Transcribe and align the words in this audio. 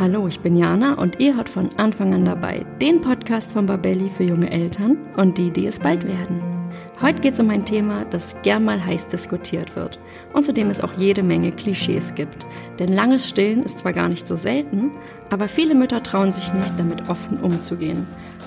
Hallo, 0.00 0.28
ich 0.28 0.38
bin 0.38 0.54
Jana 0.54 0.94
und 0.94 1.18
ihr 1.18 1.34
hört 1.34 1.48
von 1.48 1.70
Anfang 1.76 2.14
an 2.14 2.24
dabei 2.24 2.64
den 2.80 3.00
Podcast 3.00 3.50
von 3.50 3.66
Babelli 3.66 4.08
für 4.08 4.22
junge 4.22 4.48
Eltern 4.48 4.96
und 5.16 5.38
die, 5.38 5.50
die 5.50 5.66
es 5.66 5.80
bald 5.80 6.06
werden. 6.06 6.40
Heute 7.02 7.20
geht 7.20 7.34
es 7.34 7.40
um 7.40 7.50
ein 7.50 7.64
Thema, 7.64 8.04
das 8.04 8.40
gern 8.42 8.64
mal 8.64 8.84
heiß 8.84 9.08
diskutiert 9.08 9.74
wird 9.74 9.98
und 10.34 10.44
zu 10.44 10.52
dem 10.52 10.70
es 10.70 10.80
auch 10.80 10.92
jede 10.92 11.24
Menge 11.24 11.50
Klischees 11.50 12.14
gibt. 12.14 12.46
Denn 12.78 12.92
langes 12.92 13.28
Stillen 13.28 13.64
ist 13.64 13.80
zwar 13.80 13.92
gar 13.92 14.08
nicht 14.08 14.28
so 14.28 14.36
selten, 14.36 14.92
aber 15.30 15.48
viele 15.48 15.74
Mütter 15.74 16.00
trauen 16.00 16.32
sich 16.32 16.52
nicht, 16.52 16.78
damit 16.78 17.08
offen 17.08 17.36
umzugehen. 17.40 18.06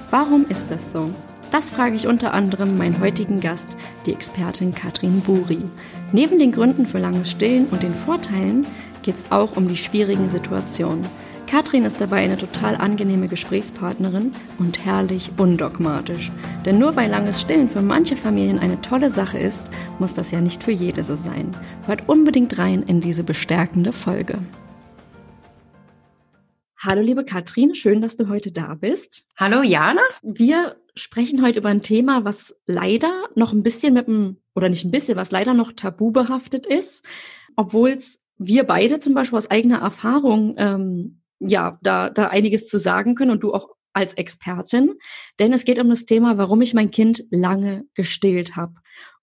Warum 0.10 0.46
ist 0.48 0.72
das 0.72 0.94
so? 0.94 1.10
Das 1.52 1.70
frage 1.70 1.98
ich 1.98 2.08
unter 2.08 2.34
anderem 2.34 2.78
meinen 2.78 3.02
heutigen 3.02 3.42
Gast, 3.42 3.76
die 4.06 4.14
Expertin 4.14 4.74
Katrin 4.74 5.20
Buri. 5.20 5.66
Neben 6.14 6.40
den 6.40 6.54
Gründen 6.54 6.88
für 6.88 7.00
langes 7.00 7.30
Stillen 7.30 7.66
und 7.72 7.84
den 7.84 7.94
Vorteilen 7.94 8.66
geht 9.02 9.16
es 9.16 9.32
auch 9.32 9.58
um 9.58 9.68
die 9.68 9.76
schwierigen 9.76 10.30
Situationen. 10.30 11.06
Katrin 11.52 11.84
ist 11.84 12.00
dabei 12.00 12.24
eine 12.24 12.38
total 12.38 12.76
angenehme 12.78 13.28
Gesprächspartnerin 13.28 14.32
und 14.58 14.86
herrlich 14.86 15.32
undogmatisch. 15.38 16.32
Denn 16.64 16.80
nur 16.80 16.96
weil 16.96 17.12
langes 17.12 17.42
Stillen 17.42 17.70
für 17.70 17.82
manche 17.82 18.16
Familien 18.16 18.58
eine 18.58 18.80
tolle 18.80 19.10
Sache 19.10 19.38
ist, 19.38 19.66
muss 20.00 20.14
das 20.14 20.32
ja 20.32 20.40
nicht 20.40 20.64
für 20.64 20.72
jede 20.72 21.04
so 21.04 21.18
sein. 21.18 21.52
Hört 21.88 22.08
unbedingt 22.08 22.58
rein 22.58 22.84
in 22.84 23.02
diese 23.02 23.26
bestärkende 23.26 23.92
Folge. 23.92 24.40
Hallo 26.78 27.02
liebe 27.02 27.26
Katrin, 27.26 27.76
schön, 27.76 28.02
dass 28.02 28.16
du 28.16 28.30
heute 28.30 28.54
da 28.54 28.76
bist. 28.76 29.28
Hallo 29.36 29.62
Jana. 29.62 30.04
Wir 30.22 30.78
sprechen 30.96 31.42
heute 31.42 31.60
über 31.60 31.68
ein 31.68 31.82
Thema, 31.82 32.24
was 32.24 32.62
leider 32.66 33.26
noch 33.36 33.52
ein 33.52 33.62
bisschen 33.62 33.94
mit 33.96 34.08
dem, 34.08 34.38
oder 34.56 34.70
nicht 34.70 34.86
ein 34.86 34.92
bisschen, 34.92 35.18
was 35.18 35.32
leider 35.32 35.54
noch 35.54 35.74
tabu 35.74 36.12
behaftet 36.12 36.66
ist, 36.66 37.06
obwohl 37.58 37.90
es 37.90 38.24
wir 38.38 38.64
beide 38.64 39.00
zum 39.00 39.14
Beispiel 39.14 39.38
aus 39.38 39.52
eigener 39.52 39.80
Erfahrung 39.80 40.56
ähm, 40.58 41.21
ja, 41.42 41.80
da, 41.82 42.10
da 42.10 42.28
einiges 42.28 42.68
zu 42.68 42.78
sagen 42.78 43.16
können 43.16 43.32
und 43.32 43.44
du 43.44 43.54
auch 43.54 43.70
als 43.94 44.14
Expertin, 44.14 44.96
denn 45.40 45.52
es 45.52 45.66
geht 45.66 45.80
um 45.80 45.90
das 45.90 46.06
Thema, 46.06 46.38
warum 46.38 46.62
ich 46.62 46.74
mein 46.74 46.92
Kind 46.92 47.26
lange 47.30 47.84
gestillt 47.94 48.56
habe. 48.56 48.76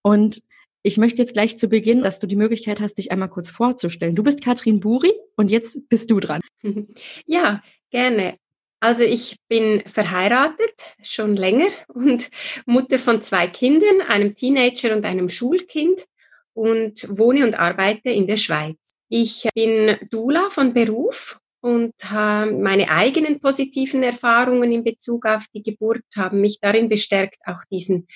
Und 0.03 0.43
ich 0.83 0.97
möchte 0.97 1.23
jetzt 1.23 1.33
gleich 1.33 1.59
zu 1.59 1.69
Beginn, 1.69 2.03
dass 2.03 2.21
du 2.21 2.27
die 2.27 2.37
Möglichkeit 2.37 2.81
hast, 2.81 2.97
dich 2.97 3.11
einmal 3.11 3.29
kurz 3.29 3.51
vorzustellen. 3.51 4.15
Du 4.15 4.23
bist 4.23 4.45
Katrin 4.45 4.81
Buri 4.81 5.13
und 5.37 5.51
jetzt 5.51 5.89
bist 5.89 6.11
du 6.11 6.21
dran. 6.21 6.41
Ja, 7.27 7.63
gerne. 7.91 8.37
Also 8.81 9.03
ich 9.03 9.37
bin 9.49 9.83
verheiratet, 9.87 10.95
schon 11.03 11.37
länger 11.37 11.69
und 11.89 12.31
Mutter 12.65 12.99
von 12.99 13.23
zwei 13.23 13.49
Kindern, 13.49 14.03
einem 14.03 14.37
Teenager 14.37 14.95
und 14.95 15.05
einem 15.05 15.29
Schulkind 15.29 16.05
und 16.53 17.09
wohne 17.09 17.45
und 17.45 17.59
arbeite 17.59 18.11
in 18.11 18.29
der 18.29 18.37
Schweiz. 18.37 18.77
Ich 19.09 19.49
bin 19.55 19.97
Dula 20.11 20.49
von 20.51 20.75
Beruf 20.75 21.41
und 21.61 21.95
meine 22.11 22.89
eigenen 22.91 23.41
positiven 23.41 24.03
Erfahrungen 24.03 24.73
in 24.73 24.85
Bezug 24.85 25.27
auf 25.27 25.47
die 25.55 25.63
Geburt 25.63 26.05
haben 26.17 26.41
mich 26.41 26.59
darin 26.61 26.89
bestärkt, 26.89 27.39
auch 27.47 27.63
diesen 27.71 28.07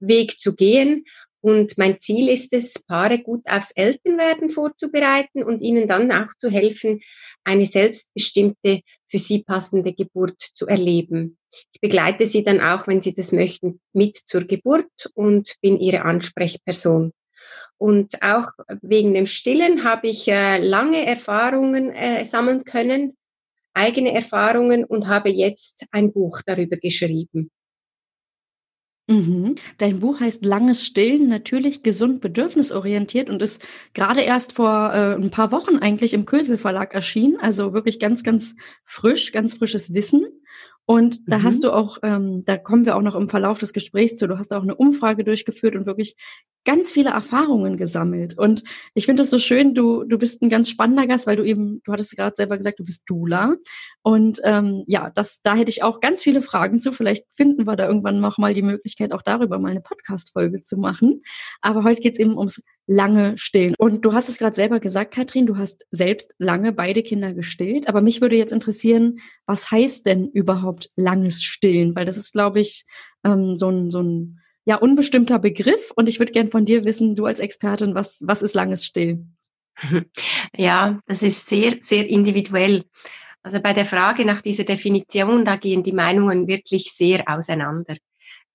Weg 0.00 0.38
zu 0.38 0.54
gehen. 0.54 1.04
Und 1.42 1.78
mein 1.78 1.98
Ziel 1.98 2.28
ist 2.28 2.52
es, 2.52 2.74
Paare 2.86 3.18
gut 3.22 3.46
aufs 3.46 3.70
Elternwerden 3.70 4.50
vorzubereiten 4.50 5.42
und 5.42 5.62
ihnen 5.62 5.88
dann 5.88 6.12
auch 6.12 6.28
zu 6.38 6.50
helfen, 6.50 7.00
eine 7.44 7.64
selbstbestimmte, 7.64 8.82
für 9.06 9.18
sie 9.18 9.42
passende 9.42 9.94
Geburt 9.94 10.36
zu 10.54 10.66
erleben. 10.66 11.38
Ich 11.72 11.80
begleite 11.80 12.26
sie 12.26 12.44
dann 12.44 12.60
auch, 12.60 12.86
wenn 12.86 13.00
sie 13.00 13.14
das 13.14 13.32
möchten, 13.32 13.80
mit 13.94 14.16
zur 14.16 14.44
Geburt 14.44 15.10
und 15.14 15.54
bin 15.62 15.80
ihre 15.80 16.02
Ansprechperson. 16.02 17.12
Und 17.80 18.22
auch 18.22 18.52
wegen 18.82 19.14
dem 19.14 19.24
Stillen 19.24 19.84
habe 19.84 20.08
ich 20.08 20.28
äh, 20.28 20.58
lange 20.58 21.06
Erfahrungen 21.06 21.90
äh, 21.90 22.26
sammeln 22.26 22.64
können, 22.64 23.16
eigene 23.72 24.12
Erfahrungen 24.12 24.84
und 24.84 25.08
habe 25.08 25.30
jetzt 25.30 25.86
ein 25.90 26.12
Buch 26.12 26.42
darüber 26.44 26.76
geschrieben. 26.76 27.50
Mhm. 29.06 29.54
Dein 29.78 30.00
Buch 30.00 30.20
heißt 30.20 30.44
Langes 30.44 30.84
Stillen, 30.84 31.28
natürlich 31.28 31.82
gesund 31.82 32.20
bedürfnisorientiert 32.20 33.30
und 33.30 33.40
ist 33.40 33.66
gerade 33.94 34.20
erst 34.20 34.52
vor 34.52 34.92
äh, 34.92 35.14
ein 35.14 35.30
paar 35.30 35.50
Wochen 35.50 35.78
eigentlich 35.78 36.12
im 36.12 36.26
Kösel 36.26 36.58
Verlag 36.58 36.92
erschienen. 36.92 37.38
Also 37.40 37.72
wirklich 37.72 37.98
ganz, 37.98 38.22
ganz 38.22 38.56
frisch, 38.84 39.32
ganz 39.32 39.54
frisches 39.54 39.94
Wissen. 39.94 40.26
Und 40.86 41.20
da 41.28 41.38
mhm. 41.38 41.42
hast 41.44 41.62
du 41.62 41.70
auch, 41.70 41.98
ähm, 42.02 42.42
da 42.44 42.56
kommen 42.56 42.84
wir 42.84 42.96
auch 42.96 43.02
noch 43.02 43.14
im 43.14 43.28
Verlauf 43.28 43.58
des 43.58 43.72
Gesprächs 43.72 44.16
zu, 44.16 44.26
du 44.26 44.38
hast 44.38 44.52
auch 44.52 44.62
eine 44.62 44.74
Umfrage 44.74 45.22
durchgeführt 45.22 45.76
und 45.76 45.86
wirklich 45.86 46.16
ganz 46.64 46.92
viele 46.92 47.10
Erfahrungen 47.10 47.76
gesammelt. 47.76 48.36
Und 48.36 48.64
ich 48.94 49.06
finde 49.06 49.22
es 49.22 49.30
so 49.30 49.38
schön, 49.38 49.74
du, 49.74 50.04
du 50.04 50.18
bist 50.18 50.42
ein 50.42 50.50
ganz 50.50 50.68
spannender 50.68 51.06
Gast, 51.06 51.26
weil 51.26 51.36
du 51.36 51.44
eben, 51.44 51.80
du 51.84 51.92
hattest 51.92 52.16
gerade 52.16 52.34
selber 52.36 52.56
gesagt, 52.56 52.80
du 52.80 52.84
bist 52.84 53.04
Dula. 53.06 53.56
Und 54.02 54.40
ähm, 54.44 54.84
ja, 54.86 55.10
das, 55.10 55.40
da 55.42 55.54
hätte 55.54 55.70
ich 55.70 55.82
auch 55.82 56.00
ganz 56.00 56.22
viele 56.22 56.42
Fragen 56.42 56.80
zu. 56.80 56.92
Vielleicht 56.92 57.24
finden 57.34 57.66
wir 57.66 57.76
da 57.76 57.86
irgendwann 57.86 58.20
noch 58.20 58.38
mal 58.38 58.52
die 58.52 58.62
Möglichkeit, 58.62 59.12
auch 59.12 59.22
darüber 59.22 59.58
mal 59.58 59.70
eine 59.70 59.80
Podcast-Folge 59.80 60.62
zu 60.62 60.76
machen. 60.76 61.22
Aber 61.60 61.84
heute 61.84 62.00
geht 62.00 62.14
es 62.14 62.18
eben 62.18 62.36
ums 62.36 62.62
lange 62.90 63.36
Stillen. 63.36 63.76
Und 63.78 64.04
du 64.04 64.14
hast 64.14 64.28
es 64.28 64.38
gerade 64.38 64.56
selber 64.56 64.80
gesagt, 64.80 65.14
Katrin, 65.14 65.46
du 65.46 65.56
hast 65.56 65.86
selbst 65.92 66.34
lange 66.38 66.72
beide 66.72 67.04
Kinder 67.04 67.32
gestillt. 67.32 67.88
Aber 67.88 68.00
mich 68.00 68.20
würde 68.20 68.34
jetzt 68.34 68.52
interessieren, 68.52 69.20
was 69.46 69.70
heißt 69.70 70.06
denn 70.06 70.28
überhaupt 70.28 70.88
langes 70.96 71.44
Stillen? 71.44 71.94
Weil 71.94 72.04
das 72.04 72.16
ist, 72.16 72.32
glaube 72.32 72.58
ich, 72.58 72.84
ähm, 73.22 73.56
so 73.56 73.68
ein, 73.68 73.90
so 73.90 74.02
ein 74.02 74.40
ja, 74.64 74.74
unbestimmter 74.74 75.38
Begriff. 75.38 75.92
Und 75.94 76.08
ich 76.08 76.18
würde 76.18 76.32
gern 76.32 76.48
von 76.48 76.64
dir 76.64 76.84
wissen, 76.84 77.14
du 77.14 77.26
als 77.26 77.38
Expertin, 77.38 77.94
was, 77.94 78.18
was 78.24 78.42
ist 78.42 78.54
langes 78.54 78.84
Stillen? 78.84 79.36
Ja, 80.56 81.00
das 81.06 81.22
ist 81.22 81.48
sehr, 81.48 81.76
sehr 81.80 82.08
individuell. 82.08 82.84
Also 83.42 83.60
bei 83.60 83.72
der 83.72 83.86
Frage 83.86 84.24
nach 84.24 84.42
dieser 84.42 84.64
Definition, 84.64 85.44
da 85.44 85.56
gehen 85.56 85.84
die 85.84 85.92
Meinungen 85.92 86.48
wirklich 86.48 86.92
sehr 86.92 87.22
auseinander. 87.28 87.96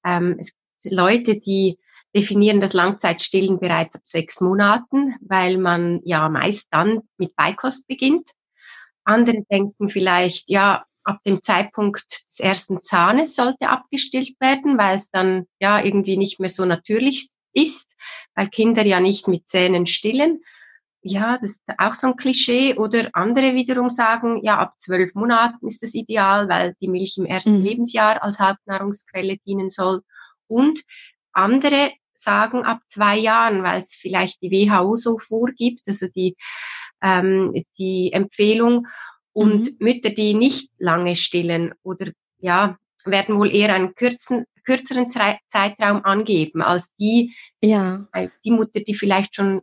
Ähm, 0.06 0.36
es 0.38 0.54
gibt 0.84 0.94
Leute, 0.94 1.40
die 1.40 1.78
definieren 2.16 2.62
das 2.62 2.74
Langzeitstillen 2.74 3.60
bereits 3.60 3.96
ab 3.96 4.02
sechs 4.06 4.40
Monaten, 4.40 5.16
weil 5.22 5.58
man 5.58 6.02
ja 6.04 6.30
meist 6.30 6.70
dann 6.72 7.02
mit 7.18 7.36
Beikost 7.36 7.88
beginnt. 7.88 8.30
Andere 9.04 9.44
denken 9.52 9.90
vielleicht, 9.90 10.50
ja, 10.50 10.86
ab 11.04 11.20
dem 11.24 11.44
Zeitpunkt 11.44 12.06
des 12.30 12.40
ersten 12.40 12.80
Zahnes 12.80 13.36
sollte 13.36 13.70
abgestillt 13.70 14.40
werden, 14.40 14.78
weil 14.78 14.98
es 14.98 15.12
dann 15.12 15.46
ja 15.60 15.84
irgendwie 15.84 16.18
nicht 16.18 16.40
mehr 16.40 16.50
so 16.50 16.66
natürlich 16.66 17.30
ist, 17.54 17.96
weil 18.34 18.50
Kinder 18.50 18.84
ja 18.84 19.00
nicht 19.00 19.28
mit 19.28 19.48
Zähnen 19.48 19.86
stillen. 19.86 20.42
Ja, 21.02 21.38
das 21.38 21.52
ist 21.52 21.64
auch 21.78 21.94
so 21.94 22.08
ein 22.08 22.16
Klischee. 22.16 22.76
Oder 22.76 23.10
andere 23.14 23.54
wiederum 23.54 23.92
sagen, 23.92 24.44
ja, 24.44 24.58
ab 24.58 24.74
zwölf 24.80 25.14
Monaten 25.14 25.68
ist 25.68 25.84
das 25.84 25.94
ideal, 25.94 26.50
weil 26.50 26.76
die 26.82 26.88
Milch 26.88 27.18
im 27.18 27.26
ersten 27.26 27.60
mhm. 27.60 27.64
Lebensjahr 27.64 28.24
als 28.24 28.40
Hauptnahrungsquelle 28.40 29.38
dienen 29.46 29.70
soll. 29.70 30.02
Und 30.48 30.82
andere 31.32 31.92
sagen 32.16 32.64
ab 32.64 32.80
zwei 32.88 33.18
Jahren, 33.18 33.64
weil 33.64 33.82
es 33.82 33.94
vielleicht 33.94 34.42
die 34.42 34.52
WHO 34.52 34.96
so 34.96 35.18
vorgibt, 35.18 35.88
also 35.88 36.08
die, 36.08 36.36
ähm, 37.02 37.64
die 37.78 38.12
Empfehlung. 38.14 38.88
Und 39.34 39.66
mhm. 39.66 39.76
Mütter, 39.80 40.10
die 40.10 40.34
nicht 40.34 40.72
lange 40.78 41.16
stillen 41.16 41.74
oder 41.84 42.12
ja, 42.40 42.78
werden 43.06 43.38
wohl 43.38 43.54
eher 43.54 43.74
einen 43.74 43.96
kürzen, 43.96 44.46
kürzeren 44.64 45.10
Zeitraum 45.10 46.04
angeben 46.04 46.62
als 46.62 46.96
die, 46.96 47.36
ja. 47.62 48.08
Die 48.44 48.52
Mutter, 48.52 48.80
die 48.80 48.96
vielleicht 48.96 49.36
schon 49.36 49.62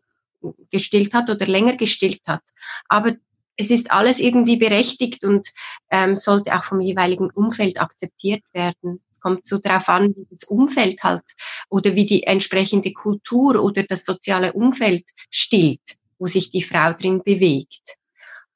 gestillt 0.71 1.15
hat 1.15 1.31
oder 1.31 1.47
länger 1.47 1.77
gestillt 1.77 2.23
hat. 2.27 2.43
Aber 2.89 3.17
es 3.57 3.71
ist 3.71 3.93
alles 3.93 4.19
irgendwie 4.19 4.57
berechtigt 4.57 5.25
und 5.25 5.49
ähm, 5.91 6.17
sollte 6.17 6.55
auch 6.55 6.65
vom 6.65 6.81
jeweiligen 6.81 7.31
Umfeld 7.31 7.81
akzeptiert 7.81 8.43
werden. 8.53 9.03
Kommt 9.23 9.47
so 9.47 9.59
darauf 9.59 9.89
an, 9.89 10.15
wie 10.17 10.27
das 10.31 10.45
Umfeld 10.45 11.03
halt 11.03 11.23
oder 11.71 11.95
wie 11.95 12.07
die 12.07 12.25
entsprechende 12.25 12.93
Kultur 12.93 13.63
oder 13.63 13.85
das 13.85 14.05
soziale 14.05 14.53
Umfeld 14.53 15.05
stillt, 15.31 15.81
wo 16.19 16.27
sich 16.27 16.51
die 16.51 16.63
Frau 16.63 16.93
drin 16.93 17.23
bewegt 17.25 17.97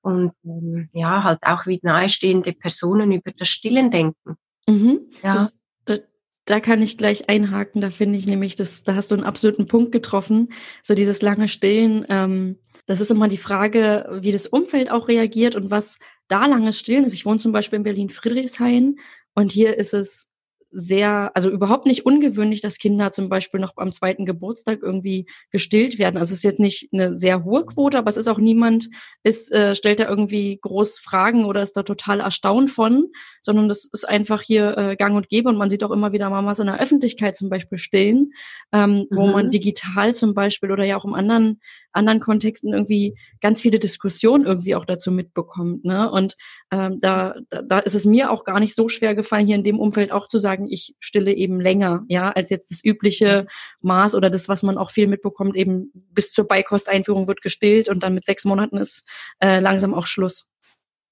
und 0.07 0.33
ähm, 0.45 0.89
ja, 0.93 1.25
halt 1.25 1.41
auch 1.43 1.67
wie 1.67 1.81
nahestehende 1.83 2.53
Personen 2.53 3.11
über 3.11 3.33
das 3.37 3.49
Stillen 3.49 3.91
denken. 3.91 4.37
Mhm. 4.69 5.01
Ja. 5.21 5.35
Das, 5.35 5.57
da, 5.85 5.97
da 6.45 6.61
kann 6.61 6.81
ich 6.81 6.97
gleich 6.97 7.29
einhaken, 7.29 7.81
da 7.81 7.91
finde 7.91 8.17
ich 8.17 8.27
nämlich, 8.27 8.55
das, 8.55 8.85
da 8.85 8.95
hast 8.95 9.11
du 9.11 9.17
einen 9.17 9.25
absoluten 9.25 9.67
Punkt 9.67 9.91
getroffen. 9.91 10.53
So 10.85 10.95
dieses 10.95 11.23
lange 11.23 11.49
Stillen, 11.49 12.07
ähm, 12.09 12.57
das 12.87 13.01
ist 13.01 13.11
immer 13.11 13.27
die 13.27 13.37
Frage, 13.37 14.21
wie 14.23 14.31
das 14.31 14.47
Umfeld 14.47 14.93
auch 14.93 15.09
reagiert 15.09 15.57
und 15.57 15.73
was 15.73 15.99
da 16.29 16.47
langes 16.47 16.79
Stillen 16.79 17.05
ist. 17.05 17.15
Ich 17.15 17.27
wohne 17.27 17.41
zum 17.41 17.51
Beispiel 17.51 17.79
in 17.79 17.83
Berlin-Friedrichshain 17.83 19.01
und 19.35 19.51
hier 19.51 19.77
ist 19.77 19.93
es 19.93 20.29
sehr, 20.71 21.31
also 21.35 21.51
überhaupt 21.51 21.87
nicht 21.87 22.05
ungewöhnlich, 22.05 22.61
dass 22.61 22.79
Kinder 22.79 23.13
zum 23.13 23.29
Beispiel 23.29 23.61
noch 23.61 23.73
am 23.77 23.93
zweiten 23.93 24.27
Geburtstag 24.27 24.81
irgendwie 24.83 25.27
gestillt 25.51 25.99
werden. 25.99 26.17
Also 26.17 26.33
es 26.33 26.39
ist 26.39 26.45
jetzt 26.45 26.61
nicht 26.61 26.89
eine 26.93 27.15
sehr 27.15 27.45
hohe 27.45 27.65
Quote, 27.65 27.99
aber 27.99 28.11
es 28.11 28.17
ist 28.17 28.29
auch 28.29 28.39
niemand, 28.39 28.89
ist, 29.23 29.53
äh, 29.53 29.75
stellt 29.75 30.01
da 30.01 30.09
irgendwie 30.09 30.59
groß 30.61 30.99
Fragen 30.99 31.45
oder 31.45 31.63
ist 31.63 31.77
da 31.77 31.83
total 31.83 32.21
erstaunt 32.21 32.71
von, 32.71 33.07
sondern 33.43 33.69
das 33.69 33.89
ist 33.93 34.09
einfach 34.09 34.43
hier 34.43 34.77
äh, 34.77 34.97
gang 34.97 35.17
und 35.17 35.29
gäbe 35.29 35.49
und 35.49 35.57
man 35.57 35.71
sieht 35.71 35.85
auch 35.85 35.91
immer 35.91 36.13
wieder 36.13 36.31
Mamas 36.31 36.59
in 36.59 36.67
der 36.67 36.81
Öffentlichkeit 36.81 37.37
zum 37.37 37.49
Beispiel 37.49 37.79
stillen, 37.79 38.33
ähm, 38.73 39.07
mhm. 39.11 39.17
wo 39.17 39.27
man 39.29 39.51
digital 39.51 40.15
zum 40.15 40.35
Beispiel 40.35 40.71
oder 40.71 40.85
ja 40.85 40.97
auch 40.97 41.05
im 41.05 41.15
anderen 41.15 41.61
anderen 41.97 42.21
Kontexten 42.21 42.73
irgendwie 42.73 43.17
ganz 43.41 43.61
viele 43.61 43.79
Diskussionen 43.79 44.45
irgendwie 44.45 44.75
auch 44.75 44.85
dazu 44.85 45.11
mitbekommt. 45.11 45.85
Ne? 45.85 46.11
Und 46.11 46.37
ähm, 46.71 46.99
da, 47.01 47.35
da, 47.51 47.63
da 47.63 47.79
ist 47.81 47.95
es 47.95 48.05
mir 48.05 48.31
auch 48.31 48.45
gar 48.45 48.61
nicht 48.61 48.75
so 48.75 48.89
schwer 48.89 49.15
gefallen, 49.15 49.47
hier 49.47 49.57
in 49.57 49.63
dem 49.63 49.81
Umfeld 49.81 50.13
auch 50.13 50.29
zu 50.29 50.39
sagen, 50.39 50.69
ich 50.71 50.95
stille 51.01 51.33
eben 51.33 51.61
länger, 51.61 52.05
ja, 52.09 52.31
als 52.31 52.51
jetzt 52.51 52.71
das 52.71 52.85
übliche 52.85 53.47
Maß 53.81 54.15
oder 54.15 54.31
das, 54.31 54.49
was 54.49 54.63
man 54.63 54.79
auch 54.79 54.91
viel 54.91 55.07
mitbekommt, 55.07 55.57
eben 55.57 55.91
bis 55.95 56.33
zur 56.33 56.47
Beikosteinführung 56.47 57.27
wird 57.29 57.43
gestillt 57.43 57.89
und 57.89 58.03
dann 58.03 58.15
mit 58.15 58.25
sechs 58.25 58.45
Monaten 58.45 58.77
ist 58.77 59.05
äh, 59.41 59.61
langsam 59.61 59.95
auch 59.95 60.07
Schluss. 60.07 60.47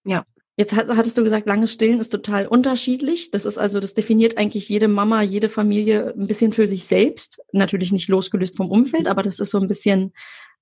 Ja. 0.05 0.25
Jetzt 0.57 0.77
hattest 0.77 1.19
du 1.19 1.25
gesagt, 1.25 1.49
langes 1.49 1.73
Stillen 1.73 1.99
ist 1.99 2.11
total 2.11 2.47
unterschiedlich. 2.47 3.33
Das 3.33 3.45
ist 3.45 3.59
also, 3.59 3.81
das 3.81 3.95
definiert 3.95 4.39
eigentlich 4.39 4.69
jede 4.69 4.87
Mama, 4.87 5.21
jede 5.21 5.49
Familie 5.49 6.15
ein 6.17 6.29
bisschen 6.29 6.53
für 6.53 6.69
sich 6.69 6.85
selbst. 6.85 7.41
Natürlich 7.51 7.91
nicht 7.91 8.09
losgelöst 8.09 8.57
vom 8.57 8.71
Umfeld, 8.71 9.09
aber 9.09 9.23
das 9.23 9.41
ist 9.41 9.51
so 9.51 9.59
ein 9.59 9.67
bisschen, 9.67 10.13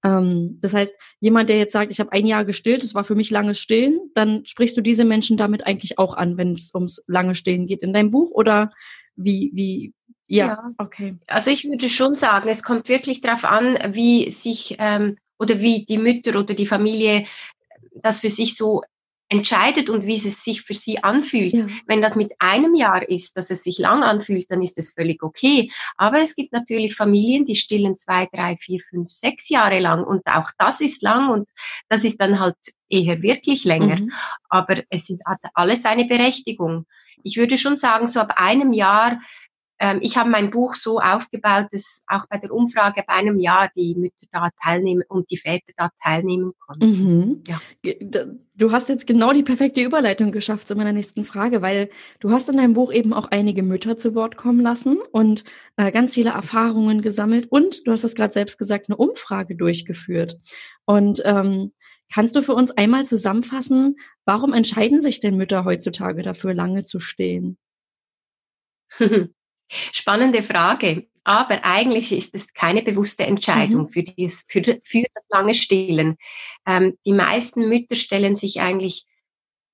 ähm, 0.04 0.58
das 0.60 0.74
heißt, 0.74 0.94
jemand, 1.20 1.48
der 1.48 1.58
jetzt 1.58 1.72
sagt, 1.72 1.92
ich 1.92 2.00
habe 2.00 2.12
ein 2.12 2.26
Jahr 2.26 2.44
gestillt, 2.44 2.82
das 2.82 2.94
war 2.94 3.04
für 3.04 3.14
mich 3.14 3.30
langes 3.30 3.58
Stillen, 3.58 4.10
dann 4.14 4.44
sprichst 4.46 4.76
du 4.76 4.80
diese 4.80 5.04
Menschen 5.04 5.36
damit 5.36 5.66
eigentlich 5.66 5.98
auch 5.98 6.14
an, 6.14 6.36
wenn 6.36 6.52
es 6.52 6.74
ums 6.74 7.02
lange 7.06 7.34
Stillen 7.34 7.66
geht 7.66 7.82
in 7.82 7.92
deinem 7.92 8.10
Buch 8.10 8.30
oder 8.32 8.72
wie, 9.14 9.50
wie, 9.54 9.94
ja, 10.26 10.46
ja, 10.46 10.70
okay. 10.78 11.16
Also 11.26 11.50
ich 11.50 11.64
würde 11.64 11.88
schon 11.88 12.16
sagen, 12.16 12.48
es 12.48 12.62
kommt 12.62 12.88
wirklich 12.88 13.20
darauf 13.20 13.44
an, 13.44 13.76
wie 13.94 14.30
sich 14.30 14.76
ähm, 14.78 15.18
oder 15.38 15.60
wie 15.60 15.84
die 15.84 15.98
Mütter 15.98 16.38
oder 16.38 16.54
die 16.54 16.66
Familie 16.66 17.26
das 17.94 18.20
für 18.20 18.30
sich 18.30 18.56
so 18.56 18.82
entscheidet 19.32 19.88
und 19.88 20.06
wie 20.06 20.16
es 20.16 20.44
sich 20.44 20.62
für 20.62 20.74
sie 20.74 21.02
anfühlt. 21.02 21.54
Ja. 21.54 21.66
Wenn 21.86 22.02
das 22.02 22.16
mit 22.16 22.32
einem 22.38 22.74
Jahr 22.74 23.08
ist, 23.08 23.36
dass 23.36 23.50
es 23.50 23.64
sich 23.64 23.78
lang 23.78 24.02
anfühlt, 24.02 24.50
dann 24.50 24.62
ist 24.62 24.76
es 24.76 24.92
völlig 24.92 25.22
okay. 25.22 25.72
Aber 25.96 26.20
es 26.20 26.36
gibt 26.36 26.52
natürlich 26.52 26.94
Familien, 26.94 27.46
die 27.46 27.56
stillen 27.56 27.96
zwei, 27.96 28.28
drei, 28.30 28.56
vier, 28.56 28.80
fünf, 28.88 29.10
sechs 29.10 29.48
Jahre 29.48 29.80
lang 29.80 30.04
und 30.04 30.26
auch 30.26 30.50
das 30.58 30.80
ist 30.80 31.02
lang 31.02 31.30
und 31.30 31.48
das 31.88 32.04
ist 32.04 32.20
dann 32.20 32.40
halt 32.40 32.56
eher 32.90 33.22
wirklich 33.22 33.64
länger. 33.64 34.00
Mhm. 34.00 34.12
Aber 34.50 34.82
es 34.90 35.08
hat 35.24 35.40
alles 35.54 35.82
seine 35.82 36.04
Berechtigung. 36.04 36.84
Ich 37.24 37.36
würde 37.36 37.56
schon 37.56 37.76
sagen, 37.76 38.08
so 38.08 38.20
ab 38.20 38.34
einem 38.36 38.72
Jahr 38.72 39.20
ich 40.00 40.16
habe 40.16 40.30
mein 40.30 40.50
Buch 40.50 40.76
so 40.76 41.00
aufgebaut, 41.00 41.66
dass 41.72 42.04
auch 42.06 42.26
bei 42.28 42.38
der 42.38 42.52
Umfrage 42.52 43.02
bei 43.06 43.14
einem 43.14 43.40
Jahr 43.40 43.68
die 43.76 43.96
Mütter 43.96 44.26
da 44.30 44.48
teilnehmen 44.62 45.02
und 45.08 45.28
die 45.30 45.36
Väter 45.36 45.72
da 45.76 45.90
teilnehmen 46.00 46.52
konnten. 46.58 46.86
Mhm. 46.86 47.44
Ja. 47.48 47.60
Du 48.54 48.70
hast 48.70 48.88
jetzt 48.88 49.08
genau 49.08 49.32
die 49.32 49.42
perfekte 49.42 49.80
Überleitung 49.80 50.30
geschafft 50.30 50.68
zu 50.68 50.76
meiner 50.76 50.92
nächsten 50.92 51.24
Frage, 51.24 51.62
weil 51.62 51.90
du 52.20 52.30
hast 52.30 52.48
in 52.48 52.58
deinem 52.58 52.74
Buch 52.74 52.92
eben 52.92 53.12
auch 53.12 53.26
einige 53.32 53.64
Mütter 53.64 53.96
zu 53.96 54.14
Wort 54.14 54.36
kommen 54.36 54.60
lassen 54.60 54.98
und 55.10 55.44
äh, 55.76 55.90
ganz 55.90 56.14
viele 56.14 56.30
Erfahrungen 56.30 57.02
gesammelt 57.02 57.50
und 57.50 57.86
du 57.86 57.90
hast 57.90 58.04
es 58.04 58.14
gerade 58.14 58.32
selbst 58.32 58.58
gesagt, 58.58 58.88
eine 58.88 58.96
Umfrage 58.96 59.56
durchgeführt. 59.56 60.38
Und 60.84 61.22
ähm, 61.24 61.72
kannst 62.12 62.36
du 62.36 62.42
für 62.42 62.54
uns 62.54 62.70
einmal 62.70 63.04
zusammenfassen, 63.04 63.96
warum 64.24 64.52
entscheiden 64.52 65.00
sich 65.00 65.18
denn 65.18 65.36
Mütter 65.36 65.64
heutzutage 65.64 66.22
dafür, 66.22 66.54
lange 66.54 66.84
zu 66.84 67.00
stehen? 67.00 67.58
Spannende 69.92 70.42
Frage. 70.42 71.08
Aber 71.24 71.64
eigentlich 71.64 72.10
ist 72.10 72.34
es 72.34 72.52
keine 72.52 72.82
bewusste 72.82 73.24
Entscheidung 73.24 73.82
mhm. 73.82 73.88
für, 73.90 74.02
dies, 74.02 74.44
für, 74.48 74.62
für 74.84 75.04
das 75.14 75.24
lange 75.28 75.54
Stillen. 75.54 76.16
Ähm, 76.66 76.98
die 77.06 77.12
meisten 77.12 77.68
Mütter 77.68 77.94
stellen 77.94 78.34
sich 78.34 78.60
eigentlich 78.60 79.06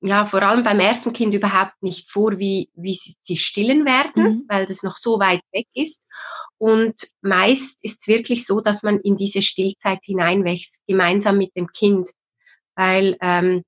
ja, 0.00 0.26
vor 0.26 0.42
allem 0.42 0.62
beim 0.62 0.78
ersten 0.78 1.12
Kind 1.12 1.34
überhaupt 1.34 1.82
nicht 1.82 2.08
vor, 2.10 2.38
wie, 2.38 2.70
wie 2.74 2.94
sie, 2.94 3.16
sie 3.22 3.36
stillen 3.36 3.84
werden, 3.84 4.22
mhm. 4.22 4.44
weil 4.48 4.66
das 4.66 4.82
noch 4.82 4.96
so 4.96 5.18
weit 5.18 5.40
weg 5.52 5.66
ist. 5.74 6.06
Und 6.56 6.94
meist 7.20 7.82
ist 7.82 8.02
es 8.02 8.08
wirklich 8.08 8.46
so, 8.46 8.60
dass 8.60 8.82
man 8.82 9.00
in 9.00 9.16
diese 9.16 9.42
Stillzeit 9.42 10.00
hineinwächst, 10.02 10.84
gemeinsam 10.86 11.38
mit 11.38 11.56
dem 11.56 11.68
Kind. 11.68 12.10
Weil 12.76 13.16
ähm, 13.20 13.64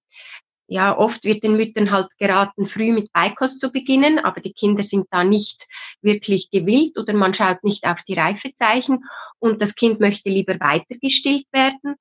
ja, 0.71 0.97
oft 0.97 1.25
wird 1.25 1.43
den 1.43 1.57
Müttern 1.57 1.91
halt 1.91 2.17
geraten, 2.17 2.65
früh 2.65 2.93
mit 2.93 3.13
Beikost 3.13 3.61
zu 3.61 3.73
beginnen, 3.73 4.21
aber 4.21 4.41
die 4.41 4.53
Kinder 4.53 4.85
sind 4.85 5.09
da 5.11 5.25
nicht 5.25 5.67
wirklich 6.01 6.53
gewillt 6.53 6.97
oder 6.97 7.13
man 7.13 7.35
schaut 7.35 7.65
nicht 7.65 7.89
auf 7.89 8.05
die 8.05 8.15
Reifezeichen 8.15 9.05
und 9.41 9.61
das 9.61 9.75
Kind 9.75 9.99
möchte 9.99 10.31
lieber 10.31 10.61
weiter 10.61 10.97
gestillt 11.03 11.47
werden. 11.51 11.97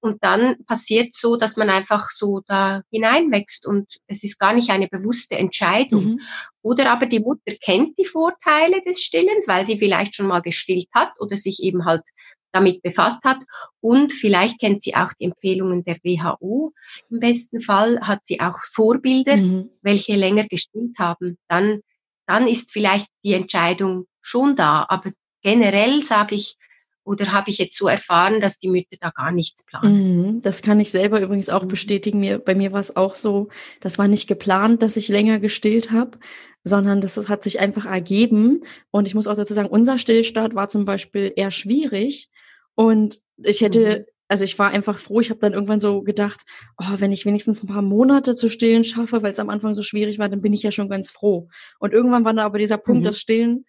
Und 0.00 0.24
dann 0.24 0.64
passiert 0.64 1.12
so, 1.14 1.36
dass 1.36 1.58
man 1.58 1.68
einfach 1.68 2.10
so 2.10 2.40
da 2.46 2.82
hineinwächst 2.90 3.66
und 3.66 3.88
es 4.06 4.22
ist 4.22 4.38
gar 4.38 4.54
nicht 4.54 4.70
eine 4.70 4.88
bewusste 4.88 5.36
Entscheidung. 5.36 6.04
Mhm. 6.04 6.20
Oder 6.62 6.92
aber 6.92 7.04
die 7.04 7.20
Mutter 7.20 7.54
kennt 7.60 7.98
die 7.98 8.06
Vorteile 8.06 8.80
des 8.82 9.02
Stillens, 9.02 9.48
weil 9.48 9.66
sie 9.66 9.78
vielleicht 9.78 10.14
schon 10.14 10.28
mal 10.28 10.40
gestillt 10.40 10.88
hat 10.94 11.12
oder 11.20 11.36
sich 11.36 11.62
eben 11.62 11.84
halt 11.84 12.04
damit 12.54 12.82
befasst 12.82 13.24
hat. 13.24 13.38
Und 13.80 14.12
vielleicht 14.12 14.60
kennt 14.60 14.82
sie 14.82 14.94
auch 14.94 15.12
die 15.12 15.24
Empfehlungen 15.24 15.84
der 15.84 15.96
WHO. 15.96 16.72
Im 17.10 17.20
besten 17.20 17.60
Fall 17.60 18.00
hat 18.00 18.20
sie 18.24 18.40
auch 18.40 18.58
Vorbilder, 18.72 19.36
mhm. 19.36 19.70
welche 19.82 20.14
länger 20.14 20.46
gestillt 20.46 20.98
haben. 20.98 21.36
Dann, 21.48 21.80
dann 22.26 22.46
ist 22.46 22.72
vielleicht 22.72 23.08
die 23.24 23.34
Entscheidung 23.34 24.06
schon 24.20 24.56
da. 24.56 24.86
Aber 24.88 25.10
generell 25.42 26.02
sage 26.02 26.36
ich, 26.36 26.56
oder 27.04 27.32
habe 27.32 27.50
ich 27.50 27.58
jetzt 27.58 27.76
so 27.76 27.86
erfahren, 27.86 28.40
dass 28.40 28.58
die 28.58 28.70
Mütter 28.70 28.96
da 28.98 29.10
gar 29.10 29.30
nichts 29.30 29.66
planen? 29.66 30.36
Mhm, 30.36 30.42
das 30.42 30.62
kann 30.62 30.80
ich 30.80 30.90
selber 30.90 31.20
übrigens 31.20 31.50
auch 31.50 31.64
mhm. 31.64 31.68
bestätigen. 31.68 32.20
Mir, 32.20 32.38
bei 32.38 32.54
mir 32.54 32.72
war 32.72 32.80
es 32.80 32.96
auch 32.96 33.14
so, 33.14 33.48
das 33.80 33.98
war 33.98 34.08
nicht 34.08 34.26
geplant, 34.26 34.80
dass 34.80 34.96
ich 34.96 35.08
länger 35.08 35.38
gestillt 35.38 35.90
habe, 35.90 36.18
sondern 36.62 37.02
das, 37.02 37.14
das 37.14 37.28
hat 37.28 37.44
sich 37.44 37.60
einfach 37.60 37.84
ergeben. 37.84 38.62
Und 38.90 39.06
ich 39.06 39.14
muss 39.14 39.26
auch 39.26 39.36
dazu 39.36 39.52
sagen, 39.52 39.68
unser 39.68 39.98
Stillstart 39.98 40.54
war 40.54 40.68
zum 40.68 40.86
Beispiel 40.86 41.32
eher 41.36 41.50
schwierig, 41.50 42.30
und 42.74 43.20
ich 43.36 43.60
hätte, 43.60 44.00
mhm. 44.00 44.04
also 44.28 44.44
ich 44.44 44.58
war 44.58 44.70
einfach 44.70 44.98
froh, 44.98 45.20
ich 45.20 45.30
habe 45.30 45.40
dann 45.40 45.52
irgendwann 45.52 45.80
so 45.80 46.02
gedacht, 46.02 46.44
oh, 46.78 46.94
wenn 46.98 47.12
ich 47.12 47.26
wenigstens 47.26 47.62
ein 47.62 47.68
paar 47.68 47.82
Monate 47.82 48.34
zu 48.34 48.48
stillen 48.48 48.84
schaffe, 48.84 49.22
weil 49.22 49.32
es 49.32 49.38
am 49.38 49.50
Anfang 49.50 49.74
so 49.74 49.82
schwierig 49.82 50.18
war, 50.18 50.28
dann 50.28 50.40
bin 50.40 50.52
ich 50.52 50.62
ja 50.62 50.72
schon 50.72 50.88
ganz 50.88 51.10
froh. 51.10 51.48
Und 51.78 51.92
irgendwann 51.92 52.24
war 52.24 52.34
da 52.34 52.44
aber 52.44 52.58
dieser 52.58 52.78
Punkt, 52.78 53.00
mhm. 53.02 53.04
dass 53.04 53.18
Stillen 53.18 53.64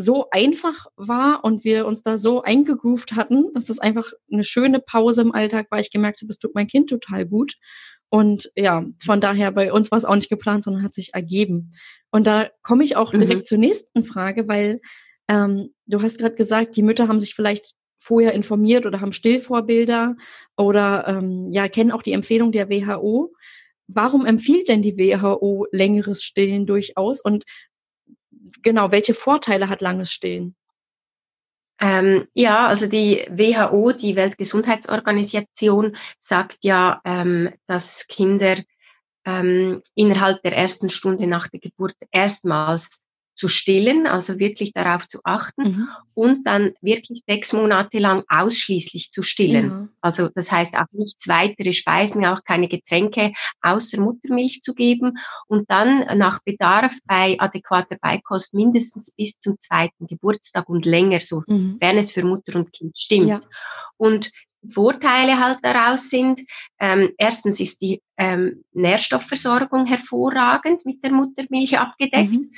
so 0.00 0.28
einfach 0.30 0.86
war 0.96 1.44
und 1.44 1.64
wir 1.64 1.84
uns 1.84 2.02
da 2.02 2.18
so 2.18 2.42
eingegroovt 2.42 3.16
hatten, 3.16 3.52
dass 3.52 3.66
das 3.66 3.80
einfach 3.80 4.12
eine 4.32 4.44
schöne 4.44 4.78
Pause 4.78 5.22
im 5.22 5.34
Alltag 5.34 5.66
war. 5.70 5.80
Ich 5.80 5.90
gemerkt 5.90 6.22
habe, 6.22 6.30
es 6.30 6.38
tut 6.38 6.54
mein 6.54 6.68
Kind 6.68 6.88
total 6.88 7.26
gut. 7.26 7.54
Und 8.08 8.50
ja, 8.54 8.86
von 9.04 9.20
daher, 9.20 9.50
bei 9.50 9.72
uns 9.72 9.90
war 9.90 9.98
es 9.98 10.04
auch 10.04 10.14
nicht 10.14 10.30
geplant, 10.30 10.64
sondern 10.64 10.84
hat 10.84 10.94
sich 10.94 11.14
ergeben. 11.14 11.72
Und 12.10 12.26
da 12.26 12.48
komme 12.62 12.84
ich 12.84 12.96
auch 12.96 13.10
direkt 13.10 13.42
mhm. 13.42 13.44
zur 13.44 13.58
nächsten 13.58 14.04
Frage, 14.04 14.46
weil 14.46 14.78
ähm, 15.28 15.74
du 15.86 16.00
hast 16.00 16.18
gerade 16.18 16.36
gesagt, 16.36 16.76
die 16.76 16.82
Mütter 16.82 17.08
haben 17.08 17.20
sich 17.20 17.34
vielleicht 17.34 17.74
vorher 17.98 18.32
informiert 18.32 18.86
oder 18.86 19.00
haben 19.00 19.12
Stillvorbilder 19.12 20.16
oder 20.56 21.06
ähm, 21.08 21.50
ja 21.52 21.68
kennen 21.68 21.92
auch 21.92 22.02
die 22.02 22.12
Empfehlung 22.12 22.52
der 22.52 22.68
WHO. 22.70 23.34
Warum 23.88 24.26
empfiehlt 24.26 24.68
denn 24.68 24.82
die 24.82 24.96
WHO 24.96 25.66
längeres 25.72 26.22
Stillen 26.22 26.66
durchaus 26.66 27.20
und 27.20 27.44
genau 28.62 28.90
welche 28.92 29.14
Vorteile 29.14 29.68
hat 29.68 29.80
langes 29.80 30.12
Stillen? 30.12 30.54
Ähm, 31.80 32.26
ja, 32.34 32.66
also 32.66 32.88
die 32.88 33.24
WHO, 33.30 33.92
die 33.92 34.16
Weltgesundheitsorganisation, 34.16 35.96
sagt 36.18 36.58
ja, 36.62 37.00
ähm, 37.04 37.50
dass 37.66 38.06
Kinder 38.08 38.56
ähm, 39.24 39.82
innerhalb 39.94 40.42
der 40.42 40.56
ersten 40.56 40.90
Stunde 40.90 41.26
nach 41.26 41.48
der 41.48 41.60
Geburt 41.60 41.94
erstmals 42.10 43.04
zu 43.38 43.48
stillen, 43.48 44.06
also 44.06 44.38
wirklich 44.38 44.72
darauf 44.72 45.08
zu 45.08 45.20
achten 45.22 45.62
mhm. 45.62 45.88
und 46.14 46.46
dann 46.46 46.72
wirklich 46.82 47.22
sechs 47.26 47.52
Monate 47.52 48.00
lang 48.00 48.24
ausschließlich 48.28 49.12
zu 49.12 49.22
stillen. 49.22 49.70
Ja. 49.70 49.88
Also 50.00 50.28
das 50.28 50.50
heißt 50.50 50.76
auch 50.76 50.86
nichts 50.92 51.28
weitere 51.28 51.72
Speisen, 51.72 52.24
auch 52.26 52.42
keine 52.42 52.68
Getränke 52.68 53.32
außer 53.62 54.00
Muttermilch 54.00 54.62
zu 54.62 54.74
geben 54.74 55.18
und 55.46 55.70
dann 55.70 56.18
nach 56.18 56.40
Bedarf 56.44 56.94
bei 57.06 57.36
adäquater 57.38 57.96
Beikost 58.00 58.54
mindestens 58.54 59.14
bis 59.16 59.38
zum 59.38 59.58
zweiten 59.60 60.08
Geburtstag 60.08 60.68
und 60.68 60.84
länger, 60.84 61.20
so 61.20 61.42
mhm. 61.46 61.76
wenn 61.80 61.96
es 61.96 62.10
für 62.10 62.24
Mutter 62.24 62.56
und 62.56 62.72
Kind 62.72 62.98
stimmt. 62.98 63.28
Ja. 63.28 63.40
Und 63.96 64.32
Vorteile 64.68 65.38
halt 65.38 65.58
daraus 65.62 66.10
sind, 66.10 66.40
ähm, 66.80 67.12
erstens 67.16 67.60
ist 67.60 67.80
die 67.80 68.02
ähm, 68.16 68.64
Nährstoffversorgung 68.72 69.86
hervorragend 69.86 70.84
mit 70.84 71.02
der 71.04 71.12
Muttermilch 71.12 71.78
abgedeckt. 71.78 72.32
Mhm. 72.32 72.50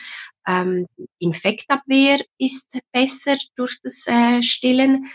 Ähm, 0.47 0.87
Infektabwehr 1.19 2.21
ist 2.39 2.79
besser 2.93 3.37
durch 3.57 3.79
das 3.83 4.07
äh, 4.07 4.43
Stillen. 4.43 5.11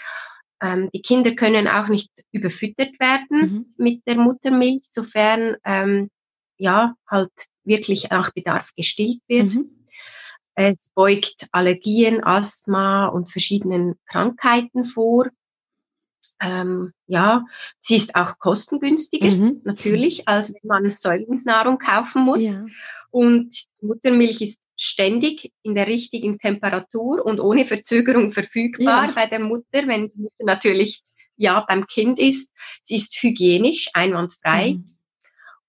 Ähm, 0.61 0.89
die 0.93 1.01
Kinder 1.01 1.33
können 1.35 1.67
auch 1.67 1.87
nicht 1.87 2.11
überfüttert 2.31 2.99
werden 2.99 3.39
mhm. 3.39 3.73
mit 3.77 4.01
der 4.07 4.15
Muttermilch, 4.15 4.83
sofern 4.91 5.57
ähm, 5.65 6.09
ja 6.57 6.95
halt 7.09 7.31
wirklich 7.63 8.09
nach 8.09 8.31
Bedarf 8.31 8.71
gestillt 8.75 9.19
wird. 9.27 9.53
Mhm. 9.53 9.85
Es 10.55 10.89
beugt 10.95 11.47
Allergien, 11.51 12.23
Asthma 12.23 13.07
und 13.07 13.29
verschiedenen 13.29 13.95
Krankheiten 14.05 14.85
vor. 14.85 15.29
Ähm, 16.41 16.93
ja, 17.07 17.43
sie 17.81 17.97
ist 17.97 18.15
auch 18.15 18.39
kostengünstiger, 18.39 19.31
mhm. 19.31 19.61
natürlich, 19.63 20.27
als 20.27 20.53
wenn 20.53 20.67
man 20.67 20.95
Säuglingsnahrung 20.95 21.77
kaufen 21.77 22.23
muss. 22.23 22.43
Ja. 22.43 22.65
Und 23.11 23.65
Muttermilch 23.81 24.41
ist 24.41 24.59
ständig 24.77 25.51
in 25.63 25.75
der 25.75 25.87
richtigen 25.87 26.37
Temperatur 26.39 27.25
und 27.25 27.39
ohne 27.39 27.65
Verzögerung 27.65 28.31
verfügbar 28.31 29.05
ja. 29.07 29.11
bei 29.11 29.27
der 29.27 29.39
Mutter, 29.39 29.87
wenn 29.87 30.09
die 30.09 30.21
Mutter 30.21 30.43
natürlich 30.43 31.03
ja 31.37 31.65
beim 31.67 31.87
Kind 31.87 32.19
ist. 32.19 32.53
Sie 32.83 32.97
ist 32.97 33.15
hygienisch, 33.21 33.89
einwandfrei. 33.93 34.75
Mhm. 34.75 34.97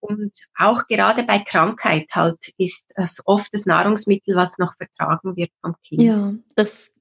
Und 0.00 0.36
auch 0.56 0.86
gerade 0.86 1.24
bei 1.24 1.40
Krankheit 1.40 2.08
halt 2.14 2.52
ist 2.58 2.92
es 2.94 3.22
oft 3.24 3.52
das 3.54 3.66
Nahrungsmittel, 3.66 4.36
was 4.36 4.58
noch 4.58 4.74
vertragen 4.74 5.36
wird 5.36 5.50
vom 5.60 5.74
Kind. 5.82 6.02
Ja, 6.02 6.34
das 6.54 6.92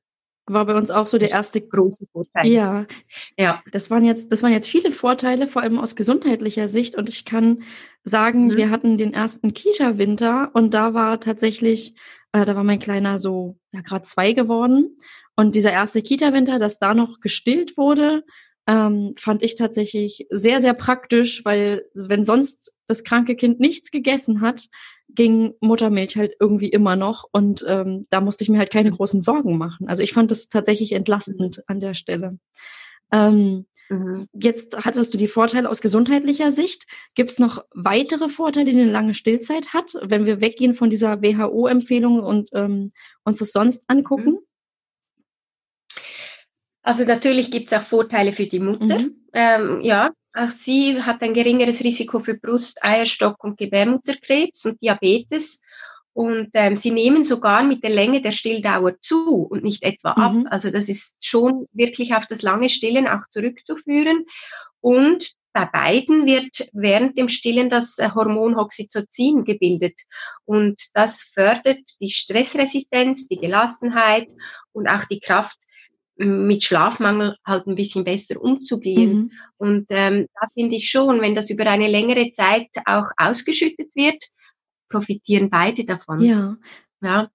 war 0.47 0.65
bei 0.65 0.75
uns 0.75 0.91
auch 0.91 1.07
so 1.07 1.17
der 1.17 1.31
erste 1.31 1.61
große 1.61 2.05
Vorteil. 2.11 2.47
Ja, 2.47 2.85
ja. 3.37 3.63
Das 3.71 3.89
waren 3.89 4.03
jetzt, 4.03 4.31
das 4.31 4.43
waren 4.43 4.51
jetzt 4.51 4.69
viele 4.69 4.91
Vorteile, 4.91 5.47
vor 5.47 5.61
allem 5.61 5.79
aus 5.79 5.95
gesundheitlicher 5.95 6.67
Sicht. 6.67 6.95
Und 6.95 7.09
ich 7.09 7.25
kann 7.25 7.63
sagen, 8.03 8.47
mhm. 8.47 8.57
wir 8.57 8.69
hatten 8.69 8.97
den 8.97 9.13
ersten 9.13 9.53
Kita-Winter 9.53 10.51
und 10.53 10.73
da 10.73 10.93
war 10.93 11.19
tatsächlich, 11.19 11.95
äh, 12.31 12.45
da 12.45 12.55
war 12.55 12.63
mein 12.63 12.79
Kleiner 12.79 13.19
so 13.19 13.57
ja 13.71 13.81
gerade 13.81 14.03
zwei 14.03 14.33
geworden. 14.33 14.97
Und 15.35 15.55
dieser 15.55 15.71
erste 15.71 16.01
Kita-Winter, 16.01 16.59
dass 16.59 16.79
da 16.79 16.93
noch 16.93 17.19
gestillt 17.19 17.77
wurde, 17.77 18.23
ähm, 18.67 19.13
fand 19.17 19.43
ich 19.43 19.55
tatsächlich 19.55 20.27
sehr, 20.29 20.59
sehr 20.59 20.73
praktisch, 20.73 21.45
weil 21.45 21.85
wenn 21.93 22.23
sonst 22.23 22.73
das 22.87 23.03
kranke 23.03 23.35
Kind 23.35 23.59
nichts 23.59 23.91
gegessen 23.91 24.41
hat, 24.41 24.67
ging 25.09 25.53
Muttermilch 25.62 26.17
halt 26.17 26.35
irgendwie 26.39 26.69
immer 26.69 26.95
noch 26.95 27.25
und 27.31 27.63
ähm, 27.67 28.05
da 28.09 28.21
musste 28.21 28.43
ich 28.43 28.50
mir 28.50 28.57
halt 28.57 28.71
keine 28.71 28.91
großen 28.91 29.21
Sorgen 29.21 29.57
machen. 29.57 29.88
Also 29.88 30.03
ich 30.03 30.13
fand 30.13 30.31
das 30.31 30.50
tatsächlich 30.50 30.91
entlastend 30.91 31.63
an 31.67 31.79
der 31.79 31.93
Stelle. 31.93 32.39
Ähm, 33.12 33.65
mhm. 33.89 34.27
Jetzt 34.33 34.85
hattest 34.85 35.13
du 35.13 35.17
die 35.17 35.27
Vorteile 35.27 35.69
aus 35.69 35.81
gesundheitlicher 35.81 36.51
Sicht. 36.51 36.85
Gibt 37.13 37.31
es 37.31 37.39
noch 37.39 37.63
weitere 37.74 38.29
Vorteile, 38.29 38.71
die 38.71 38.79
eine 38.79 38.91
lange 38.91 39.13
Stillzeit 39.13 39.74
hat, 39.74 39.95
wenn 40.01 40.25
wir 40.25 40.41
weggehen 40.41 40.74
von 40.74 40.89
dieser 40.89 41.21
WHO-Empfehlung 41.21 42.19
und 42.19 42.50
ähm, 42.53 42.91
uns 43.24 43.39
das 43.39 43.51
sonst 43.51 43.83
angucken? 43.88 44.31
Mhm. 44.31 44.39
Also 46.81 47.03
natürlich 47.03 47.50
gibt 47.50 47.71
es 47.71 47.77
auch 47.77 47.83
Vorteile 47.83 48.31
für 48.31 48.45
die 48.45 48.59
Mutter. 48.59 49.00
Mhm. 49.00 49.15
Ähm, 49.33 49.81
ja, 49.81 50.12
auch 50.35 50.49
sie 50.49 51.01
hat 51.01 51.21
ein 51.21 51.33
geringeres 51.33 51.83
Risiko 51.83 52.19
für 52.19 52.35
Brust-, 52.35 52.83
Eierstock- 52.83 53.43
und 53.43 53.57
Gebärmutterkrebs 53.57 54.65
und 54.65 54.81
Diabetes. 54.81 55.61
Und 56.13 56.51
ähm, 56.53 56.77
sie 56.77 56.91
nehmen 56.91 57.25
sogar 57.25 57.63
mit 57.63 57.83
der 57.83 57.89
Länge 57.89 58.21
der 58.21 58.31
Stilldauer 58.31 59.01
zu 59.01 59.43
und 59.43 59.63
nicht 59.63 59.83
etwa 59.83 60.11
ab. 60.11 60.33
Mhm. 60.33 60.47
Also 60.47 60.71
das 60.71 60.87
ist 60.87 61.25
schon 61.25 61.67
wirklich 61.73 62.15
auf 62.15 62.25
das 62.25 62.41
lange 62.41 62.69
Stillen 62.69 63.07
auch 63.07 63.27
zurückzuführen. 63.29 64.25
Und 64.79 65.33
bei 65.51 65.65
beiden 65.65 66.25
wird 66.25 66.69
während 66.73 67.17
dem 67.17 67.29
Stillen 67.29 67.69
das 67.69 67.97
äh, 67.97 68.09
Hormon 68.13 68.55
Oxytocin 68.55 69.45
gebildet. 69.45 70.01
Und 70.43 70.81
das 70.93 71.23
fördert 71.23 71.79
die 72.01 72.09
Stressresistenz, 72.09 73.27
die 73.27 73.39
Gelassenheit 73.39 74.31
und 74.73 74.87
auch 74.87 75.05
die 75.05 75.21
Kraft, 75.21 75.57
mit 76.17 76.63
Schlafmangel 76.63 77.36
halt 77.45 77.67
ein 77.67 77.75
bisschen 77.75 78.03
besser 78.03 78.41
umzugehen. 78.41 79.15
Mhm. 79.15 79.31
Und 79.57 79.86
ähm, 79.89 80.27
da 80.39 80.48
finde 80.53 80.75
ich 80.75 80.89
schon, 80.89 81.22
wenn 81.22 81.36
das 81.36 81.50
über 81.50 81.65
eine 81.67 81.88
längere 81.88 82.31
Zeit 82.31 82.69
auch 82.86 83.10
ausgeschüttet 83.17 83.95
wird, 83.95 84.24
profitieren 84.89 85.50
beide 85.50 85.86
davon. 85.86 86.22
Ja. 86.22 86.57
ja. 87.01 87.29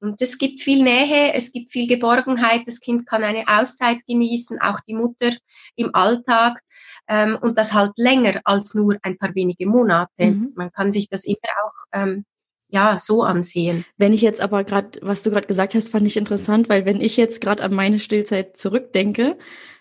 Und 0.00 0.20
es 0.20 0.36
gibt 0.36 0.60
viel 0.60 0.82
Nähe, 0.82 1.32
es 1.32 1.50
gibt 1.52 1.72
viel 1.72 1.88
Geborgenheit, 1.88 2.62
das 2.66 2.80
Kind 2.80 3.06
kann 3.06 3.24
eine 3.24 3.48
Auszeit 3.48 3.98
genießen, 4.06 4.60
auch 4.60 4.80
die 4.86 4.94
Mutter 4.94 5.32
im 5.76 5.94
Alltag. 5.94 6.60
Ähm, 7.08 7.38
und 7.40 7.58
das 7.58 7.72
halt 7.72 7.92
länger 7.96 8.40
als 8.44 8.74
nur 8.74 8.96
ein 9.02 9.18
paar 9.18 9.34
wenige 9.34 9.66
Monate. 9.66 10.26
Mhm. 10.26 10.52
Man 10.56 10.72
kann 10.72 10.92
sich 10.92 11.08
das 11.08 11.24
immer 11.24 11.38
auch 11.64 11.84
ähm, 11.92 12.24
ja, 12.68 12.98
so 12.98 13.22
ansehen. 13.22 13.84
Wenn 13.96 14.12
ich 14.12 14.20
jetzt 14.20 14.40
aber 14.40 14.64
gerade, 14.64 14.98
was 15.02 15.22
du 15.22 15.30
gerade 15.30 15.46
gesagt 15.46 15.74
hast, 15.74 15.90
fand 15.90 16.06
ich 16.06 16.16
interessant, 16.16 16.68
weil 16.68 16.84
wenn 16.84 17.00
ich 17.00 17.16
jetzt 17.16 17.40
gerade 17.40 17.62
an 17.62 17.74
meine 17.74 17.98
Stillzeit 17.98 18.56
zurückdenke, 18.56 19.38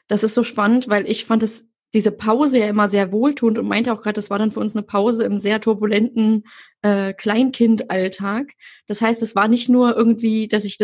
das 0.07 0.23
ist 0.23 0.35
so 0.35 0.43
spannend, 0.43 0.89
weil 0.89 1.09
ich 1.09 1.25
fand 1.25 1.43
es 1.43 1.69
diese 1.93 2.11
Pause 2.11 2.59
ja 2.59 2.67
immer 2.67 2.87
sehr 2.87 3.11
wohltuend 3.11 3.59
und 3.59 3.67
meinte 3.67 3.93
auch 3.93 4.01
gerade, 4.01 4.13
das 4.13 4.31
war 4.31 4.39
dann 4.39 4.51
für 4.51 4.59
uns 4.59 4.75
eine 4.75 4.83
Pause 4.83 5.25
im 5.25 5.37
sehr 5.37 5.61
turbulenten 5.61 6.43
äh, 6.81 7.13
Kleinkindalltag. 7.13 8.51
Das 8.87 9.01
heißt, 9.01 9.21
es 9.21 9.35
war 9.35 9.47
nicht 9.47 9.69
nur 9.69 9.95
irgendwie, 9.95 10.47
dass 10.47 10.65
ich 10.65 10.79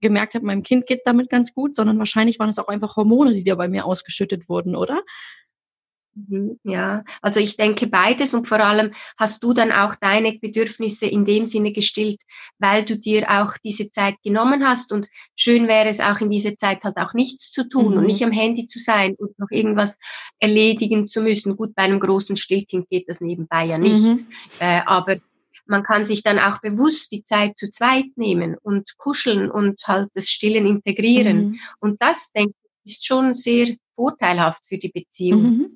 gemerkt 0.00 0.34
habe, 0.34 0.46
meinem 0.46 0.62
Kind 0.62 0.86
geht's 0.86 1.04
damit 1.04 1.28
ganz 1.28 1.52
gut, 1.52 1.76
sondern 1.76 1.98
wahrscheinlich 1.98 2.38
waren 2.38 2.48
es 2.48 2.58
auch 2.58 2.68
einfach 2.68 2.96
Hormone, 2.96 3.34
die 3.34 3.44
da 3.44 3.54
bei 3.56 3.68
mir 3.68 3.84
ausgeschüttet 3.84 4.48
wurden, 4.48 4.74
oder? 4.74 5.02
Mhm, 6.16 6.60
ja, 6.62 7.04
also 7.22 7.40
ich 7.40 7.56
denke 7.56 7.88
beides 7.88 8.34
und 8.34 8.46
vor 8.46 8.60
allem 8.60 8.94
hast 9.16 9.42
du 9.42 9.52
dann 9.52 9.72
auch 9.72 9.96
deine 9.96 10.38
Bedürfnisse 10.38 11.06
in 11.06 11.24
dem 11.24 11.44
Sinne 11.44 11.72
gestillt, 11.72 12.20
weil 12.58 12.84
du 12.84 12.96
dir 12.96 13.28
auch 13.30 13.54
diese 13.64 13.90
Zeit 13.90 14.14
genommen 14.22 14.66
hast 14.66 14.92
und 14.92 15.08
schön 15.34 15.66
wäre 15.66 15.88
es 15.88 15.98
auch 16.00 16.20
in 16.20 16.30
dieser 16.30 16.56
Zeit 16.56 16.84
halt 16.84 16.96
auch 16.98 17.14
nichts 17.14 17.50
zu 17.50 17.68
tun 17.68 17.92
mhm. 17.92 17.98
und 17.98 18.06
nicht 18.06 18.22
am 18.22 18.30
Handy 18.30 18.68
zu 18.68 18.78
sein 18.78 19.14
und 19.16 19.38
noch 19.38 19.50
irgendwas 19.50 19.98
erledigen 20.38 21.08
zu 21.08 21.20
müssen. 21.20 21.56
Gut, 21.56 21.74
bei 21.74 21.82
einem 21.82 22.00
großen 22.00 22.36
Stillkind 22.36 22.88
geht 22.88 23.08
das 23.08 23.20
nebenbei 23.20 23.64
ja 23.64 23.78
nicht, 23.78 24.04
mhm. 24.04 24.26
äh, 24.60 24.82
aber 24.86 25.16
man 25.66 25.82
kann 25.82 26.04
sich 26.04 26.22
dann 26.22 26.38
auch 26.38 26.60
bewusst 26.60 27.10
die 27.10 27.24
Zeit 27.24 27.58
zu 27.58 27.70
zweit 27.70 28.16
nehmen 28.16 28.56
und 28.62 28.96
kuscheln 28.98 29.50
und 29.50 29.80
halt 29.86 30.10
das 30.14 30.28
Stillen 30.28 30.66
integrieren. 30.66 31.36
Mhm. 31.36 31.60
Und 31.80 32.02
das, 32.02 32.32
denke 32.32 32.52
ich, 32.84 32.92
ist 32.92 33.06
schon 33.06 33.34
sehr 33.34 33.68
vorteilhaft 33.94 34.66
für 34.66 34.78
die 34.78 34.90
Beziehung. 34.90 35.42
Mhm. 35.42 35.66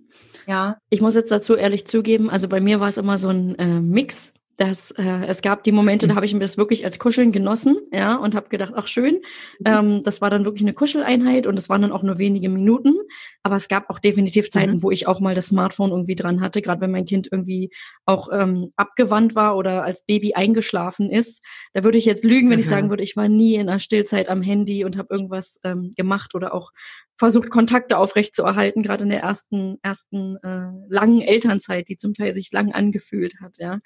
Ja. 0.47 0.79
Ich 0.91 1.01
muss 1.01 1.15
jetzt 1.15 1.31
dazu 1.31 1.55
ehrlich 1.55 1.87
zugeben, 1.87 2.31
also 2.31 2.49
bei 2.49 2.61
mir 2.61 2.81
war 2.81 2.89
es 2.89 2.99
immer 2.99 3.19
so 3.19 3.29
ein 3.29 3.55
äh, 3.59 3.81
Mix 3.81 4.33
dass 4.59 4.91
äh, 4.91 5.25
es 5.27 5.41
gab 5.41 5.63
die 5.63 5.71
Momente, 5.71 6.09
da 6.09 6.17
habe 6.17 6.27
ich 6.27 6.35
mir 6.35 6.41
das 6.41 6.59
wirklich 6.59 6.85
als 6.85 6.99
Kuscheln 6.99 7.31
genossen, 7.31 7.77
ja, 7.93 8.17
und 8.17 8.35
habe 8.35 8.49
gedacht, 8.49 8.73
ach 8.75 8.89
schön, 8.89 9.23
mhm. 9.61 9.65
ähm, 9.65 10.03
das 10.03 10.21
war 10.21 10.31
dann 10.31 10.45
wirklich 10.45 10.63
eine 10.63 10.75
Kuscheleinheit 10.75 11.47
und 11.47 11.57
es 11.57 11.69
waren 11.69 11.83
dann 11.83 11.93
auch 11.93 12.03
nur 12.03 12.19
wenige 12.19 12.49
Minuten, 12.49 12.97
aber 13.45 13.55
es 13.55 13.69
gab 13.69 13.89
auch 13.89 14.01
definitiv 14.01 14.51
Zeiten, 14.51 14.77
mhm. 14.77 14.83
wo 14.83 14.91
ich 14.91 15.07
auch 15.07 15.21
mal 15.21 15.37
das 15.37 15.47
Smartphone 15.47 15.91
irgendwie 15.91 16.17
dran 16.17 16.41
hatte, 16.41 16.61
gerade 16.61 16.81
wenn 16.81 16.91
mein 16.91 17.05
Kind 17.05 17.29
irgendwie 17.31 17.71
auch 18.05 18.31
ähm, 18.33 18.73
abgewandt 18.75 19.37
war 19.37 19.57
oder 19.57 19.85
als 19.85 20.03
Baby 20.03 20.35
eingeschlafen 20.35 21.09
ist. 21.09 21.45
Da 21.73 21.85
würde 21.85 21.99
ich 21.99 22.05
jetzt 22.05 22.25
lügen, 22.25 22.51
wenn 22.51 22.57
mhm. 22.57 22.63
ich 22.63 22.69
sagen 22.69 22.91
würde, 22.91 23.05
ich 23.05 23.17
war 23.17 23.29
nie 23.29 23.55
in 23.55 23.69
der 23.69 23.79
Stillzeit 23.79 24.29
am 24.29 24.43
Handy 24.43 24.85
und 24.85 24.99
habe 24.99 25.15
irgendwas 25.15 25.61
ähm, 25.63 25.93
gemacht 25.97 26.35
oder 26.35 26.53
auch 26.53 26.73
versucht, 27.19 27.51
Kontakte 27.51 27.99
aufrechtzuerhalten, 27.99 28.83
gerade 28.83 29.05
in 29.05 29.11
der 29.11 29.21
ersten, 29.21 29.79
ersten 29.83 30.37
äh, 30.37 30.71
langen 30.89 31.21
Elternzeit, 31.21 31.89
die 31.89 31.99
zum 31.99 32.15
Teil 32.15 32.33
sich 32.33 32.53
lang 32.53 32.73
angefühlt 32.73 33.41
hat, 33.41 33.57
ja. 33.59 33.81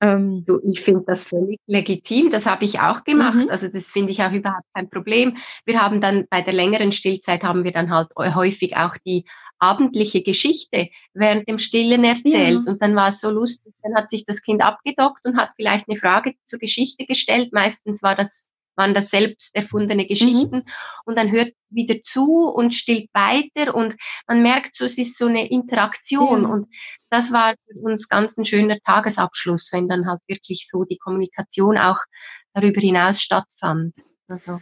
Ähm, 0.00 0.44
du, 0.46 0.60
ich 0.64 0.82
finde 0.82 1.02
das 1.06 1.24
völlig 1.24 1.58
legitim, 1.66 2.28
das 2.28 2.46
habe 2.46 2.64
ich 2.64 2.80
auch 2.80 3.04
gemacht. 3.04 3.36
Mhm. 3.36 3.48
Also 3.48 3.68
das 3.68 3.86
finde 3.86 4.12
ich 4.12 4.22
auch 4.22 4.32
überhaupt 4.32 4.66
kein 4.74 4.90
Problem. 4.90 5.36
Wir 5.64 5.80
haben 5.80 6.00
dann 6.00 6.26
bei 6.28 6.42
der 6.42 6.52
längeren 6.52 6.92
Stillzeit 6.92 7.42
haben 7.42 7.64
wir 7.64 7.72
dann 7.72 7.90
halt 7.90 8.08
häufig 8.16 8.76
auch 8.76 8.96
die 9.06 9.24
abendliche 9.58 10.22
Geschichte 10.22 10.88
während 11.14 11.48
dem 11.48 11.58
Stillen 11.58 12.04
erzählt. 12.04 12.62
Ja. 12.66 12.70
Und 12.70 12.82
dann 12.82 12.94
war 12.94 13.08
es 13.08 13.20
so 13.20 13.30
lustig, 13.30 13.72
dann 13.82 13.94
hat 13.94 14.10
sich 14.10 14.26
das 14.26 14.42
Kind 14.42 14.62
abgedockt 14.62 15.24
und 15.24 15.36
hat 15.38 15.52
vielleicht 15.56 15.88
eine 15.88 15.98
Frage 15.98 16.34
zur 16.44 16.58
Geschichte 16.58 17.06
gestellt. 17.06 17.52
Meistens 17.52 18.02
war 18.02 18.14
das 18.14 18.52
waren 18.76 18.94
das 18.94 19.10
selbst 19.10 19.54
erfundene 19.54 20.06
Geschichten. 20.06 20.56
Mhm. 20.56 20.64
Und 21.04 21.16
dann 21.16 21.30
hört 21.30 21.52
wieder 21.70 22.02
zu 22.02 22.48
und 22.48 22.74
stillt 22.74 23.08
weiter 23.12 23.74
und 23.74 23.96
man 24.26 24.42
merkt 24.42 24.76
so, 24.76 24.84
es 24.84 24.98
ist 24.98 25.18
so 25.18 25.26
eine 25.26 25.50
Interaktion. 25.50 26.42
Ja. 26.42 26.48
Und 26.48 26.66
das 27.10 27.32
war 27.32 27.54
für 27.66 27.78
uns 27.80 28.08
ganz 28.08 28.36
ein 28.36 28.44
schöner 28.44 28.78
Tagesabschluss, 28.84 29.70
wenn 29.72 29.88
dann 29.88 30.06
halt 30.06 30.20
wirklich 30.26 30.68
so 30.68 30.84
die 30.84 30.98
Kommunikation 30.98 31.78
auch 31.78 31.98
darüber 32.52 32.80
hinaus 32.80 33.20
stattfand. 33.20 33.96
Also 34.28 34.60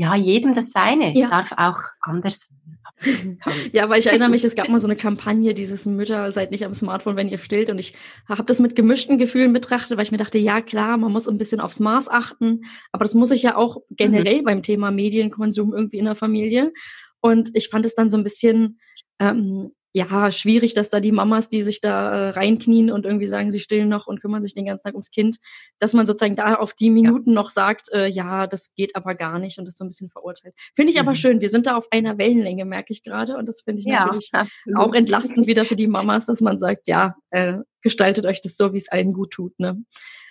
ja, 0.00 0.14
jedem 0.14 0.54
das 0.54 0.70
Seine 0.70 1.14
ja. 1.14 1.28
darf 1.28 1.52
auch 1.58 1.78
anders 2.00 2.48
sein. 2.48 3.38
ja, 3.72 3.86
weil 3.90 4.00
ich 4.00 4.06
erinnere 4.06 4.30
mich, 4.30 4.44
es 4.44 4.54
gab 4.54 4.70
mal 4.70 4.78
so 4.78 4.86
eine 4.86 4.96
Kampagne, 4.96 5.52
dieses 5.52 5.84
Mütter 5.84 6.32
seid 6.32 6.50
nicht 6.50 6.64
am 6.64 6.72
Smartphone, 6.72 7.16
wenn 7.16 7.28
ihr 7.28 7.36
stillt. 7.36 7.68
Und 7.68 7.78
ich 7.78 7.92
habe 8.26 8.44
das 8.44 8.60
mit 8.60 8.76
gemischten 8.76 9.18
Gefühlen 9.18 9.52
betrachtet, 9.52 9.98
weil 9.98 10.04
ich 10.04 10.10
mir 10.10 10.16
dachte, 10.16 10.38
ja 10.38 10.62
klar, 10.62 10.96
man 10.96 11.12
muss 11.12 11.28
ein 11.28 11.36
bisschen 11.36 11.60
aufs 11.60 11.80
Maß 11.80 12.08
achten, 12.08 12.62
aber 12.92 13.04
das 13.04 13.12
muss 13.12 13.30
ich 13.30 13.42
ja 13.42 13.56
auch 13.56 13.82
generell 13.90 14.38
mhm. 14.38 14.44
beim 14.44 14.62
Thema 14.62 14.90
Medienkonsum 14.90 15.74
irgendwie 15.74 15.98
in 15.98 16.06
der 16.06 16.14
Familie. 16.14 16.72
Und 17.20 17.50
ich 17.52 17.68
fand 17.68 17.84
es 17.84 17.94
dann 17.94 18.08
so 18.08 18.16
ein 18.16 18.24
bisschen 18.24 18.78
ähm, 19.18 19.70
ja, 19.92 20.30
schwierig, 20.30 20.74
dass 20.74 20.88
da 20.88 21.00
die 21.00 21.10
Mamas, 21.10 21.48
die 21.48 21.62
sich 21.62 21.80
da 21.80 22.12
äh, 22.12 22.28
reinknien 22.30 22.90
und 22.92 23.04
irgendwie 23.04 23.26
sagen, 23.26 23.50
sie 23.50 23.58
stillen 23.58 23.88
noch 23.88 24.06
und 24.06 24.20
kümmern 24.20 24.40
sich 24.40 24.54
den 24.54 24.66
ganzen 24.66 24.84
Tag 24.84 24.94
ums 24.94 25.10
Kind, 25.10 25.38
dass 25.80 25.94
man 25.94 26.06
sozusagen 26.06 26.36
da 26.36 26.54
auf 26.54 26.74
die 26.74 26.90
Minuten 26.90 27.30
ja. 27.30 27.34
noch 27.34 27.50
sagt, 27.50 27.90
äh, 27.92 28.06
ja, 28.06 28.46
das 28.46 28.72
geht 28.74 28.94
aber 28.94 29.14
gar 29.14 29.40
nicht 29.40 29.58
und 29.58 29.64
das 29.64 29.76
so 29.76 29.84
ein 29.84 29.88
bisschen 29.88 30.08
verurteilt. 30.08 30.54
Finde 30.76 30.92
ich 30.92 31.00
mhm. 31.00 31.08
aber 31.08 31.16
schön. 31.16 31.40
Wir 31.40 31.50
sind 31.50 31.66
da 31.66 31.76
auf 31.76 31.88
einer 31.90 32.18
Wellenlänge, 32.18 32.64
merke 32.64 32.92
ich 32.92 33.02
gerade. 33.02 33.36
Und 33.36 33.48
das 33.48 33.62
finde 33.62 33.80
ich 33.80 33.86
ja, 33.86 34.04
natürlich 34.04 34.30
auch 34.76 34.94
entlastend 34.94 35.48
wieder 35.48 35.64
für 35.64 35.76
die 35.76 35.88
Mamas, 35.88 36.24
dass 36.24 36.40
man 36.40 36.58
sagt, 36.58 36.86
ja, 36.86 37.16
äh, 37.30 37.58
gestaltet 37.82 38.26
euch 38.26 38.40
das 38.40 38.56
so, 38.56 38.72
wie 38.72 38.78
es 38.78 38.90
allen 38.90 39.12
gut 39.12 39.32
tut. 39.32 39.58
Ne? 39.58 39.82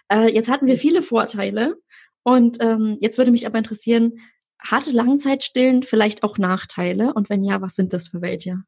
Äh, 0.10 0.34
jetzt 0.34 0.50
hatten 0.50 0.68
wir 0.68 0.78
viele 0.78 1.02
Vorteile. 1.02 1.76
Und 2.24 2.58
ähm, 2.62 2.98
jetzt 3.02 3.18
würde 3.18 3.32
mich 3.32 3.46
aber 3.46 3.58
interessieren, 3.58 4.20
hatte 4.60 4.92
Langzeitstillen 4.92 5.84
vielleicht 5.84 6.24
auch 6.24 6.38
Nachteile? 6.38 7.14
Und 7.14 7.30
wenn 7.30 7.44
ja, 7.44 7.62
was 7.62 7.76
sind 7.76 7.92
das 7.92 8.10
für 8.10 8.22
welche? 8.22 8.64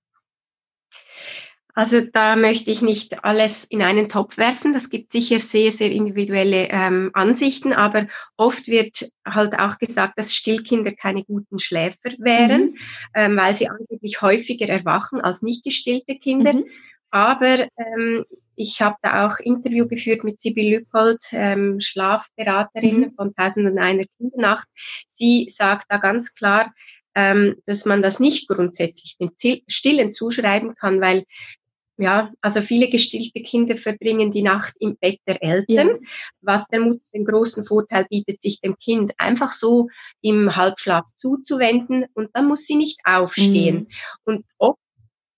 Also 1.74 2.02
da 2.02 2.36
möchte 2.36 2.72
ich 2.72 2.82
nicht 2.82 3.24
alles 3.24 3.64
in 3.66 3.82
einen 3.82 4.10
Topf 4.10 4.38
werfen. 4.38 4.74
Das 4.74 4.90
gibt 4.90 5.14
sicher 5.14 5.40
sehr, 5.40 5.72
sehr 5.72 5.92
individuelle 5.92 6.68
ähm, 6.70 7.12
Ansichten, 7.14 7.74
aber 7.74 8.08
oft 8.38 8.68
wird 8.68 9.10
halt 9.26 9.58
auch 9.58 9.78
gesagt, 9.78 10.18
dass 10.18 10.36
Stillkinder 10.36 10.92
keine 10.94 11.24
guten 11.24 11.60
Schläfer 11.60 12.12
wären, 12.18 12.62
mhm. 12.62 12.78
ähm, 13.16 13.38
weil 13.38 13.56
sie 13.56 13.70
angeblich 13.70 14.22
häufiger 14.22 14.68
erwachen 14.68 15.22
als 15.22 15.42
nicht 15.42 15.64
gestillte 15.64 16.16
Kinder. 16.16 16.54
Mhm. 16.54 16.66
Aber 17.10 17.68
ähm, 17.78 18.26
ich 18.56 18.82
habe 18.82 18.96
da 19.02 19.26
auch 19.26 19.40
Interview 19.40 19.88
geführt 19.88 20.24
mit 20.24 20.40
Sibyl 20.40 20.76
Lüppold, 20.76 21.22
ähm, 21.32 21.80
Schlafberaterin 21.80 23.00
mhm. 23.02 23.12
von 23.12 23.34
1001 23.36 24.08
Kindernacht. 24.18 24.68
Sie 25.08 25.48
sagt 25.50 25.86
da 25.90 25.98
ganz 25.98 26.34
klar, 26.34 26.74
ähm, 27.16 27.58
dass 27.66 27.86
man 27.86 28.02
das 28.02 28.20
nicht 28.20 28.48
grundsätzlich 28.48 29.18
dem 29.18 29.32
Stillen 29.68 30.12
zuschreiben 30.12 30.76
kann, 30.76 31.02
weil 31.02 31.26
ja, 32.02 32.32
also 32.42 32.62
viele 32.62 32.90
gestillte 32.90 33.42
Kinder 33.44 33.78
verbringen 33.78 34.32
die 34.32 34.42
Nacht 34.42 34.76
im 34.80 34.98
Bett 34.98 35.20
der 35.28 35.42
Eltern, 35.44 35.88
ja. 35.88 35.98
was 36.42 36.68
der 36.68 36.80
Mutter 36.80 37.04
den 37.14 37.26
großen 37.26 37.64
Vorteil 37.64 38.08
bietet, 38.10 38.42
sich 38.42 38.60
dem 38.60 38.78
Kind 38.78 39.14
einfach 39.20 39.52
so 39.52 39.88
im 40.22 40.56
Halbschlaf 40.56 41.06
zuzuwenden 41.16 42.06
und 42.14 42.30
dann 42.34 42.48
muss 42.48 42.66
sie 42.66 42.76
nicht 42.76 43.00
aufstehen. 43.04 43.76
Mhm. 43.76 43.88
Und 44.24 44.46
oft 44.58 44.80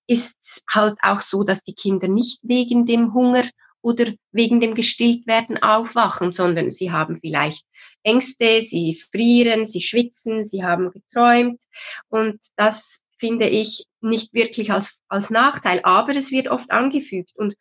ist 0.08 0.64
halt 0.70 0.96
auch 1.02 1.22
so, 1.22 1.44
dass 1.44 1.64
die 1.64 1.76
Kinder 1.76 2.08
nicht 2.08 2.40
wegen 2.44 2.86
dem 2.86 3.14
Hunger 3.14 3.44
oder 3.82 4.14
wegen 4.32 4.62
dem 4.62 4.76
Gestilltwerden 4.76 5.62
aufwachen, 5.62 6.32
sondern 6.32 6.72
sie 6.72 6.92
haben 6.92 7.20
vielleicht 7.20 7.66
Ängste, 8.04 8.62
sie 8.62 8.96
frieren, 9.12 9.66
sie 9.66 9.82
schwitzen, 9.82 10.46
sie 10.46 10.64
haben 10.64 10.92
geträumt 10.92 11.62
und 12.08 12.40
das 12.56 13.03
finde 13.24 13.48
ich 13.48 13.86
nicht 14.02 14.34
wirklich 14.34 14.70
als, 14.74 15.02
als 15.08 15.30
Nachteil, 15.30 15.80
aber 15.84 16.12
es 16.12 16.30
wird 16.30 16.50
oft 16.50 16.72
angefügt 16.72 17.32
und 17.36 17.56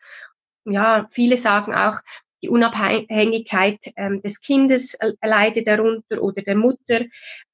ja, 0.64 1.06
viele 1.12 1.36
sagen 1.36 1.72
auch, 1.72 2.00
die 2.42 2.48
Unabhängigkeit 2.48 3.78
ähm, 3.94 4.20
des 4.22 4.40
Kindes 4.40 4.98
leidet 5.22 5.68
darunter 5.68 6.20
oder 6.20 6.42
der 6.42 6.56
Mutter. 6.56 7.04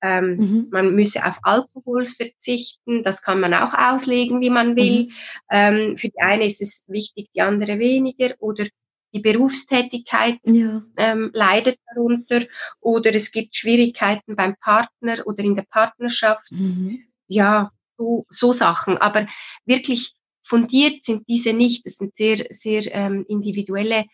Ähm, 0.00 0.36
mhm. 0.36 0.68
Man 0.70 0.94
müsse 0.94 1.26
auf 1.26 1.38
Alkohol 1.42 2.06
verzichten. 2.06 3.02
Das 3.02 3.20
kann 3.20 3.40
man 3.40 3.52
auch 3.52 3.74
auslegen, 3.74 4.40
wie 4.40 4.48
man 4.48 4.76
will. 4.76 5.04
Mhm. 5.04 5.12
Ähm, 5.50 5.96
für 5.98 6.08
die 6.08 6.20
eine 6.20 6.46
ist 6.46 6.62
es 6.62 6.86
wichtig, 6.88 7.28
die 7.34 7.42
andere 7.42 7.78
weniger. 7.78 8.34
Oder 8.38 8.64
die 9.12 9.20
Berufstätigkeit 9.20 10.38
ja. 10.44 10.82
ähm, 10.96 11.30
leidet 11.34 11.76
darunter. 11.94 12.40
Oder 12.80 13.14
es 13.14 13.30
gibt 13.30 13.56
Schwierigkeiten 13.56 14.36
beim 14.36 14.56
Partner 14.56 15.18
oder 15.26 15.44
in 15.44 15.54
der 15.54 15.66
Partnerschaft. 15.68 16.52
Mhm. 16.52 17.04
Ja, 17.26 17.72
so, 17.98 18.24
so 18.30 18.52
Sachen. 18.54 18.96
Aber 18.96 19.26
wirklich 19.66 20.14
fundiert 20.42 21.04
sind 21.04 21.28
diese 21.28 21.52
nicht. 21.52 21.84
Das 21.84 21.96
sind 21.96 22.16
sehr, 22.16 22.46
sehr 22.50 22.82
ähm, 22.94 23.26
individuelle 23.28 24.06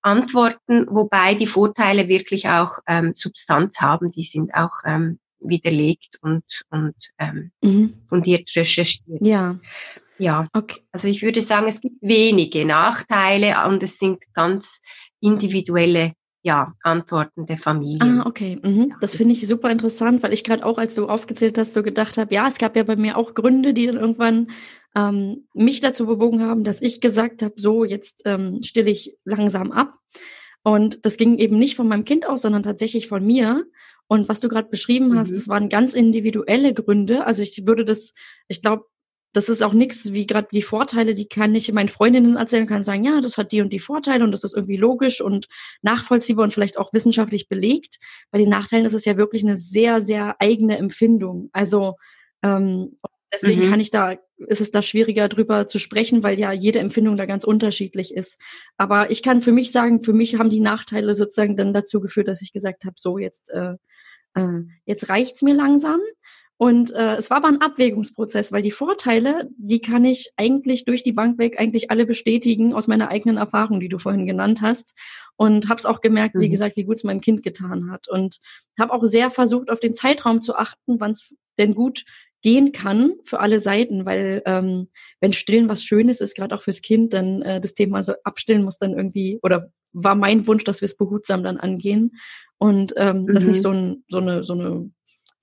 Antworten, 0.00 0.86
wobei 0.88 1.34
die 1.34 1.46
Vorteile 1.46 2.08
wirklich 2.08 2.48
auch 2.48 2.78
ähm, 2.86 3.12
Substanz 3.14 3.80
haben, 3.80 4.12
die 4.12 4.24
sind 4.24 4.54
auch 4.54 4.82
ähm, 4.86 5.18
widerlegt 5.40 6.18
und, 6.22 6.44
und 6.70 6.94
ähm, 7.18 7.52
mhm. 7.62 7.94
fundiert 8.08 8.50
recherchiert. 8.54 9.20
Ja. 9.20 9.58
Ja, 10.16 10.46
okay. 10.52 10.80
also 10.92 11.08
ich 11.08 11.22
würde 11.22 11.40
sagen, 11.40 11.66
es 11.66 11.80
gibt 11.80 12.00
wenige 12.00 12.64
Nachteile 12.64 13.66
und 13.66 13.82
es 13.82 13.98
sind 13.98 14.22
ganz 14.32 14.80
individuelle 15.20 16.12
ja, 16.44 16.74
Antworten 16.82 17.46
der 17.46 17.56
Familie. 17.56 18.00
Ah, 18.02 18.26
okay. 18.26 18.60
Mhm. 18.62 18.88
Ja. 18.90 18.96
Das 19.00 19.16
finde 19.16 19.32
ich 19.32 19.48
super 19.48 19.70
interessant, 19.70 20.22
weil 20.22 20.34
ich 20.34 20.44
gerade 20.44 20.64
auch, 20.64 20.76
als 20.76 20.94
du 20.94 21.08
aufgezählt 21.08 21.56
hast, 21.56 21.72
so 21.72 21.82
gedacht 21.82 22.18
habe, 22.18 22.34
ja, 22.34 22.46
es 22.46 22.58
gab 22.58 22.76
ja 22.76 22.82
bei 22.82 22.96
mir 22.96 23.16
auch 23.16 23.32
Gründe, 23.32 23.72
die 23.72 23.86
dann 23.86 23.96
irgendwann 23.96 24.48
ähm, 24.94 25.48
mich 25.54 25.80
dazu 25.80 26.04
bewogen 26.04 26.42
haben, 26.42 26.62
dass 26.62 26.82
ich 26.82 27.00
gesagt 27.00 27.40
habe, 27.40 27.54
so, 27.56 27.82
jetzt 27.82 28.22
ähm, 28.26 28.62
stille 28.62 28.90
ich 28.90 29.16
langsam 29.24 29.72
ab. 29.72 29.94
Und 30.62 31.06
das 31.06 31.16
ging 31.16 31.38
eben 31.38 31.58
nicht 31.58 31.76
von 31.76 31.88
meinem 31.88 32.04
Kind 32.04 32.26
aus, 32.26 32.42
sondern 32.42 32.62
tatsächlich 32.62 33.08
von 33.08 33.24
mir. 33.24 33.64
Und 34.06 34.28
was 34.28 34.40
du 34.40 34.48
gerade 34.48 34.68
beschrieben 34.68 35.18
hast, 35.18 35.30
mhm. 35.30 35.34
das 35.36 35.48
waren 35.48 35.68
ganz 35.70 35.94
individuelle 35.94 36.74
Gründe. 36.74 37.24
Also 37.24 37.42
ich 37.42 37.66
würde 37.66 37.86
das, 37.86 38.12
ich 38.48 38.60
glaube, 38.60 38.84
das 39.34 39.48
ist 39.48 39.62
auch 39.62 39.72
nichts 39.72 40.12
wie 40.12 40.26
gerade 40.26 40.48
die 40.52 40.62
Vorteile, 40.62 41.14
die 41.14 41.26
kann 41.26 41.54
ich 41.54 41.72
meinen 41.72 41.88
Freundinnen 41.88 42.36
erzählen, 42.36 42.66
kann 42.66 42.82
sagen, 42.82 43.04
ja, 43.04 43.20
das 43.20 43.36
hat 43.36 43.52
die 43.52 43.60
und 43.60 43.72
die 43.72 43.80
Vorteile 43.80 44.24
und 44.24 44.32
das 44.32 44.44
ist 44.44 44.56
irgendwie 44.56 44.76
logisch 44.76 45.20
und 45.20 45.48
nachvollziehbar 45.82 46.44
und 46.44 46.52
vielleicht 46.52 46.78
auch 46.78 46.92
wissenschaftlich 46.92 47.48
belegt. 47.48 47.96
Bei 48.30 48.38
den 48.38 48.48
Nachteilen 48.48 48.86
ist 48.86 48.94
es 48.94 49.04
ja 49.04 49.16
wirklich 49.16 49.42
eine 49.42 49.56
sehr, 49.56 50.00
sehr 50.00 50.36
eigene 50.40 50.78
Empfindung. 50.78 51.50
Also 51.52 51.94
ähm, 52.42 52.96
Deswegen 53.34 53.66
mhm. 53.66 53.70
kann 53.70 53.80
ich 53.80 53.90
da, 53.90 54.16
ist 54.36 54.60
es 54.60 54.70
da 54.70 54.80
schwieriger 54.80 55.28
drüber 55.28 55.66
zu 55.66 55.78
sprechen, 55.78 56.22
weil 56.22 56.38
ja 56.38 56.52
jede 56.52 56.78
Empfindung 56.78 57.16
da 57.16 57.26
ganz 57.26 57.42
unterschiedlich 57.44 58.14
ist. 58.14 58.40
Aber 58.76 59.10
ich 59.10 59.22
kann 59.22 59.40
für 59.40 59.50
mich 59.50 59.72
sagen, 59.72 60.02
für 60.02 60.12
mich 60.12 60.38
haben 60.38 60.50
die 60.50 60.60
Nachteile 60.60 61.14
sozusagen 61.14 61.56
dann 61.56 61.72
dazu 61.72 62.00
geführt, 62.00 62.28
dass 62.28 62.42
ich 62.42 62.52
gesagt 62.52 62.84
habe, 62.84 62.94
so 62.96 63.18
jetzt, 63.18 63.50
äh, 63.50 63.74
äh, 64.34 64.62
jetzt 64.84 65.08
reicht's 65.08 65.42
mir 65.42 65.54
langsam. 65.54 66.00
Und 66.56 66.92
äh, 66.92 67.16
es 67.16 67.30
war 67.30 67.38
aber 67.38 67.48
ein 67.48 67.60
Abwägungsprozess, 67.60 68.52
weil 68.52 68.62
die 68.62 68.70
Vorteile, 68.70 69.50
die 69.58 69.80
kann 69.80 70.04
ich 70.04 70.30
eigentlich 70.36 70.84
durch 70.84 71.02
die 71.02 71.12
Bank 71.12 71.38
weg 71.38 71.58
eigentlich 71.58 71.90
alle 71.90 72.06
bestätigen 72.06 72.74
aus 72.74 72.86
meiner 72.86 73.08
eigenen 73.08 73.38
Erfahrung, 73.38 73.80
die 73.80 73.88
du 73.88 73.98
vorhin 73.98 74.26
genannt 74.26 74.60
hast. 74.62 74.96
Und 75.36 75.68
habe 75.68 75.78
es 75.78 75.86
auch 75.86 76.00
gemerkt, 76.00 76.36
wie 76.38 76.46
mhm. 76.46 76.52
gesagt, 76.52 76.76
wie 76.76 76.84
gut 76.84 76.96
es 76.96 77.04
meinem 77.04 77.20
Kind 77.20 77.42
getan 77.42 77.90
hat. 77.90 78.08
Und 78.08 78.38
habe 78.78 78.92
auch 78.92 79.02
sehr 79.02 79.30
versucht, 79.30 79.68
auf 79.68 79.80
den 79.80 79.94
Zeitraum 79.94 80.40
zu 80.40 80.54
achten, 80.54 81.00
wann 81.00 81.10
es 81.10 81.34
denn 81.58 81.74
gut 81.74 82.04
gehen 82.44 82.72
kann 82.72 83.14
für 83.24 83.40
alle 83.40 83.58
Seiten, 83.58 84.04
weil 84.04 84.42
ähm, 84.44 84.88
wenn 85.18 85.32
Stillen 85.32 85.68
was 85.68 85.82
Schönes 85.82 86.20
ist, 86.20 86.36
gerade 86.36 86.54
auch 86.54 86.62
fürs 86.62 86.82
Kind, 86.82 87.14
dann 87.14 87.40
äh, 87.40 87.58
das 87.58 87.72
Thema 87.72 88.02
so 88.02 88.12
abstillen 88.22 88.62
muss 88.62 88.76
dann 88.76 88.92
irgendwie 88.92 89.38
oder 89.42 89.72
war 89.94 90.14
mein 90.14 90.46
Wunsch, 90.46 90.62
dass 90.64 90.82
wir 90.82 90.86
es 90.86 90.96
behutsam 90.96 91.42
dann 91.42 91.56
angehen 91.56 92.16
und 92.58 92.92
ähm, 92.98 93.22
mhm. 93.22 93.32
dass 93.32 93.44
nicht 93.44 93.62
so, 93.62 93.70
ein, 93.70 94.04
so 94.08 94.18
eine 94.18 94.44
so 94.44 94.52
eine 94.52 94.90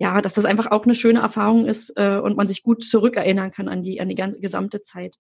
ja, 0.02 0.20
dass 0.20 0.34
das 0.34 0.46
einfach 0.46 0.72
auch 0.72 0.86
eine 0.86 0.96
schöne 0.96 1.20
Erfahrung 1.20 1.68
ist 1.68 1.94
äh, 1.96 2.18
und 2.18 2.36
man 2.36 2.48
sich 2.48 2.64
gut 2.64 2.84
zurückerinnern 2.84 3.52
kann 3.52 3.68
an 3.68 3.84
die 3.84 4.02
an 4.02 4.10
die 4.10 4.16
ganze 4.16 4.40
gesamte 4.40 4.82
Zeit. 4.82 5.18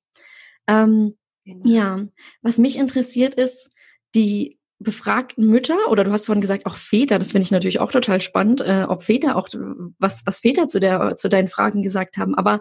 Ähm, 0.65 1.17
genau. 1.45 1.61
Ja, 1.65 1.99
was 2.41 2.57
mich 2.57 2.79
interessiert 2.79 3.35
ist 3.35 3.75
die 4.15 4.57
befragten 4.79 5.45
Mütter 5.45 5.77
oder 5.91 6.03
du 6.03 6.11
hast 6.11 6.25
vorhin 6.25 6.41
gesagt 6.41 6.65
auch 6.65 6.77
Väter, 6.77 7.19
das 7.19 7.31
finde 7.31 7.43
ich 7.43 7.51
natürlich 7.51 7.79
auch 7.79 7.91
total 7.91 8.21
spannend, 8.21 8.61
äh, 8.61 8.87
ob 8.89 9.03
Väter 9.03 9.35
auch 9.35 9.49
was 9.99 10.23
was 10.25 10.39
Väter 10.39 10.67
zu 10.67 10.79
der 10.79 11.15
zu 11.15 11.29
deinen 11.29 11.47
Fragen 11.47 11.83
gesagt 11.83 12.17
haben. 12.17 12.33
Aber 12.33 12.59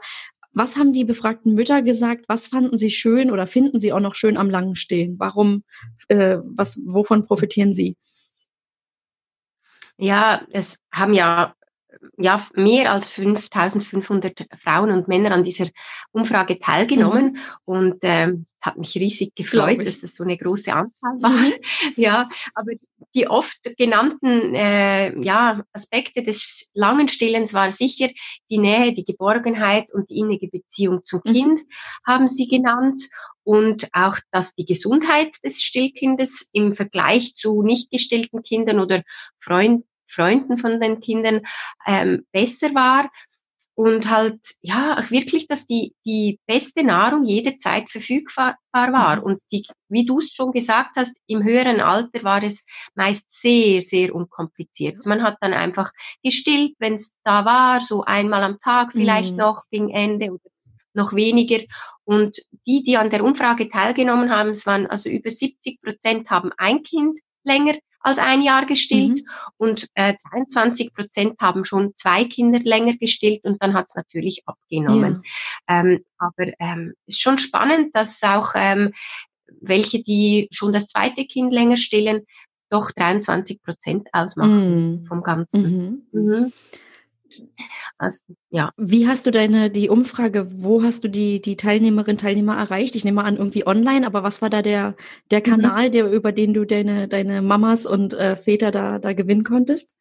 was 0.52 0.76
haben 0.76 0.92
die 0.92 1.04
befragten 1.04 1.54
Mütter 1.54 1.80
gesagt? 1.80 2.26
Was 2.28 2.48
fanden 2.48 2.76
sie 2.76 2.90
schön 2.90 3.30
oder 3.30 3.46
finden 3.46 3.78
sie 3.78 3.94
auch 3.94 4.00
noch 4.00 4.14
schön 4.14 4.36
am 4.36 4.50
langen 4.50 4.76
Stillen? 4.76 5.16
Warum? 5.18 5.64
Äh, 6.08 6.36
was? 6.44 6.78
Wovon 6.84 7.24
profitieren 7.24 7.72
sie? 7.72 7.96
Ja, 9.96 10.42
es 10.50 10.76
haben 10.92 11.14
ja 11.14 11.54
ja, 12.16 12.46
mehr 12.54 12.92
als 12.92 13.08
5500 13.10 14.46
Frauen 14.58 14.90
und 14.90 15.08
Männer 15.08 15.32
an 15.32 15.44
dieser 15.44 15.68
Umfrage 16.12 16.58
teilgenommen 16.58 17.32
mhm. 17.32 17.38
und 17.64 17.98
ähm, 18.02 18.46
es 18.58 18.66
hat 18.66 18.76
mich 18.76 18.94
riesig 18.96 19.34
gefreut, 19.34 19.86
dass 19.86 20.00
das 20.00 20.14
so 20.14 20.24
eine 20.24 20.36
große 20.36 20.72
Anzahl 20.72 21.22
war. 21.22 21.30
Mhm. 21.30 21.54
ja, 21.96 22.28
aber 22.54 22.72
die 23.14 23.26
oft 23.26 23.76
genannten 23.76 24.54
äh, 24.54 25.18
ja, 25.20 25.62
Aspekte 25.72 26.22
des 26.22 26.70
langen 26.74 27.08
Stillens 27.08 27.54
war 27.54 27.72
sicher 27.72 28.08
die 28.50 28.58
Nähe, 28.58 28.92
die 28.92 29.04
Geborgenheit 29.04 29.92
und 29.92 30.10
die 30.10 30.18
innige 30.18 30.48
Beziehung 30.48 31.04
zum 31.04 31.22
mhm. 31.24 31.32
Kind 31.32 31.60
haben 32.06 32.28
sie 32.28 32.48
genannt 32.48 33.08
und 33.44 33.88
auch, 33.92 34.18
dass 34.30 34.54
die 34.54 34.66
Gesundheit 34.66 35.34
des 35.42 35.62
Stillkindes 35.62 36.50
im 36.52 36.74
Vergleich 36.74 37.34
zu 37.34 37.62
nicht 37.62 37.90
gestillten 37.90 38.42
Kindern 38.42 38.78
oder 38.78 39.02
Freund, 39.38 39.84
Freunden 40.10 40.58
von 40.58 40.80
den 40.80 41.00
Kindern 41.00 41.42
ähm, 41.86 42.26
besser 42.32 42.74
war 42.74 43.10
und 43.74 44.10
halt 44.10 44.40
ja 44.60 44.98
wirklich, 45.08 45.46
dass 45.46 45.66
die 45.66 45.94
die 46.04 46.38
beste 46.46 46.84
Nahrung 46.84 47.24
jederzeit 47.24 47.88
verfügbar 47.88 48.56
war 48.72 49.16
mhm. 49.16 49.22
und 49.22 49.42
die, 49.50 49.64
wie 49.88 50.04
du 50.04 50.18
es 50.18 50.34
schon 50.34 50.52
gesagt 50.52 50.96
hast, 50.96 51.16
im 51.26 51.42
höheren 51.42 51.80
Alter 51.80 52.22
war 52.22 52.42
es 52.42 52.62
meist 52.94 53.32
sehr 53.32 53.80
sehr 53.80 54.14
unkompliziert. 54.14 55.06
Man 55.06 55.22
hat 55.22 55.38
dann 55.40 55.54
einfach 55.54 55.92
gestillt, 56.22 56.74
wenn 56.78 56.94
es 56.94 57.16
da 57.24 57.44
war, 57.44 57.80
so 57.80 58.04
einmal 58.04 58.42
am 58.42 58.60
Tag 58.60 58.92
vielleicht 58.92 59.32
mhm. 59.32 59.38
noch 59.38 59.64
gegen 59.70 59.90
Ende 59.90 60.32
oder 60.32 60.50
noch 60.92 61.14
weniger. 61.14 61.60
Und 62.04 62.36
die, 62.66 62.82
die 62.82 62.96
an 62.96 63.10
der 63.10 63.24
Umfrage 63.24 63.68
teilgenommen 63.68 64.30
haben, 64.30 64.50
es 64.50 64.66
waren 64.66 64.86
also 64.88 65.08
über 65.08 65.30
70 65.30 65.80
Prozent 65.80 66.30
haben 66.30 66.50
ein 66.58 66.82
Kind 66.82 67.18
länger 67.44 67.78
als 68.00 68.18
ein 68.18 68.42
Jahr 68.42 68.66
gestillt 68.66 69.18
mhm. 69.18 69.24
und 69.58 69.88
äh, 69.94 70.14
23 70.30 70.94
Prozent 70.94 71.40
haben 71.40 71.64
schon 71.64 71.94
zwei 71.94 72.24
Kinder 72.24 72.58
länger 72.60 72.96
gestillt 72.96 73.44
und 73.44 73.62
dann 73.62 73.74
hat 73.74 73.86
es 73.88 73.94
natürlich 73.94 74.42
abgenommen. 74.46 75.22
Ja. 75.68 75.80
Ähm, 75.80 76.04
aber 76.18 76.52
ähm, 76.58 76.94
ist 77.06 77.20
schon 77.20 77.38
spannend, 77.38 77.94
dass 77.94 78.22
auch 78.22 78.52
ähm, 78.54 78.92
welche, 79.60 80.02
die 80.02 80.48
schon 80.50 80.72
das 80.72 80.88
zweite 80.88 81.24
Kind 81.26 81.52
länger 81.52 81.76
stillen, 81.76 82.26
doch 82.70 82.90
23 82.92 83.62
Prozent 83.62 84.08
ausmachen 84.12 85.00
mhm. 85.00 85.06
vom 85.06 85.22
Ganzen. 85.22 86.06
Mhm. 86.12 86.52
Also, 87.98 88.20
ja. 88.50 88.70
Wie 88.76 89.06
hast 89.06 89.26
du 89.26 89.30
deine, 89.30 89.70
die 89.70 89.88
Umfrage, 89.88 90.46
wo 90.62 90.82
hast 90.82 91.04
du 91.04 91.08
die, 91.08 91.40
die 91.40 91.56
Teilnehmerinnen, 91.56 92.18
Teilnehmer 92.18 92.56
erreicht? 92.56 92.96
Ich 92.96 93.04
nehme 93.04 93.24
an, 93.24 93.36
irgendwie 93.36 93.66
online, 93.66 94.06
aber 94.06 94.22
was 94.22 94.42
war 94.42 94.50
da 94.50 94.62
der, 94.62 94.96
der 95.30 95.40
mhm. 95.40 95.44
Kanal, 95.44 95.90
der, 95.90 96.10
über 96.10 96.32
den 96.32 96.54
du 96.54 96.64
deine, 96.64 97.08
deine 97.08 97.42
Mamas 97.42 97.86
und 97.86 98.14
äh, 98.14 98.36
Väter 98.36 98.70
da, 98.70 98.98
da 98.98 99.12
gewinnen 99.12 99.44
konntest? 99.44 99.96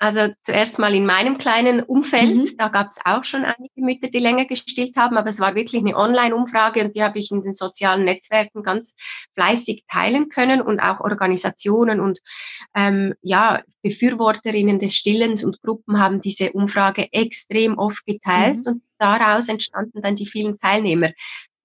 Also 0.00 0.32
zuerst 0.42 0.78
mal 0.78 0.94
in 0.94 1.06
meinem 1.06 1.38
kleinen 1.38 1.82
Umfeld, 1.82 2.36
mhm. 2.36 2.56
da 2.56 2.68
gab 2.68 2.90
es 2.90 2.98
auch 3.04 3.24
schon 3.24 3.44
einige 3.44 3.80
Mütter, 3.80 4.08
die 4.08 4.20
länger 4.20 4.44
gestillt 4.44 4.96
haben, 4.96 5.16
aber 5.16 5.28
es 5.28 5.40
war 5.40 5.56
wirklich 5.56 5.82
eine 5.82 5.96
Online-Umfrage 5.96 6.84
und 6.84 6.94
die 6.94 7.02
habe 7.02 7.18
ich 7.18 7.32
in 7.32 7.42
den 7.42 7.54
sozialen 7.54 8.04
Netzwerken 8.04 8.62
ganz 8.62 8.94
fleißig 9.34 9.84
teilen 9.88 10.28
können 10.28 10.60
und 10.62 10.78
auch 10.78 11.00
Organisationen 11.00 11.98
und 11.98 12.20
ähm, 12.76 13.14
ja 13.22 13.60
Befürworterinnen 13.82 14.78
des 14.78 14.94
Stillens 14.94 15.44
und 15.44 15.60
Gruppen 15.62 15.98
haben 15.98 16.20
diese 16.20 16.52
Umfrage 16.52 17.08
extrem 17.12 17.76
oft 17.76 18.06
geteilt 18.06 18.58
mhm. 18.58 18.66
und 18.66 18.82
daraus 18.98 19.48
entstanden 19.48 20.02
dann 20.02 20.16
die 20.16 20.26
vielen 20.26 20.58
Teilnehmer. 20.58 21.10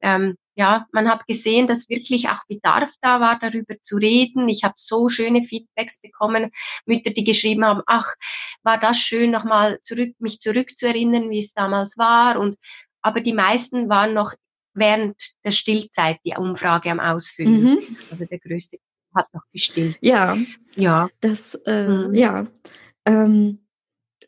Ähm, 0.04 0.36
ja, 0.56 0.86
man 0.92 1.10
hat 1.10 1.26
gesehen, 1.26 1.66
dass 1.66 1.90
wirklich 1.90 2.30
auch 2.30 2.46
Bedarf 2.48 2.94
da 3.02 3.20
war, 3.20 3.40
darüber 3.40 3.76
zu 3.82 3.98
reden. 3.98 4.48
Ich 4.50 4.64
habe 4.64 4.76
so 4.78 5.10
schöne 5.10 5.42
Feedbacks 5.42 6.00
bekommen, 6.00 6.52
Mütter, 6.86 7.12
die 7.12 7.24
geschrieben 7.24 7.66
haben, 7.66 7.82
ach, 7.88 8.14
war 8.62 8.80
das 8.80 9.00
schön, 9.00 9.32
nochmal 9.32 9.80
zurück, 9.82 10.14
mich 10.20 10.40
zurückzuerinnern, 10.40 11.32
wie 11.32 11.40
es 11.40 11.54
damals 11.54 11.98
war. 11.98 12.40
Und 12.40 12.58
aber 13.02 13.22
die 13.22 13.34
meisten 13.34 13.90
waren 13.90 14.14
noch 14.14 14.34
während 14.76 15.16
der 15.44 15.52
Stillzeit 15.52 16.20
die 16.26 16.36
Umfrage 16.38 16.92
am 16.92 17.00
Ausfüllen. 17.00 17.64
Mhm. 17.64 17.98
Also 18.12 18.26
der 18.26 18.40
größte 18.40 18.78
hat 19.16 19.34
noch 19.34 19.44
gestillt. 19.52 19.98
Ja, 20.02 20.38
ja, 20.76 21.10
das, 21.22 21.56
äh, 21.66 21.88
mhm. 21.88 22.14
ja. 22.14 22.48
Ähm, 23.06 23.60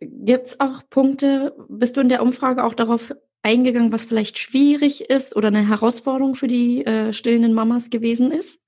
Gibt 0.02 0.48
es 0.48 0.60
auch 0.60 0.84
Punkte, 0.90 1.56
bist 1.70 1.96
du 1.96 2.02
in 2.02 2.10
der 2.10 2.22
Umfrage 2.22 2.64
auch 2.64 2.74
darauf 2.74 3.14
eingegangen, 3.46 3.92
was 3.92 4.06
vielleicht 4.06 4.40
schwierig 4.40 5.10
ist 5.10 5.36
oder 5.36 5.50
eine 5.50 5.68
Herausforderung 5.68 6.36
für 6.36 6.48
die 6.48 6.86
äh, 6.86 7.14
stillenden 7.14 7.54
Mamas 7.54 7.90
gewesen 7.90 8.32
ist? 8.32 8.60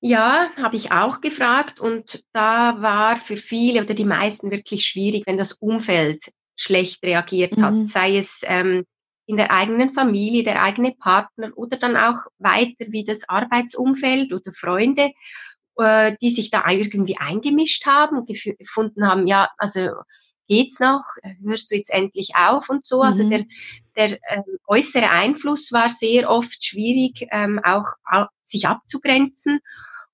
Ja, 0.00 0.50
habe 0.56 0.76
ich 0.76 0.90
auch 0.92 1.20
gefragt 1.20 1.80
und 1.80 2.24
da 2.32 2.80
war 2.80 3.16
für 3.16 3.36
viele 3.36 3.82
oder 3.84 3.94
die 3.94 4.04
meisten 4.04 4.50
wirklich 4.50 4.86
schwierig, 4.86 5.24
wenn 5.26 5.36
das 5.36 5.52
Umfeld 5.52 6.24
schlecht 6.56 7.04
reagiert 7.04 7.56
hat, 7.56 7.74
mhm. 7.74 7.88
sei 7.88 8.18
es 8.18 8.40
ähm, 8.44 8.84
in 9.26 9.36
der 9.36 9.50
eigenen 9.50 9.92
Familie, 9.92 10.42
der 10.44 10.62
eigene 10.62 10.92
Partner 10.92 11.52
oder 11.56 11.76
dann 11.76 11.96
auch 11.96 12.18
weiter 12.38 12.86
wie 12.88 13.04
das 13.04 13.28
Arbeitsumfeld 13.28 14.32
oder 14.32 14.52
Freunde, 14.52 15.12
äh, 15.76 16.16
die 16.20 16.30
sich 16.30 16.50
da 16.50 16.68
irgendwie 16.68 17.18
eingemischt 17.18 17.86
haben 17.86 18.18
und 18.18 18.26
gefunden 18.26 19.08
haben, 19.08 19.26
ja, 19.26 19.50
also 19.56 19.90
geht's 20.52 20.80
noch? 20.80 21.04
Hörst 21.42 21.70
du 21.70 21.76
jetzt 21.76 21.92
endlich 21.92 22.32
auf 22.36 22.68
und 22.68 22.84
so? 22.84 23.00
Also 23.00 23.24
mhm. 23.24 23.32
Also 23.32 23.46
der, 23.96 24.08
der 24.08 24.18
ähm, 24.30 24.58
äußere 24.66 25.08
Einfluss 25.08 25.72
war 25.72 25.88
sehr 25.88 26.28
oft 26.28 26.62
schwierig, 26.64 27.26
ähm, 27.30 27.58
auch, 27.64 27.88
auch 28.04 28.26
sich 28.44 28.66
abzugrenzen. 28.66 29.60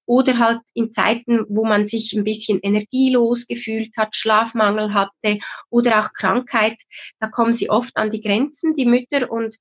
Oder 0.06 0.38
halt 0.38 0.60
in 0.72 0.90
Zeiten, 0.90 1.44
wo 1.50 1.66
man 1.66 1.84
sich 1.84 2.14
ein 2.14 2.24
bisschen 2.24 2.60
energielos 2.62 3.46
gefühlt 3.46 3.94
hat, 3.98 4.16
Schlafmangel 4.16 4.94
hatte 4.94 5.38
oder 5.68 6.00
auch 6.00 6.14
Krankheit, 6.14 6.78
da 7.20 7.28
kommen 7.28 7.52
sie 7.52 7.68
oft 7.68 7.94
an 7.98 8.10
die 8.10 8.22
Grenzen, 8.22 8.74
die 8.74 8.86
Mütter. 8.86 9.30
Und 9.30 9.56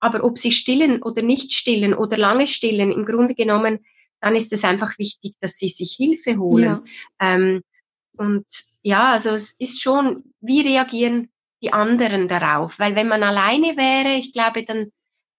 aber 0.00 0.24
ob 0.24 0.38
sie 0.38 0.52
stillen 0.52 1.02
oder 1.02 1.20
nicht 1.20 1.52
stillen 1.52 1.92
oder 1.92 2.16
lange 2.16 2.46
stillen, 2.46 2.90
im 2.90 3.04
Grunde 3.04 3.34
genommen, 3.34 3.80
dann 4.20 4.34
ist 4.34 4.52
es 4.52 4.64
einfach 4.64 4.98
wichtig, 4.98 5.34
dass 5.40 5.56
sie 5.56 5.68
sich 5.68 5.94
Hilfe 5.98 6.38
holen. 6.38 6.64
Ja. 6.64 6.82
Ähm, 7.20 7.62
und 8.16 8.46
ja, 8.82 9.10
also 9.10 9.30
es 9.30 9.54
ist 9.58 9.80
schon, 9.80 10.24
wie 10.40 10.60
reagieren 10.60 11.30
die 11.62 11.72
anderen 11.72 12.28
darauf? 12.28 12.78
Weil 12.78 12.96
wenn 12.96 13.08
man 13.08 13.22
alleine 13.22 13.76
wäre, 13.76 14.16
ich 14.16 14.32
glaube, 14.32 14.64
dann, 14.64 14.90